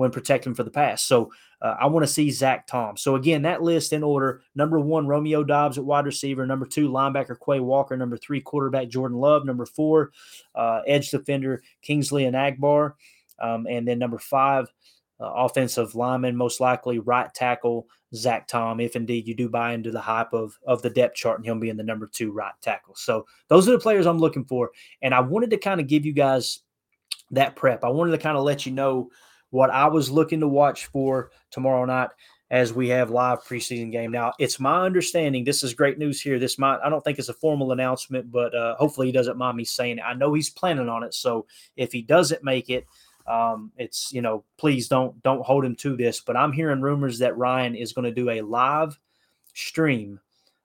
when 0.00 0.10
protecting 0.10 0.54
for 0.54 0.62
the 0.62 0.70
pass. 0.70 1.02
So 1.02 1.30
uh, 1.60 1.76
I 1.78 1.84
want 1.84 2.06
to 2.06 2.12
see 2.12 2.30
Zach 2.30 2.66
Tom. 2.66 2.96
So 2.96 3.16
again, 3.16 3.42
that 3.42 3.62
list 3.62 3.92
in 3.92 4.02
order: 4.02 4.40
number 4.54 4.80
one, 4.80 5.06
Romeo 5.06 5.44
Doubs 5.44 5.76
at 5.76 5.84
wide 5.84 6.06
receiver; 6.06 6.46
number 6.46 6.64
two, 6.64 6.88
linebacker 6.88 7.36
Quay 7.38 7.60
Walker; 7.60 7.98
number 7.98 8.16
three, 8.16 8.40
quarterback 8.40 8.88
Jordan 8.88 9.18
Love; 9.18 9.44
number 9.44 9.66
four, 9.66 10.12
uh, 10.54 10.80
edge 10.86 11.10
defender 11.10 11.62
Kingsley 11.82 12.24
Enagbare; 12.24 12.94
um, 13.42 13.66
and 13.66 13.86
then 13.86 13.98
number 13.98 14.18
five, 14.18 14.72
uh, 15.20 15.30
offensive 15.34 15.94
lineman, 15.94 16.34
most 16.34 16.60
likely 16.60 16.98
right 16.98 17.32
tackle 17.34 17.86
Zach 18.14 18.48
Tom, 18.48 18.80
if 18.80 18.96
indeed 18.96 19.28
you 19.28 19.34
do 19.34 19.50
buy 19.50 19.74
into 19.74 19.90
the 19.90 20.00
hype 20.00 20.32
of 20.32 20.58
of 20.66 20.80
the 20.80 20.88
depth 20.88 21.14
chart 21.14 21.40
and 21.40 21.46
him 21.46 21.60
being 21.60 21.76
the 21.76 21.82
number 21.82 22.06
two 22.06 22.32
right 22.32 22.54
tackle. 22.62 22.94
So 22.94 23.26
those 23.48 23.68
are 23.68 23.72
the 23.72 23.78
players 23.78 24.06
I'm 24.06 24.18
looking 24.18 24.46
for, 24.46 24.70
and 25.03 25.12
I 25.12 25.20
wanted 25.20 25.51
to 25.51 25.59
kind 25.59 25.78
of 25.78 25.88
give 25.88 26.07
you 26.07 26.14
guys 26.14 26.61
that 27.32 27.55
prep. 27.55 27.84
I 27.84 27.90
wanted 27.90 28.12
to 28.12 28.18
kind 28.18 28.38
of 28.38 28.44
let 28.44 28.64
you 28.64 28.72
know 28.72 29.11
what 29.51 29.70
I 29.70 29.86
was 29.86 30.11
looking 30.11 30.40
to 30.40 30.48
watch 30.48 30.86
for 30.86 31.30
tomorrow 31.51 31.84
night 31.84 32.11
as 32.51 32.72
we 32.72 32.88
have 32.88 33.11
live 33.11 33.44
preseason 33.44 33.92
game. 33.92 34.11
Now, 34.11 34.32
it's 34.38 34.59
my 34.59 34.82
understanding 34.82 35.44
this 35.44 35.62
is 35.62 35.72
great 35.72 35.98
news 35.98 36.20
here. 36.20 36.38
This 36.38 36.59
might 36.59 36.80
I 36.84 36.88
don't 36.88 37.03
think 37.03 37.18
it's 37.18 37.28
a 37.28 37.34
formal 37.34 37.72
announcement, 37.72 38.30
but 38.30 38.55
uh, 38.55 38.76
hopefully 38.76 39.07
he 39.07 39.12
doesn't 39.12 39.36
mind 39.36 39.57
me 39.57 39.64
saying 39.64 39.98
it. 39.98 40.05
I 40.05 40.14
know 40.14 40.34
he's 40.34 40.51
planning 40.51 40.88
on 40.88 41.03
it, 41.03 41.14
so 41.14 41.46
if 41.76 41.92
he 41.92 42.03
doesn't 42.03 42.42
make 42.42 42.70
it, 42.70 42.86
um, 43.26 43.70
it's 43.76 44.12
you 44.12 44.22
know 44.22 44.44
please 44.57 44.88
don't 44.88 45.20
don't 45.22 45.44
hold 45.44 45.64
him 45.64 45.76
to 45.76 45.96
this. 45.96 46.20
But 46.20 46.36
I'm 46.36 46.53
hearing 46.53 46.80
rumors 46.80 47.18
that 47.20 47.36
Ryan 47.36 47.76
is 47.76 47.92
going 47.92 48.07
to 48.07 48.11
do 48.11 48.30
a 48.30 48.40
live 48.40 48.98
stream 49.55 50.20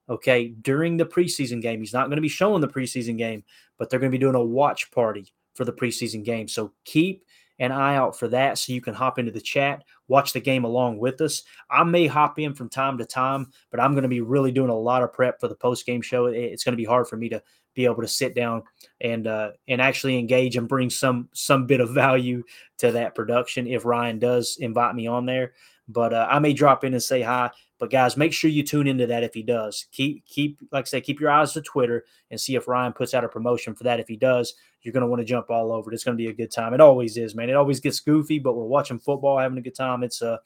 okay, 0.09 0.49
during 0.49 0.97
the 0.97 1.05
preseason 1.05 1.61
game. 1.61 1.79
He's 1.79 1.93
not 1.93 2.07
going 2.07 2.17
to 2.17 2.21
be 2.21 2.27
showing 2.27 2.61
the 2.61 2.67
preseason 2.67 3.17
game, 3.17 3.43
but 3.77 3.89
they're 3.89 3.99
going 3.99 4.11
to 4.11 4.17
be 4.17 4.21
doing 4.21 4.35
a 4.35 4.43
watch 4.43 4.91
party 4.91 5.33
for 5.53 5.65
the 5.65 5.73
preseason 5.73 6.23
game. 6.23 6.47
So 6.47 6.71
keep 6.83 7.25
an 7.59 7.71
eye 7.71 7.95
out 7.95 8.17
for 8.17 8.27
that 8.27 8.57
so 8.57 8.73
you 8.73 8.81
can 8.81 8.93
hop 8.93 9.17
into 9.17 9.31
the 9.31 9.41
chat, 9.41 9.83
watch 10.07 10.33
the 10.33 10.41
game 10.41 10.65
along 10.65 10.97
with 10.97 11.21
us. 11.21 11.43
I 11.69 11.83
may 11.83 12.07
hop 12.07 12.37
in 12.39 12.53
from 12.53 12.69
time 12.69 12.97
to 12.97 13.05
time, 13.05 13.51
but 13.71 13.79
I'm 13.79 13.93
going 13.93 14.03
to 14.03 14.09
be 14.09 14.21
really 14.21 14.51
doing 14.51 14.69
a 14.69 14.77
lot 14.77 15.03
of 15.03 15.13
prep 15.13 15.39
for 15.39 15.47
the 15.47 15.55
post 15.55 15.85
game 15.85 16.01
show. 16.01 16.25
It's 16.25 16.63
going 16.63 16.73
to 16.73 16.77
be 16.77 16.85
hard 16.85 17.07
for 17.07 17.17
me 17.17 17.29
to 17.29 17.41
be 17.73 17.85
able 17.85 18.01
to 18.01 18.07
sit 18.07 18.35
down 18.35 18.63
and 19.01 19.27
uh, 19.27 19.51
and 19.67 19.81
actually 19.81 20.17
engage 20.17 20.55
and 20.55 20.67
bring 20.67 20.89
some 20.89 21.29
some 21.33 21.65
bit 21.65 21.81
of 21.81 21.93
value 21.93 22.43
to 22.79 22.91
that 22.91 23.15
production 23.15 23.67
if 23.67 23.85
Ryan 23.85 24.19
does 24.19 24.57
invite 24.59 24.95
me 24.95 25.07
on 25.07 25.25
there. 25.25 25.53
But 25.87 26.13
uh, 26.13 26.27
I 26.29 26.39
may 26.39 26.53
drop 26.53 26.83
in 26.83 26.93
and 26.93 27.03
say 27.03 27.21
hi. 27.21 27.51
But 27.85 27.91
guys, 27.91 28.17
make 28.17 28.33
sure 28.33 28.49
you 28.49 28.63
tune 28.63 28.87
into 28.87 29.05
that 29.05 29.21
if 29.21 29.35
he 29.35 29.43
does. 29.43 29.85
Keep 29.91 30.25
keep 30.25 30.57
like 30.71 30.85
I 30.85 30.89
say, 30.89 31.01
keep 31.01 31.19
your 31.19 31.29
eyes 31.29 31.53
to 31.53 31.61
Twitter 31.61 32.03
and 32.31 32.41
see 32.41 32.55
if 32.55 32.67
Ryan 32.67 32.93
puts 32.93 33.13
out 33.13 33.23
a 33.23 33.29
promotion 33.29 33.75
for 33.75 33.83
that. 33.83 33.99
If 33.99 34.07
he 34.07 34.17
does, 34.17 34.55
you're 34.81 34.91
going 34.91 35.01
to 35.01 35.07
want 35.07 35.19
to 35.19 35.23
jump 35.23 35.51
all 35.51 35.71
over 35.71 35.91
it. 35.91 35.93
It's 35.93 36.03
going 36.03 36.17
to 36.17 36.23
be 36.23 36.31
a 36.31 36.33
good 36.33 36.51
time. 36.51 36.73
It 36.73 36.81
always 36.81 37.15
is, 37.15 37.35
man. 37.35 37.47
It 37.47 37.55
always 37.55 37.79
gets 37.79 37.99
goofy, 37.99 38.39
but 38.39 38.55
we're 38.55 38.65
watching 38.65 38.97
football, 38.97 39.37
having 39.37 39.59
a 39.59 39.61
good 39.61 39.75
time. 39.75 40.01
It's 40.01 40.23
a 40.23 40.39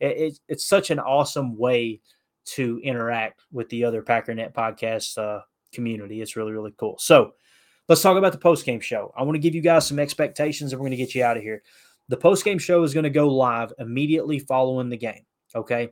it, 0.00 0.06
it, 0.06 0.38
it's 0.48 0.66
such 0.66 0.90
an 0.90 0.98
awesome 0.98 1.56
way 1.56 2.00
to 2.46 2.80
interact 2.82 3.42
with 3.52 3.68
the 3.68 3.84
other 3.84 4.02
Packernet 4.02 4.52
podcast 4.52 5.16
uh, 5.18 5.42
community. 5.72 6.20
It's 6.20 6.34
really 6.34 6.50
really 6.50 6.74
cool. 6.78 6.96
So 6.98 7.34
let's 7.88 8.02
talk 8.02 8.18
about 8.18 8.32
the 8.32 8.38
post 8.38 8.66
game 8.66 8.80
show. 8.80 9.14
I 9.16 9.22
want 9.22 9.36
to 9.36 9.40
give 9.40 9.54
you 9.54 9.62
guys 9.62 9.86
some 9.86 10.00
expectations, 10.00 10.72
and 10.72 10.80
we're 10.80 10.88
going 10.88 10.98
to 10.98 11.04
get 11.04 11.14
you 11.14 11.22
out 11.22 11.36
of 11.36 11.44
here. 11.44 11.62
The 12.08 12.16
post 12.16 12.44
game 12.44 12.58
show 12.58 12.82
is 12.82 12.92
going 12.92 13.04
to 13.04 13.10
go 13.10 13.28
live 13.28 13.72
immediately 13.78 14.40
following 14.40 14.88
the 14.88 14.96
game. 14.96 15.26
Okay. 15.54 15.90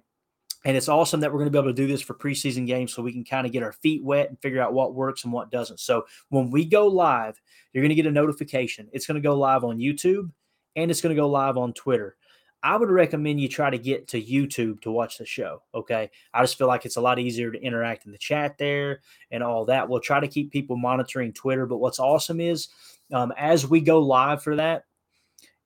And 0.64 0.76
it's 0.76 0.88
awesome 0.88 1.20
that 1.20 1.32
we're 1.32 1.38
going 1.38 1.50
to 1.50 1.52
be 1.52 1.58
able 1.58 1.70
to 1.70 1.74
do 1.74 1.86
this 1.86 2.02
for 2.02 2.14
preseason 2.14 2.66
games 2.66 2.92
so 2.92 3.02
we 3.02 3.12
can 3.12 3.24
kind 3.24 3.46
of 3.46 3.52
get 3.52 3.62
our 3.62 3.72
feet 3.72 4.04
wet 4.04 4.28
and 4.28 4.38
figure 4.40 4.60
out 4.60 4.74
what 4.74 4.94
works 4.94 5.24
and 5.24 5.32
what 5.32 5.50
doesn't. 5.50 5.80
So 5.80 6.04
when 6.28 6.50
we 6.50 6.64
go 6.66 6.86
live, 6.86 7.40
you're 7.72 7.82
going 7.82 7.90
to 7.90 7.94
get 7.94 8.06
a 8.06 8.10
notification. 8.10 8.88
It's 8.92 9.06
going 9.06 9.20
to 9.20 9.26
go 9.26 9.36
live 9.36 9.64
on 9.64 9.78
YouTube 9.78 10.30
and 10.76 10.90
it's 10.90 11.00
going 11.00 11.14
to 11.14 11.20
go 11.20 11.28
live 11.28 11.56
on 11.56 11.72
Twitter. 11.72 12.16
I 12.62 12.76
would 12.76 12.90
recommend 12.90 13.40
you 13.40 13.48
try 13.48 13.70
to 13.70 13.78
get 13.78 14.08
to 14.08 14.22
YouTube 14.22 14.82
to 14.82 14.90
watch 14.90 15.16
the 15.16 15.24
show. 15.24 15.62
Okay. 15.74 16.10
I 16.34 16.42
just 16.42 16.58
feel 16.58 16.66
like 16.66 16.84
it's 16.84 16.96
a 16.96 17.00
lot 17.00 17.18
easier 17.18 17.50
to 17.50 17.62
interact 17.62 18.04
in 18.04 18.12
the 18.12 18.18
chat 18.18 18.58
there 18.58 19.00
and 19.30 19.42
all 19.42 19.64
that. 19.64 19.88
We'll 19.88 20.00
try 20.00 20.20
to 20.20 20.28
keep 20.28 20.52
people 20.52 20.76
monitoring 20.76 21.32
Twitter. 21.32 21.64
But 21.64 21.78
what's 21.78 21.98
awesome 21.98 22.38
is 22.38 22.68
um, 23.12 23.32
as 23.38 23.66
we 23.66 23.80
go 23.80 24.00
live 24.00 24.42
for 24.42 24.56
that, 24.56 24.84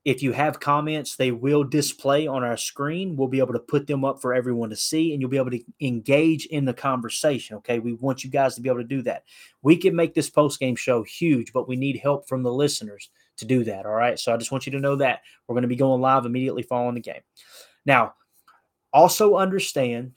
if 0.04 0.22
you 0.22 0.32
have 0.32 0.60
comments, 0.60 1.16
they 1.16 1.30
will 1.30 1.64
display 1.64 2.26
on 2.26 2.44
our 2.44 2.58
screen. 2.58 3.16
We'll 3.16 3.28
be 3.28 3.38
able 3.38 3.54
to 3.54 3.58
put 3.58 3.86
them 3.86 4.04
up 4.04 4.20
for 4.20 4.34
everyone 4.34 4.68
to 4.70 4.76
see, 4.76 5.12
and 5.12 5.20
you'll 5.20 5.30
be 5.30 5.38
able 5.38 5.50
to 5.52 5.64
engage 5.80 6.44
in 6.46 6.66
the 6.66 6.74
conversation. 6.74 7.56
Okay. 7.56 7.78
We 7.78 7.94
want 7.94 8.22
you 8.22 8.30
guys 8.30 8.54
to 8.54 8.60
be 8.60 8.68
able 8.68 8.82
to 8.82 8.88
do 8.88 9.02
that. 9.02 9.24
We 9.62 9.76
can 9.76 9.96
make 9.96 10.12
this 10.12 10.28
post 10.28 10.60
game 10.60 10.76
show 10.76 11.02
huge, 11.02 11.52
but 11.52 11.68
we 11.68 11.76
need 11.76 11.98
help 11.98 12.28
from 12.28 12.42
the 12.42 12.52
listeners 12.52 13.08
to 13.38 13.46
do 13.46 13.64
that. 13.64 13.86
All 13.86 13.94
right. 13.94 14.18
So 14.18 14.32
I 14.32 14.36
just 14.36 14.52
want 14.52 14.66
you 14.66 14.72
to 14.72 14.80
know 14.80 14.96
that 14.96 15.22
we're 15.46 15.54
going 15.54 15.62
to 15.62 15.68
be 15.68 15.76
going 15.76 16.02
live 16.02 16.26
immediately 16.26 16.62
following 16.62 16.94
the 16.94 17.00
game. 17.00 17.22
Now, 17.86 18.14
also 18.92 19.36
understand 19.36 20.12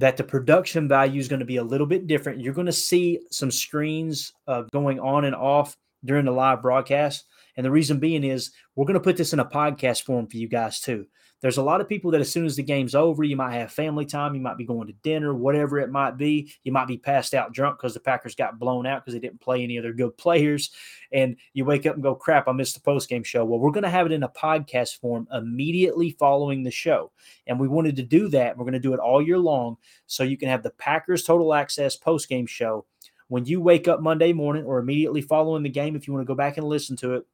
that 0.00 0.16
the 0.16 0.24
production 0.24 0.88
value 0.88 1.20
is 1.20 1.28
going 1.28 1.40
to 1.40 1.46
be 1.46 1.56
a 1.56 1.64
little 1.64 1.86
bit 1.86 2.06
different. 2.06 2.40
You're 2.40 2.54
going 2.54 2.66
to 2.66 2.72
see 2.72 3.20
some 3.30 3.50
screens 3.50 4.32
uh, 4.46 4.62
going 4.72 4.98
on 5.00 5.24
and 5.24 5.34
off 5.34 5.76
during 6.04 6.24
the 6.24 6.32
live 6.32 6.62
broadcast. 6.62 7.26
And 7.58 7.64
the 7.64 7.70
reason 7.72 7.98
being 7.98 8.22
is 8.22 8.52
we're 8.76 8.86
going 8.86 8.94
to 8.94 9.00
put 9.00 9.16
this 9.16 9.32
in 9.32 9.40
a 9.40 9.44
podcast 9.44 10.04
form 10.04 10.28
for 10.28 10.36
you 10.36 10.48
guys 10.48 10.78
too. 10.78 11.06
There's 11.40 11.56
a 11.56 11.62
lot 11.62 11.80
of 11.80 11.88
people 11.88 12.12
that 12.12 12.20
as 12.20 12.30
soon 12.30 12.46
as 12.46 12.54
the 12.54 12.62
game's 12.62 12.94
over, 12.94 13.24
you 13.24 13.36
might 13.36 13.54
have 13.54 13.72
family 13.72 14.06
time, 14.06 14.34
you 14.34 14.40
might 14.40 14.56
be 14.56 14.64
going 14.64 14.86
to 14.86 14.92
dinner, 15.02 15.34
whatever 15.34 15.78
it 15.78 15.90
might 15.90 16.16
be. 16.16 16.52
You 16.62 16.70
might 16.70 16.86
be 16.86 16.96
passed 16.96 17.34
out 17.34 17.52
drunk 17.52 17.78
because 17.78 17.94
the 17.94 18.00
Packers 18.00 18.36
got 18.36 18.60
blown 18.60 18.86
out 18.86 19.04
because 19.04 19.14
they 19.14 19.20
didn't 19.20 19.40
play 19.40 19.62
any 19.62 19.76
of 19.76 19.82
their 19.82 19.92
good 19.92 20.16
players. 20.16 20.70
And 21.12 21.36
you 21.52 21.64
wake 21.64 21.84
up 21.84 21.94
and 21.94 22.02
go, 22.02 22.14
crap, 22.14 22.46
I 22.46 22.52
missed 22.52 22.74
the 22.74 22.80
post 22.80 23.08
game 23.08 23.24
show. 23.24 23.44
Well, 23.44 23.58
we're 23.58 23.72
going 23.72 23.82
to 23.82 23.90
have 23.90 24.06
it 24.06 24.12
in 24.12 24.22
a 24.22 24.28
podcast 24.28 25.00
form 25.00 25.26
immediately 25.32 26.10
following 26.10 26.62
the 26.62 26.70
show. 26.70 27.10
And 27.48 27.58
we 27.58 27.68
wanted 27.68 27.96
to 27.96 28.04
do 28.04 28.28
that. 28.28 28.56
We're 28.56 28.64
going 28.64 28.72
to 28.72 28.80
do 28.80 28.94
it 28.94 29.00
all 29.00 29.20
year 29.20 29.38
long 29.38 29.78
so 30.06 30.22
you 30.22 30.36
can 30.36 30.48
have 30.48 30.62
the 30.62 30.70
Packers 30.70 31.24
Total 31.24 31.54
Access 31.54 31.96
post 31.96 32.28
game 32.28 32.46
show 32.46 32.84
when 33.28 33.44
you 33.44 33.60
wake 33.60 33.88
up 33.88 34.00
Monday 34.00 34.32
morning 34.32 34.64
or 34.64 34.78
immediately 34.78 35.20
following 35.20 35.62
the 35.62 35.68
game, 35.68 35.94
if 35.94 36.06
you 36.06 36.14
want 36.14 36.22
to 36.22 36.28
go 36.28 36.34
back 36.34 36.56
and 36.56 36.66
listen 36.66 36.96
to 36.96 37.14
it, 37.14 37.26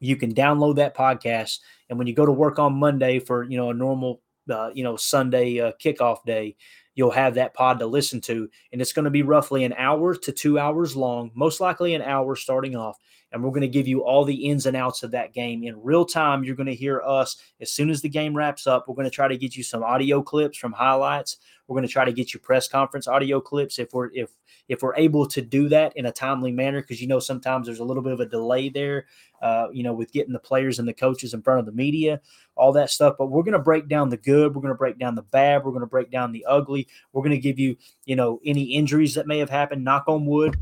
you 0.00 0.16
can 0.16 0.34
download 0.34 0.76
that 0.76 0.96
podcast 0.96 1.58
and 1.88 1.98
when 1.98 2.06
you 2.06 2.14
go 2.14 2.26
to 2.26 2.32
work 2.32 2.58
on 2.58 2.74
monday 2.74 3.18
for 3.18 3.44
you 3.44 3.56
know 3.56 3.70
a 3.70 3.74
normal 3.74 4.20
uh, 4.50 4.70
you 4.74 4.82
know 4.82 4.96
sunday 4.96 5.60
uh, 5.60 5.72
kickoff 5.82 6.24
day 6.24 6.56
you'll 6.94 7.10
have 7.10 7.34
that 7.34 7.54
pod 7.54 7.78
to 7.78 7.86
listen 7.86 8.20
to 8.20 8.48
and 8.72 8.80
it's 8.80 8.92
going 8.92 9.04
to 9.04 9.10
be 9.10 9.22
roughly 9.22 9.64
an 9.64 9.74
hour 9.74 10.14
to 10.14 10.32
two 10.32 10.58
hours 10.58 10.96
long 10.96 11.30
most 11.34 11.60
likely 11.60 11.94
an 11.94 12.02
hour 12.02 12.34
starting 12.34 12.74
off 12.74 12.96
and 13.32 13.42
we're 13.42 13.50
going 13.50 13.60
to 13.60 13.68
give 13.68 13.86
you 13.86 14.04
all 14.04 14.24
the 14.24 14.46
ins 14.46 14.66
and 14.66 14.76
outs 14.76 15.02
of 15.02 15.10
that 15.12 15.32
game. 15.32 15.62
In 15.62 15.82
real 15.82 16.04
time 16.04 16.44
you're 16.44 16.56
going 16.56 16.66
to 16.66 16.74
hear 16.74 17.00
us 17.02 17.36
as 17.60 17.70
soon 17.70 17.90
as 17.90 18.02
the 18.02 18.08
game 18.08 18.36
wraps 18.36 18.66
up 18.66 18.88
we're 18.88 18.94
going 18.94 19.04
to 19.04 19.10
try 19.10 19.28
to 19.28 19.36
get 19.36 19.56
you 19.56 19.62
some 19.62 19.82
audio 19.82 20.22
clips 20.22 20.58
from 20.58 20.72
highlights. 20.72 21.36
We're 21.66 21.74
going 21.74 21.86
to 21.86 21.92
try 21.92 22.04
to 22.04 22.12
get 22.12 22.34
you 22.34 22.40
press 22.40 22.66
conference 22.66 23.06
audio 23.06 23.40
clips 23.40 23.78
if 23.78 23.92
we're 23.92 24.10
if 24.12 24.30
if 24.68 24.82
we're 24.82 24.96
able 24.96 25.26
to 25.26 25.40
do 25.40 25.68
that 25.68 25.96
in 25.96 26.06
a 26.06 26.12
timely 26.12 26.50
manner 26.50 26.80
because 26.80 27.00
you 27.00 27.06
know 27.06 27.20
sometimes 27.20 27.66
there's 27.66 27.78
a 27.78 27.84
little 27.84 28.02
bit 28.02 28.12
of 28.12 28.18
a 28.18 28.26
delay 28.26 28.68
there 28.68 29.06
uh, 29.40 29.68
you 29.72 29.84
know 29.84 29.92
with 29.92 30.12
getting 30.12 30.32
the 30.32 30.38
players 30.40 30.80
and 30.80 30.88
the 30.88 30.92
coaches 30.92 31.32
in 31.32 31.42
front 31.42 31.60
of 31.60 31.66
the 31.66 31.72
media 31.72 32.20
all 32.56 32.72
that 32.72 32.90
stuff. 32.90 33.14
But 33.16 33.26
we're 33.26 33.44
going 33.44 33.52
to 33.52 33.60
break 33.60 33.88
down 33.88 34.08
the 34.08 34.16
good 34.16 34.54
we're 34.54 34.62
going 34.62 34.74
to 34.74 34.78
break 34.78 34.98
down 34.98 35.14
the 35.14 35.22
bad 35.22 35.64
we're 35.64 35.70
going 35.70 35.80
to 35.80 35.86
break 35.86 36.10
down 36.10 36.32
the 36.32 36.44
ugly. 36.46 36.88
We're 37.12 37.22
going 37.22 37.30
to 37.30 37.38
give 37.38 37.60
you 37.60 37.76
you 38.04 38.16
know 38.16 38.40
any 38.44 38.64
injuries 38.64 39.14
that 39.14 39.28
may 39.28 39.38
have 39.38 39.50
happened 39.50 39.84
knock 39.84 40.04
on 40.08 40.26
wood 40.26 40.56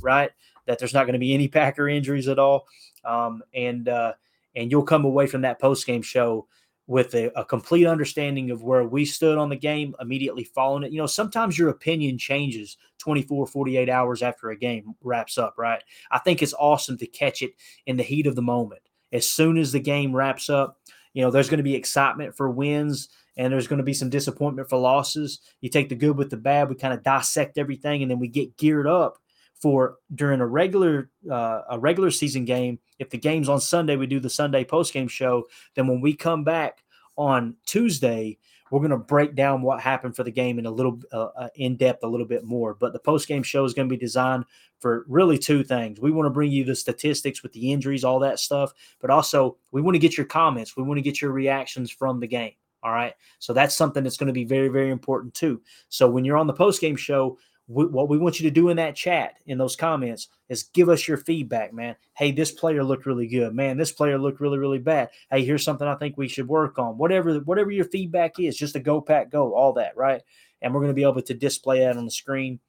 right 0.00 0.30
that 0.66 0.78
there's 0.78 0.94
not 0.94 1.04
going 1.04 1.14
to 1.14 1.18
be 1.18 1.34
any 1.34 1.48
packer 1.48 1.88
injuries 1.88 2.28
at 2.28 2.38
all 2.38 2.66
um, 3.04 3.42
and 3.54 3.88
uh, 3.88 4.12
and 4.54 4.70
you'll 4.70 4.82
come 4.82 5.04
away 5.04 5.26
from 5.26 5.42
that 5.42 5.60
post 5.60 5.86
game 5.86 6.02
show 6.02 6.46
with 6.88 7.14
a, 7.14 7.30
a, 7.38 7.44
complete 7.44 7.86
understanding 7.86 8.50
of 8.50 8.62
where 8.62 8.84
we 8.84 9.04
stood 9.04 9.38
on 9.38 9.48
the 9.48 9.56
game 9.56 9.94
immediately 10.00 10.44
following 10.44 10.82
it. 10.82 10.90
You 10.90 10.98
know, 10.98 11.06
sometimes 11.06 11.56
your 11.56 11.68
opinion 11.68 12.18
changes 12.18 12.76
24, 12.98 13.46
48 13.46 13.88
hours 13.88 14.20
after 14.20 14.50
a 14.50 14.56
game 14.56 14.94
wraps 15.00 15.38
up, 15.38 15.54
right? 15.56 15.82
I 16.10 16.18
think 16.18 16.42
it's 16.42 16.54
awesome 16.54 16.98
to 16.98 17.06
catch 17.06 17.40
it 17.40 17.52
in 17.86 17.96
the 17.96 18.02
heat 18.02 18.26
of 18.26 18.34
the 18.34 18.42
moment. 18.42 18.82
As 19.12 19.28
soon 19.30 19.58
as 19.58 19.70
the 19.70 19.80
game 19.80 20.14
wraps 20.14 20.50
up, 20.50 20.80
you 21.14 21.22
know, 21.22 21.30
there's 21.30 21.48
going 21.48 21.58
to 21.58 21.64
be 21.64 21.76
excitement 21.76 22.36
for 22.36 22.50
wins 22.50 23.08
and 23.36 23.52
there's 23.52 23.68
going 23.68 23.78
to 23.78 23.84
be 23.84 23.94
some 23.94 24.10
disappointment 24.10 24.68
for 24.68 24.76
losses. 24.76 25.40
You 25.60 25.68
take 25.68 25.88
the 25.88 25.94
good 25.94 26.18
with 26.18 26.30
the 26.30 26.36
bad, 26.36 26.68
we 26.68 26.74
kind 26.74 26.94
of 26.94 27.04
dissect 27.04 27.58
everything 27.58 28.02
and 28.02 28.10
then 28.10 28.18
we 28.18 28.28
get 28.28 28.56
geared 28.56 28.88
up 28.88 29.18
for 29.62 29.98
during 30.12 30.40
a 30.40 30.46
regular 30.46 31.08
uh, 31.30 31.62
a 31.70 31.78
regular 31.78 32.10
season 32.10 32.44
game. 32.44 32.80
If 32.98 33.10
the 33.10 33.18
game's 33.18 33.48
on 33.48 33.60
Sunday, 33.60 33.94
we 33.94 34.08
do 34.08 34.18
the 34.18 34.28
Sunday 34.28 34.64
post 34.64 34.92
game 34.92 35.06
show. 35.06 35.44
Then 35.76 35.86
when 35.86 36.00
we 36.00 36.14
come 36.14 36.42
back 36.42 36.82
on 37.16 37.54
Tuesday, 37.64 38.38
we're 38.72 38.80
going 38.80 38.90
to 38.90 38.96
break 38.96 39.36
down 39.36 39.62
what 39.62 39.80
happened 39.80 40.16
for 40.16 40.24
the 40.24 40.32
game 40.32 40.58
in 40.58 40.66
a 40.66 40.70
little 40.70 41.00
uh, 41.12 41.28
uh 41.36 41.48
in 41.54 41.76
depth, 41.76 42.02
a 42.02 42.08
little 42.08 42.26
bit 42.26 42.44
more. 42.44 42.74
But 42.74 42.92
the 42.92 42.98
post 42.98 43.28
game 43.28 43.44
show 43.44 43.64
is 43.64 43.72
going 43.72 43.88
to 43.88 43.92
be 43.92 44.00
designed 44.00 44.46
for 44.80 45.04
really 45.06 45.38
two 45.38 45.62
things. 45.62 46.00
We 46.00 46.10
want 46.10 46.26
to 46.26 46.30
bring 46.30 46.50
you 46.50 46.64
the 46.64 46.74
statistics 46.74 47.44
with 47.44 47.52
the 47.52 47.70
injuries, 47.70 48.02
all 48.02 48.18
that 48.18 48.40
stuff, 48.40 48.72
but 49.00 49.10
also 49.10 49.58
we 49.70 49.80
want 49.80 49.94
to 49.94 50.00
get 50.00 50.16
your 50.16 50.26
comments. 50.26 50.76
We 50.76 50.82
want 50.82 50.98
to 50.98 51.02
get 51.02 51.22
your 51.22 51.30
reactions 51.30 51.92
from 51.92 52.18
the 52.18 52.26
game. 52.26 52.54
All 52.82 52.90
right. 52.90 53.14
So 53.38 53.52
that's 53.52 53.76
something 53.76 54.02
that's 54.02 54.16
going 54.16 54.26
to 54.26 54.32
be 54.32 54.44
very, 54.44 54.66
very 54.66 54.90
important 54.90 55.34
too. 55.34 55.62
So 55.88 56.10
when 56.10 56.24
you're 56.24 56.36
on 56.36 56.48
the 56.48 56.52
post 56.52 56.80
game 56.80 56.96
show, 56.96 57.38
what 57.72 58.08
we 58.08 58.18
want 58.18 58.38
you 58.38 58.48
to 58.48 58.54
do 58.54 58.68
in 58.68 58.76
that 58.76 58.94
chat 58.94 59.34
in 59.46 59.58
those 59.58 59.76
comments 59.76 60.28
is 60.48 60.64
give 60.64 60.88
us 60.88 61.08
your 61.08 61.16
feedback 61.16 61.72
man. 61.72 61.96
Hey 62.14 62.30
this 62.32 62.50
player 62.50 62.84
looked 62.84 63.06
really 63.06 63.26
good. 63.26 63.54
Man 63.54 63.76
this 63.76 63.92
player 63.92 64.18
looked 64.18 64.40
really 64.40 64.58
really 64.58 64.78
bad. 64.78 65.10
Hey 65.30 65.44
here's 65.44 65.64
something 65.64 65.86
i 65.86 65.94
think 65.94 66.16
we 66.16 66.28
should 66.28 66.48
work 66.48 66.78
on. 66.78 66.98
Whatever 66.98 67.38
whatever 67.40 67.70
your 67.70 67.86
feedback 67.86 68.38
is 68.38 68.56
just 68.56 68.76
a 68.76 68.80
go 68.80 69.00
pack 69.00 69.30
go 69.30 69.54
all 69.54 69.72
that 69.74 69.96
right? 69.96 70.22
And 70.60 70.72
we're 70.72 70.80
going 70.80 70.90
to 70.90 70.94
be 70.94 71.02
able 71.02 71.22
to 71.22 71.34
display 71.34 71.80
that 71.80 71.96
on 71.96 72.04
the 72.04 72.10
screen 72.10 72.60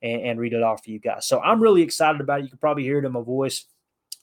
and, 0.00 0.22
and 0.22 0.40
read 0.40 0.54
it 0.54 0.62
off 0.62 0.84
for 0.84 0.90
you 0.90 0.98
guys. 0.98 1.26
So 1.26 1.40
i'm 1.40 1.60
really 1.60 1.82
excited 1.82 2.20
about 2.20 2.40
it. 2.40 2.44
You 2.44 2.50
can 2.50 2.58
probably 2.58 2.84
hear 2.84 2.98
it 2.98 3.04
in 3.04 3.12
my 3.12 3.22
voice. 3.22 3.66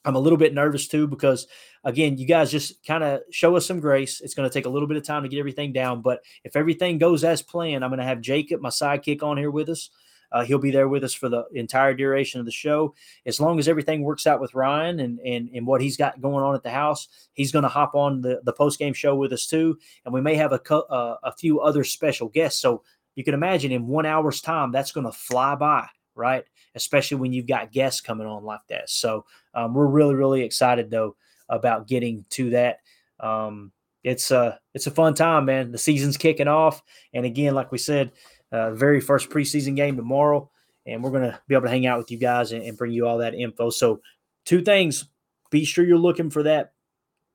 I'm 0.04 0.16
a 0.16 0.20
little 0.20 0.38
bit 0.38 0.54
nervous 0.54 0.88
too 0.88 1.06
because 1.06 1.46
again, 1.84 2.16
you 2.16 2.26
guys 2.26 2.50
just 2.50 2.84
kind 2.86 3.04
of 3.04 3.20
show 3.30 3.56
us 3.56 3.66
some 3.66 3.80
grace. 3.80 4.20
It's 4.20 4.34
going 4.34 4.48
to 4.48 4.52
take 4.52 4.66
a 4.66 4.70
little 4.70 4.88
bit 4.88 4.96
of 4.96 5.04
time 5.04 5.22
to 5.22 5.28
get 5.28 5.38
everything 5.38 5.72
down, 5.72 6.00
but 6.00 6.20
if 6.44 6.56
everything 6.56 6.98
goes 6.98 7.24
as 7.24 7.42
planned, 7.42 7.84
I'm 7.84 7.90
going 7.90 7.98
to 7.98 8.04
have 8.04 8.20
Jacob, 8.20 8.60
my 8.60 8.70
sidekick, 8.70 9.22
on 9.22 9.36
here 9.36 9.50
with 9.50 9.68
us. 9.68 9.90
Uh, 10.32 10.44
he'll 10.44 10.58
be 10.58 10.70
there 10.70 10.88
with 10.88 11.04
us 11.04 11.14
for 11.14 11.28
the 11.28 11.44
entire 11.54 11.94
duration 11.94 12.40
of 12.40 12.46
the 12.46 12.52
show. 12.52 12.94
As 13.26 13.40
long 13.40 13.58
as 13.58 13.68
everything 13.68 14.02
works 14.02 14.26
out 14.26 14.40
with 14.40 14.54
Ryan 14.54 15.00
and 15.00 15.18
and, 15.20 15.50
and 15.54 15.66
what 15.66 15.80
he's 15.80 15.96
got 15.96 16.20
going 16.20 16.44
on 16.44 16.54
at 16.54 16.62
the 16.62 16.70
house, 16.70 17.08
he's 17.34 17.52
going 17.52 17.64
to 17.64 17.68
hop 17.68 17.94
on 17.94 18.20
the, 18.20 18.40
the 18.44 18.52
post 18.52 18.78
game 18.78 18.94
show 18.94 19.14
with 19.14 19.32
us 19.32 19.46
too. 19.46 19.78
And 20.04 20.14
we 20.14 20.20
may 20.20 20.34
have 20.36 20.52
a, 20.52 20.58
co- 20.58 20.86
uh, 20.90 21.16
a 21.22 21.32
few 21.32 21.60
other 21.60 21.84
special 21.84 22.28
guests. 22.28 22.60
So 22.60 22.82
you 23.14 23.24
can 23.24 23.34
imagine 23.34 23.72
in 23.72 23.86
one 23.86 24.06
hour's 24.06 24.40
time, 24.40 24.72
that's 24.72 24.92
going 24.92 25.06
to 25.06 25.12
fly 25.12 25.54
by, 25.54 25.86
right? 26.14 26.44
Especially 26.74 27.16
when 27.16 27.32
you've 27.32 27.46
got 27.46 27.72
guests 27.72 28.00
coming 28.00 28.26
on 28.26 28.44
like 28.44 28.66
that. 28.68 28.88
So 28.88 29.24
um, 29.54 29.74
we're 29.74 29.86
really, 29.86 30.14
really 30.14 30.42
excited 30.42 30.90
though 30.90 31.16
about 31.48 31.88
getting 31.88 32.24
to 32.30 32.50
that. 32.50 32.78
Um, 33.18 33.72
it's 34.02 34.30
a 34.30 34.58
it's 34.72 34.86
a 34.86 34.90
fun 34.90 35.14
time, 35.14 35.44
man. 35.44 35.72
The 35.72 35.78
season's 35.78 36.16
kicking 36.16 36.48
off, 36.48 36.82
and 37.12 37.26
again, 37.26 37.54
like 37.54 37.70
we 37.70 37.78
said, 37.78 38.12
uh, 38.52 38.72
very 38.72 39.00
first 39.00 39.30
preseason 39.30 39.76
game 39.76 39.96
tomorrow, 39.96 40.50
and 40.86 41.02
we're 41.02 41.10
going 41.10 41.22
to 41.22 41.40
be 41.46 41.54
able 41.54 41.64
to 41.64 41.70
hang 41.70 41.86
out 41.86 41.98
with 41.98 42.10
you 42.10 42.18
guys 42.18 42.52
and, 42.52 42.62
and 42.62 42.76
bring 42.76 42.92
you 42.92 43.06
all 43.06 43.18
that 43.18 43.34
info. 43.34 43.70
So, 43.70 44.00
two 44.44 44.62
things: 44.62 45.06
be 45.50 45.64
sure 45.64 45.84
you're 45.84 45.98
looking 45.98 46.30
for 46.30 46.42
that 46.44 46.72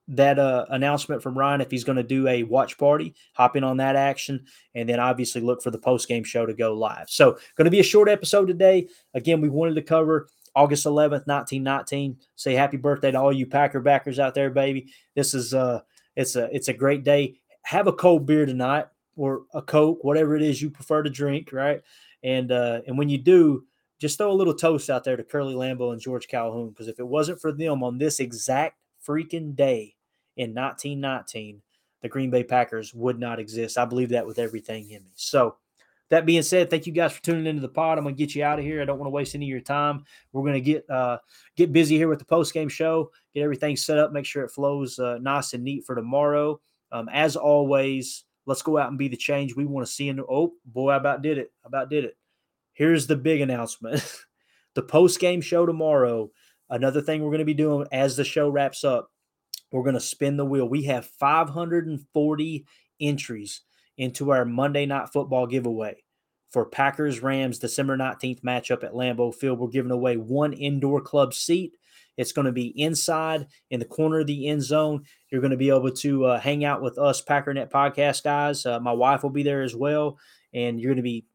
that 0.07 0.37
uh, 0.37 0.65
announcement 0.69 1.23
from 1.23 1.37
Ryan 1.37 1.61
if 1.61 1.71
he's 1.71 1.83
going 1.83 1.95
to 1.95 2.03
do 2.03 2.27
a 2.27 2.43
watch 2.43 2.77
party, 2.77 3.15
hop 3.33 3.55
in 3.55 3.63
on 3.63 3.77
that 3.77 3.95
action, 3.95 4.45
and 4.75 4.87
then 4.87 4.99
obviously 4.99 5.41
look 5.41 5.63
for 5.63 5.71
the 5.71 5.79
post 5.79 6.07
game 6.07 6.23
show 6.23 6.45
to 6.45 6.53
go 6.53 6.73
live. 6.73 7.09
So, 7.09 7.37
going 7.55 7.65
to 7.65 7.71
be 7.71 7.79
a 7.79 7.83
short 7.83 8.09
episode 8.09 8.45
today. 8.47 8.87
Again, 9.13 9.41
we 9.41 9.49
wanted 9.49 9.75
to 9.75 9.81
cover 9.81 10.27
August 10.55 10.85
11th, 10.85 11.27
1919. 11.27 12.17
Say 12.35 12.53
happy 12.53 12.77
birthday 12.77 13.11
to 13.11 13.19
all 13.19 13.33
you 13.33 13.45
Packer 13.45 13.81
backers 13.81 14.19
out 14.19 14.35
there, 14.35 14.49
baby. 14.49 14.91
This 15.15 15.33
is 15.33 15.53
uh 15.53 15.81
it's 16.15 16.35
a 16.35 16.53
it's 16.55 16.67
a 16.67 16.73
great 16.73 17.03
day. 17.03 17.35
Have 17.63 17.87
a 17.87 17.93
cold 17.93 18.25
beer 18.25 18.45
tonight 18.45 18.85
or 19.15 19.43
a 19.53 19.61
Coke, 19.61 20.03
whatever 20.03 20.35
it 20.35 20.41
is 20.41 20.61
you 20.61 20.69
prefer 20.69 21.03
to 21.03 21.09
drink, 21.09 21.51
right? 21.51 21.81
And 22.23 22.51
uh 22.51 22.81
and 22.87 22.97
when 22.97 23.09
you 23.09 23.17
do, 23.17 23.65
just 23.99 24.17
throw 24.17 24.31
a 24.31 24.33
little 24.33 24.53
toast 24.53 24.89
out 24.89 25.03
there 25.03 25.17
to 25.17 25.23
Curly 25.23 25.53
Lambeau 25.53 25.93
and 25.93 26.01
George 26.01 26.27
Calhoun 26.27 26.69
because 26.69 26.87
if 26.87 26.99
it 26.99 27.07
wasn't 27.07 27.39
for 27.39 27.51
them 27.51 27.83
on 27.83 27.97
this 27.97 28.19
exact 28.19 28.77
freaking 29.05 29.55
day 29.55 29.95
in 30.37 30.53
1919, 30.53 31.61
the 32.01 32.09
Green 32.09 32.29
Bay 32.29 32.43
Packers 32.43 32.93
would 32.93 33.19
not 33.19 33.39
exist. 33.39 33.77
I 33.77 33.85
believe 33.85 34.09
that 34.09 34.27
with 34.27 34.39
everything 34.39 34.89
in 34.91 35.03
me. 35.03 35.11
So, 35.15 35.55
that 36.09 36.25
being 36.25 36.43
said, 36.43 36.69
thank 36.69 36.85
you 36.85 36.93
guys 36.93 37.13
for 37.13 37.23
tuning 37.23 37.47
into 37.47 37.61
the 37.61 37.67
pod. 37.67 37.97
I'm 37.97 38.03
gonna 38.03 38.15
get 38.15 38.35
you 38.35 38.43
out 38.43 38.59
of 38.59 38.65
here. 38.65 38.81
I 38.81 38.85
don't 38.85 38.99
want 38.99 39.07
to 39.07 39.11
waste 39.13 39.33
any 39.33 39.45
of 39.45 39.49
your 39.49 39.59
time. 39.59 40.05
We're 40.31 40.45
gonna 40.45 40.59
get 40.59 40.87
uh, 40.89 41.17
get 41.55 41.73
busy 41.73 41.97
here 41.97 42.07
with 42.07 42.19
the 42.19 42.25
post 42.25 42.53
game 42.53 42.69
show, 42.69 43.11
get 43.33 43.41
everything 43.41 43.75
set 43.75 43.97
up, 43.97 44.11
make 44.11 44.25
sure 44.25 44.43
it 44.43 44.51
flows 44.51 44.99
uh, 44.99 45.17
nice 45.19 45.53
and 45.53 45.63
neat 45.63 45.83
for 45.83 45.95
tomorrow. 45.95 46.59
Um, 46.91 47.09
as 47.11 47.35
always, 47.35 48.23
let's 48.45 48.61
go 48.61 48.77
out 48.77 48.89
and 48.89 48.97
be 48.97 49.07
the 49.07 49.17
change 49.17 49.55
we 49.55 49.65
want 49.65 49.85
to 49.85 49.91
see. 49.91 50.11
The, 50.11 50.23
oh 50.23 50.53
boy, 50.65 50.91
I 50.91 50.97
about 50.97 51.21
did 51.21 51.37
it. 51.37 51.51
I 51.63 51.67
about 51.67 51.89
did 51.89 52.05
it. 52.05 52.17
Here's 52.73 53.07
the 53.07 53.15
big 53.15 53.41
announcement: 53.41 54.03
the 54.75 54.83
post 54.83 55.19
game 55.19 55.41
show 55.41 55.65
tomorrow. 55.65 56.31
Another 56.69 57.01
thing 57.01 57.21
we're 57.21 57.29
going 57.29 57.39
to 57.39 57.45
be 57.45 57.53
doing 57.53 57.87
as 57.91 58.15
the 58.15 58.23
show 58.23 58.49
wraps 58.49 58.83
up, 58.83 59.11
we're 59.71 59.83
going 59.83 59.93
to 59.93 59.99
spin 59.99 60.35
the 60.35 60.45
wheel. 60.45 60.67
We 60.67 60.83
have 60.83 61.05
540 61.05 62.65
entries 62.99 63.61
into 63.97 64.31
our 64.31 64.45
Monday 64.45 64.85
Night 64.85 65.09
Football 65.09 65.47
giveaway 65.47 66.03
for 66.49 66.65
Packers 66.65 67.21
Rams 67.21 67.59
December 67.59 67.97
19th 67.97 68.41
matchup 68.41 68.83
at 68.83 68.93
Lambeau 68.93 69.33
Field. 69.33 69.59
We're 69.59 69.67
giving 69.67 69.91
away 69.91 70.17
one 70.17 70.53
indoor 70.53 71.01
club 71.01 71.33
seat. 71.33 71.77
It's 72.17 72.31
going 72.31 72.45
to 72.45 72.51
be 72.51 72.67
inside 72.81 73.47
in 73.69 73.79
the 73.79 73.85
corner 73.85 74.19
of 74.19 74.27
the 74.27 74.47
end 74.47 74.63
zone. 74.63 75.03
You're 75.29 75.41
going 75.41 75.51
to 75.51 75.57
be 75.57 75.69
able 75.69 75.91
to 75.91 76.25
uh, 76.25 76.39
hang 76.39 76.63
out 76.63 76.81
with 76.81 76.97
us 76.97 77.21
Packernet 77.21 77.69
podcast 77.69 78.23
guys. 78.23 78.65
Uh, 78.65 78.79
my 78.79 78.93
wife 78.93 79.23
will 79.23 79.29
be 79.29 79.43
there 79.43 79.63
as 79.63 79.75
well. 79.75 80.17
And 80.53 80.79
you're 80.79 80.89
going 80.89 80.97
to 80.97 81.03
be 81.03 81.25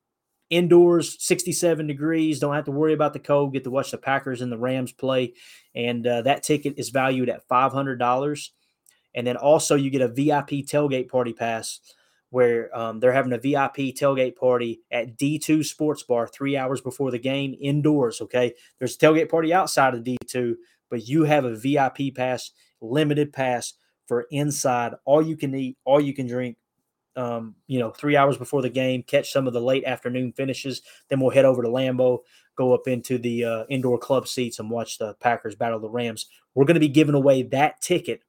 indoors, 0.48 1.16
67 1.24 1.86
degrees. 1.86 2.40
Don't 2.40 2.54
have 2.54 2.64
to 2.64 2.72
worry 2.72 2.92
about 2.92 3.12
the 3.12 3.18
cold. 3.18 3.52
Get 3.52 3.64
to 3.64 3.70
watch 3.70 3.90
the 3.90 3.98
Packers 3.98 4.40
and 4.40 4.50
the 4.50 4.58
Rams 4.58 4.92
play. 4.92 5.34
And 5.74 6.06
uh, 6.06 6.22
that 6.22 6.42
ticket 6.42 6.74
is 6.76 6.90
valued 6.90 7.28
at 7.28 7.46
$500. 7.48 8.48
And 9.14 9.26
then 9.26 9.36
also, 9.36 9.74
you 9.74 9.90
get 9.90 10.02
a 10.02 10.08
VIP 10.08 10.66
tailgate 10.66 11.08
party 11.08 11.32
pass 11.32 11.80
where 12.30 12.76
um, 12.76 13.00
they're 13.00 13.12
having 13.12 13.32
a 13.32 13.38
VIP 13.38 13.94
tailgate 13.94 14.36
party 14.36 14.80
at 14.90 15.18
D2 15.18 15.64
Sports 15.64 16.04
Bar 16.04 16.28
three 16.28 16.56
hours 16.56 16.80
before 16.80 17.10
the 17.10 17.18
game 17.18 17.56
indoors. 17.60 18.20
Okay. 18.20 18.54
There's 18.78 18.94
a 18.94 18.98
tailgate 18.98 19.28
party 19.28 19.52
outside 19.52 19.94
of 19.94 20.04
D2, 20.04 20.54
but 20.88 21.06
you 21.08 21.24
have 21.24 21.44
a 21.44 21.56
VIP 21.56 22.14
pass, 22.14 22.52
limited 22.80 23.32
pass 23.32 23.74
for 24.06 24.26
inside, 24.30 24.94
all 25.04 25.22
you 25.22 25.36
can 25.36 25.54
eat, 25.54 25.76
all 25.84 26.00
you 26.00 26.14
can 26.14 26.26
drink. 26.26 26.56
Um, 27.16 27.56
you 27.66 27.78
know, 27.80 27.90
three 27.90 28.16
hours 28.16 28.38
before 28.38 28.62
the 28.62 28.70
game, 28.70 29.02
catch 29.02 29.32
some 29.32 29.46
of 29.46 29.52
the 29.52 29.60
late 29.60 29.84
afternoon 29.84 30.32
finishes. 30.32 30.82
Then 31.08 31.20
we'll 31.20 31.30
head 31.30 31.44
over 31.44 31.62
to 31.62 31.68
Lambeau, 31.68 32.20
go 32.56 32.72
up 32.72 32.86
into 32.86 33.18
the 33.18 33.44
uh, 33.44 33.64
indoor 33.68 33.98
club 33.98 34.28
seats 34.28 34.58
and 34.58 34.70
watch 34.70 34.98
the 34.98 35.14
Packers 35.14 35.56
battle 35.56 35.80
the 35.80 35.88
Rams. 35.88 36.26
We're 36.54 36.64
going 36.64 36.74
to 36.74 36.80
be 36.80 36.88
giving 36.88 37.14
away 37.14 37.42
that 37.42 37.80
ticket, 37.80 38.22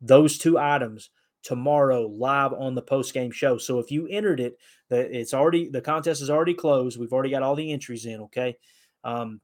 those 0.00 0.38
two 0.38 0.58
items 0.58 1.10
tomorrow 1.42 2.06
live 2.06 2.52
on 2.52 2.74
the 2.74 2.82
post 2.82 3.14
game 3.14 3.30
show. 3.30 3.58
So 3.58 3.78
if 3.78 3.90
you 3.90 4.06
entered 4.06 4.40
it, 4.40 4.58
it's 4.90 5.34
already 5.34 5.68
the 5.68 5.80
contest 5.80 6.22
is 6.22 6.30
already 6.30 6.54
closed. 6.54 6.98
We've 6.98 7.12
already 7.12 7.30
got 7.30 7.42
all 7.42 7.54
the 7.54 7.72
entries 7.72 8.06
in. 8.06 8.20
Okay. 8.22 8.56
Um, 9.04 9.40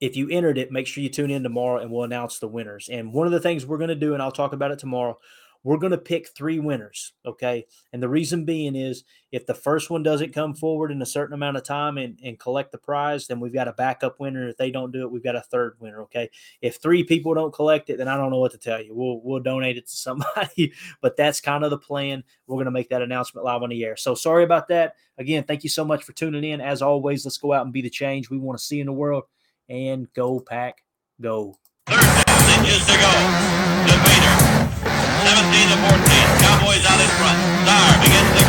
if 0.00 0.16
you 0.16 0.28
entered 0.30 0.58
it, 0.58 0.70
make 0.70 0.86
sure 0.86 1.02
you 1.02 1.08
tune 1.08 1.30
in 1.30 1.42
tomorrow 1.42 1.80
and 1.80 1.90
we'll 1.90 2.04
announce 2.04 2.38
the 2.38 2.48
winners. 2.48 2.88
And 2.90 3.12
one 3.12 3.26
of 3.26 3.32
the 3.32 3.40
things 3.40 3.66
we're 3.66 3.78
going 3.78 3.88
to 3.88 3.96
do, 3.96 4.14
and 4.14 4.22
I'll 4.22 4.30
talk 4.30 4.52
about 4.52 4.70
it 4.70 4.78
tomorrow, 4.78 5.18
we're 5.64 5.76
going 5.76 5.92
to 5.92 5.98
pick 5.98 6.28
three 6.28 6.60
winners. 6.60 7.12
Okay. 7.26 7.66
And 7.92 8.02
the 8.02 8.08
reason 8.08 8.44
being 8.44 8.76
is 8.76 9.04
if 9.32 9.44
the 9.44 9.54
first 9.54 9.90
one 9.90 10.02
doesn't 10.02 10.32
come 10.32 10.54
forward 10.54 10.90
in 10.90 11.02
a 11.02 11.06
certain 11.06 11.34
amount 11.34 11.56
of 11.56 11.64
time 11.64 11.98
and, 11.98 12.18
and 12.24 12.38
collect 12.38 12.72
the 12.72 12.78
prize, 12.78 13.26
then 13.26 13.40
we've 13.40 13.52
got 13.52 13.68
a 13.68 13.72
backup 13.72 14.20
winner. 14.20 14.48
If 14.48 14.56
they 14.56 14.70
don't 14.70 14.92
do 14.92 15.02
it, 15.02 15.10
we've 15.10 15.22
got 15.22 15.36
a 15.36 15.42
third 15.42 15.76
winner. 15.80 16.02
Okay. 16.02 16.30
If 16.62 16.76
three 16.76 17.02
people 17.02 17.34
don't 17.34 17.52
collect 17.52 17.90
it, 17.90 17.98
then 17.98 18.08
I 18.08 18.16
don't 18.16 18.30
know 18.30 18.38
what 18.38 18.52
to 18.52 18.58
tell 18.58 18.80
you. 18.80 18.94
We'll, 18.94 19.20
we'll 19.22 19.40
donate 19.40 19.76
it 19.76 19.88
to 19.88 19.96
somebody, 19.96 20.72
but 21.02 21.16
that's 21.16 21.40
kind 21.40 21.64
of 21.64 21.70
the 21.70 21.78
plan. 21.78 22.22
We're 22.46 22.56
going 22.56 22.66
to 22.66 22.70
make 22.70 22.90
that 22.90 23.02
announcement 23.02 23.44
live 23.44 23.62
on 23.62 23.70
the 23.70 23.84
air. 23.84 23.96
So 23.96 24.14
sorry 24.14 24.44
about 24.44 24.68
that. 24.68 24.94
Again, 25.18 25.44
thank 25.44 25.64
you 25.64 25.70
so 25.70 25.84
much 25.84 26.04
for 26.04 26.12
tuning 26.12 26.44
in. 26.44 26.60
As 26.60 26.82
always, 26.82 27.26
let's 27.26 27.38
go 27.38 27.52
out 27.52 27.64
and 27.64 27.72
be 27.72 27.82
the 27.82 27.90
change 27.90 28.30
we 28.30 28.38
want 28.38 28.58
to 28.58 28.64
see 28.64 28.80
in 28.80 28.86
the 28.86 28.92
world 28.92 29.24
and 29.68 30.12
go 30.14 30.40
pack, 30.40 30.84
go. 31.20 31.58
17 35.24 35.72
to 35.72 35.76
14. 35.82 35.98
Cowboys 36.44 36.84
out 36.86 37.00
in 37.00 37.10
front. 37.18 37.38
Star 37.66 37.86
begins 38.02 38.30
to 38.38 38.47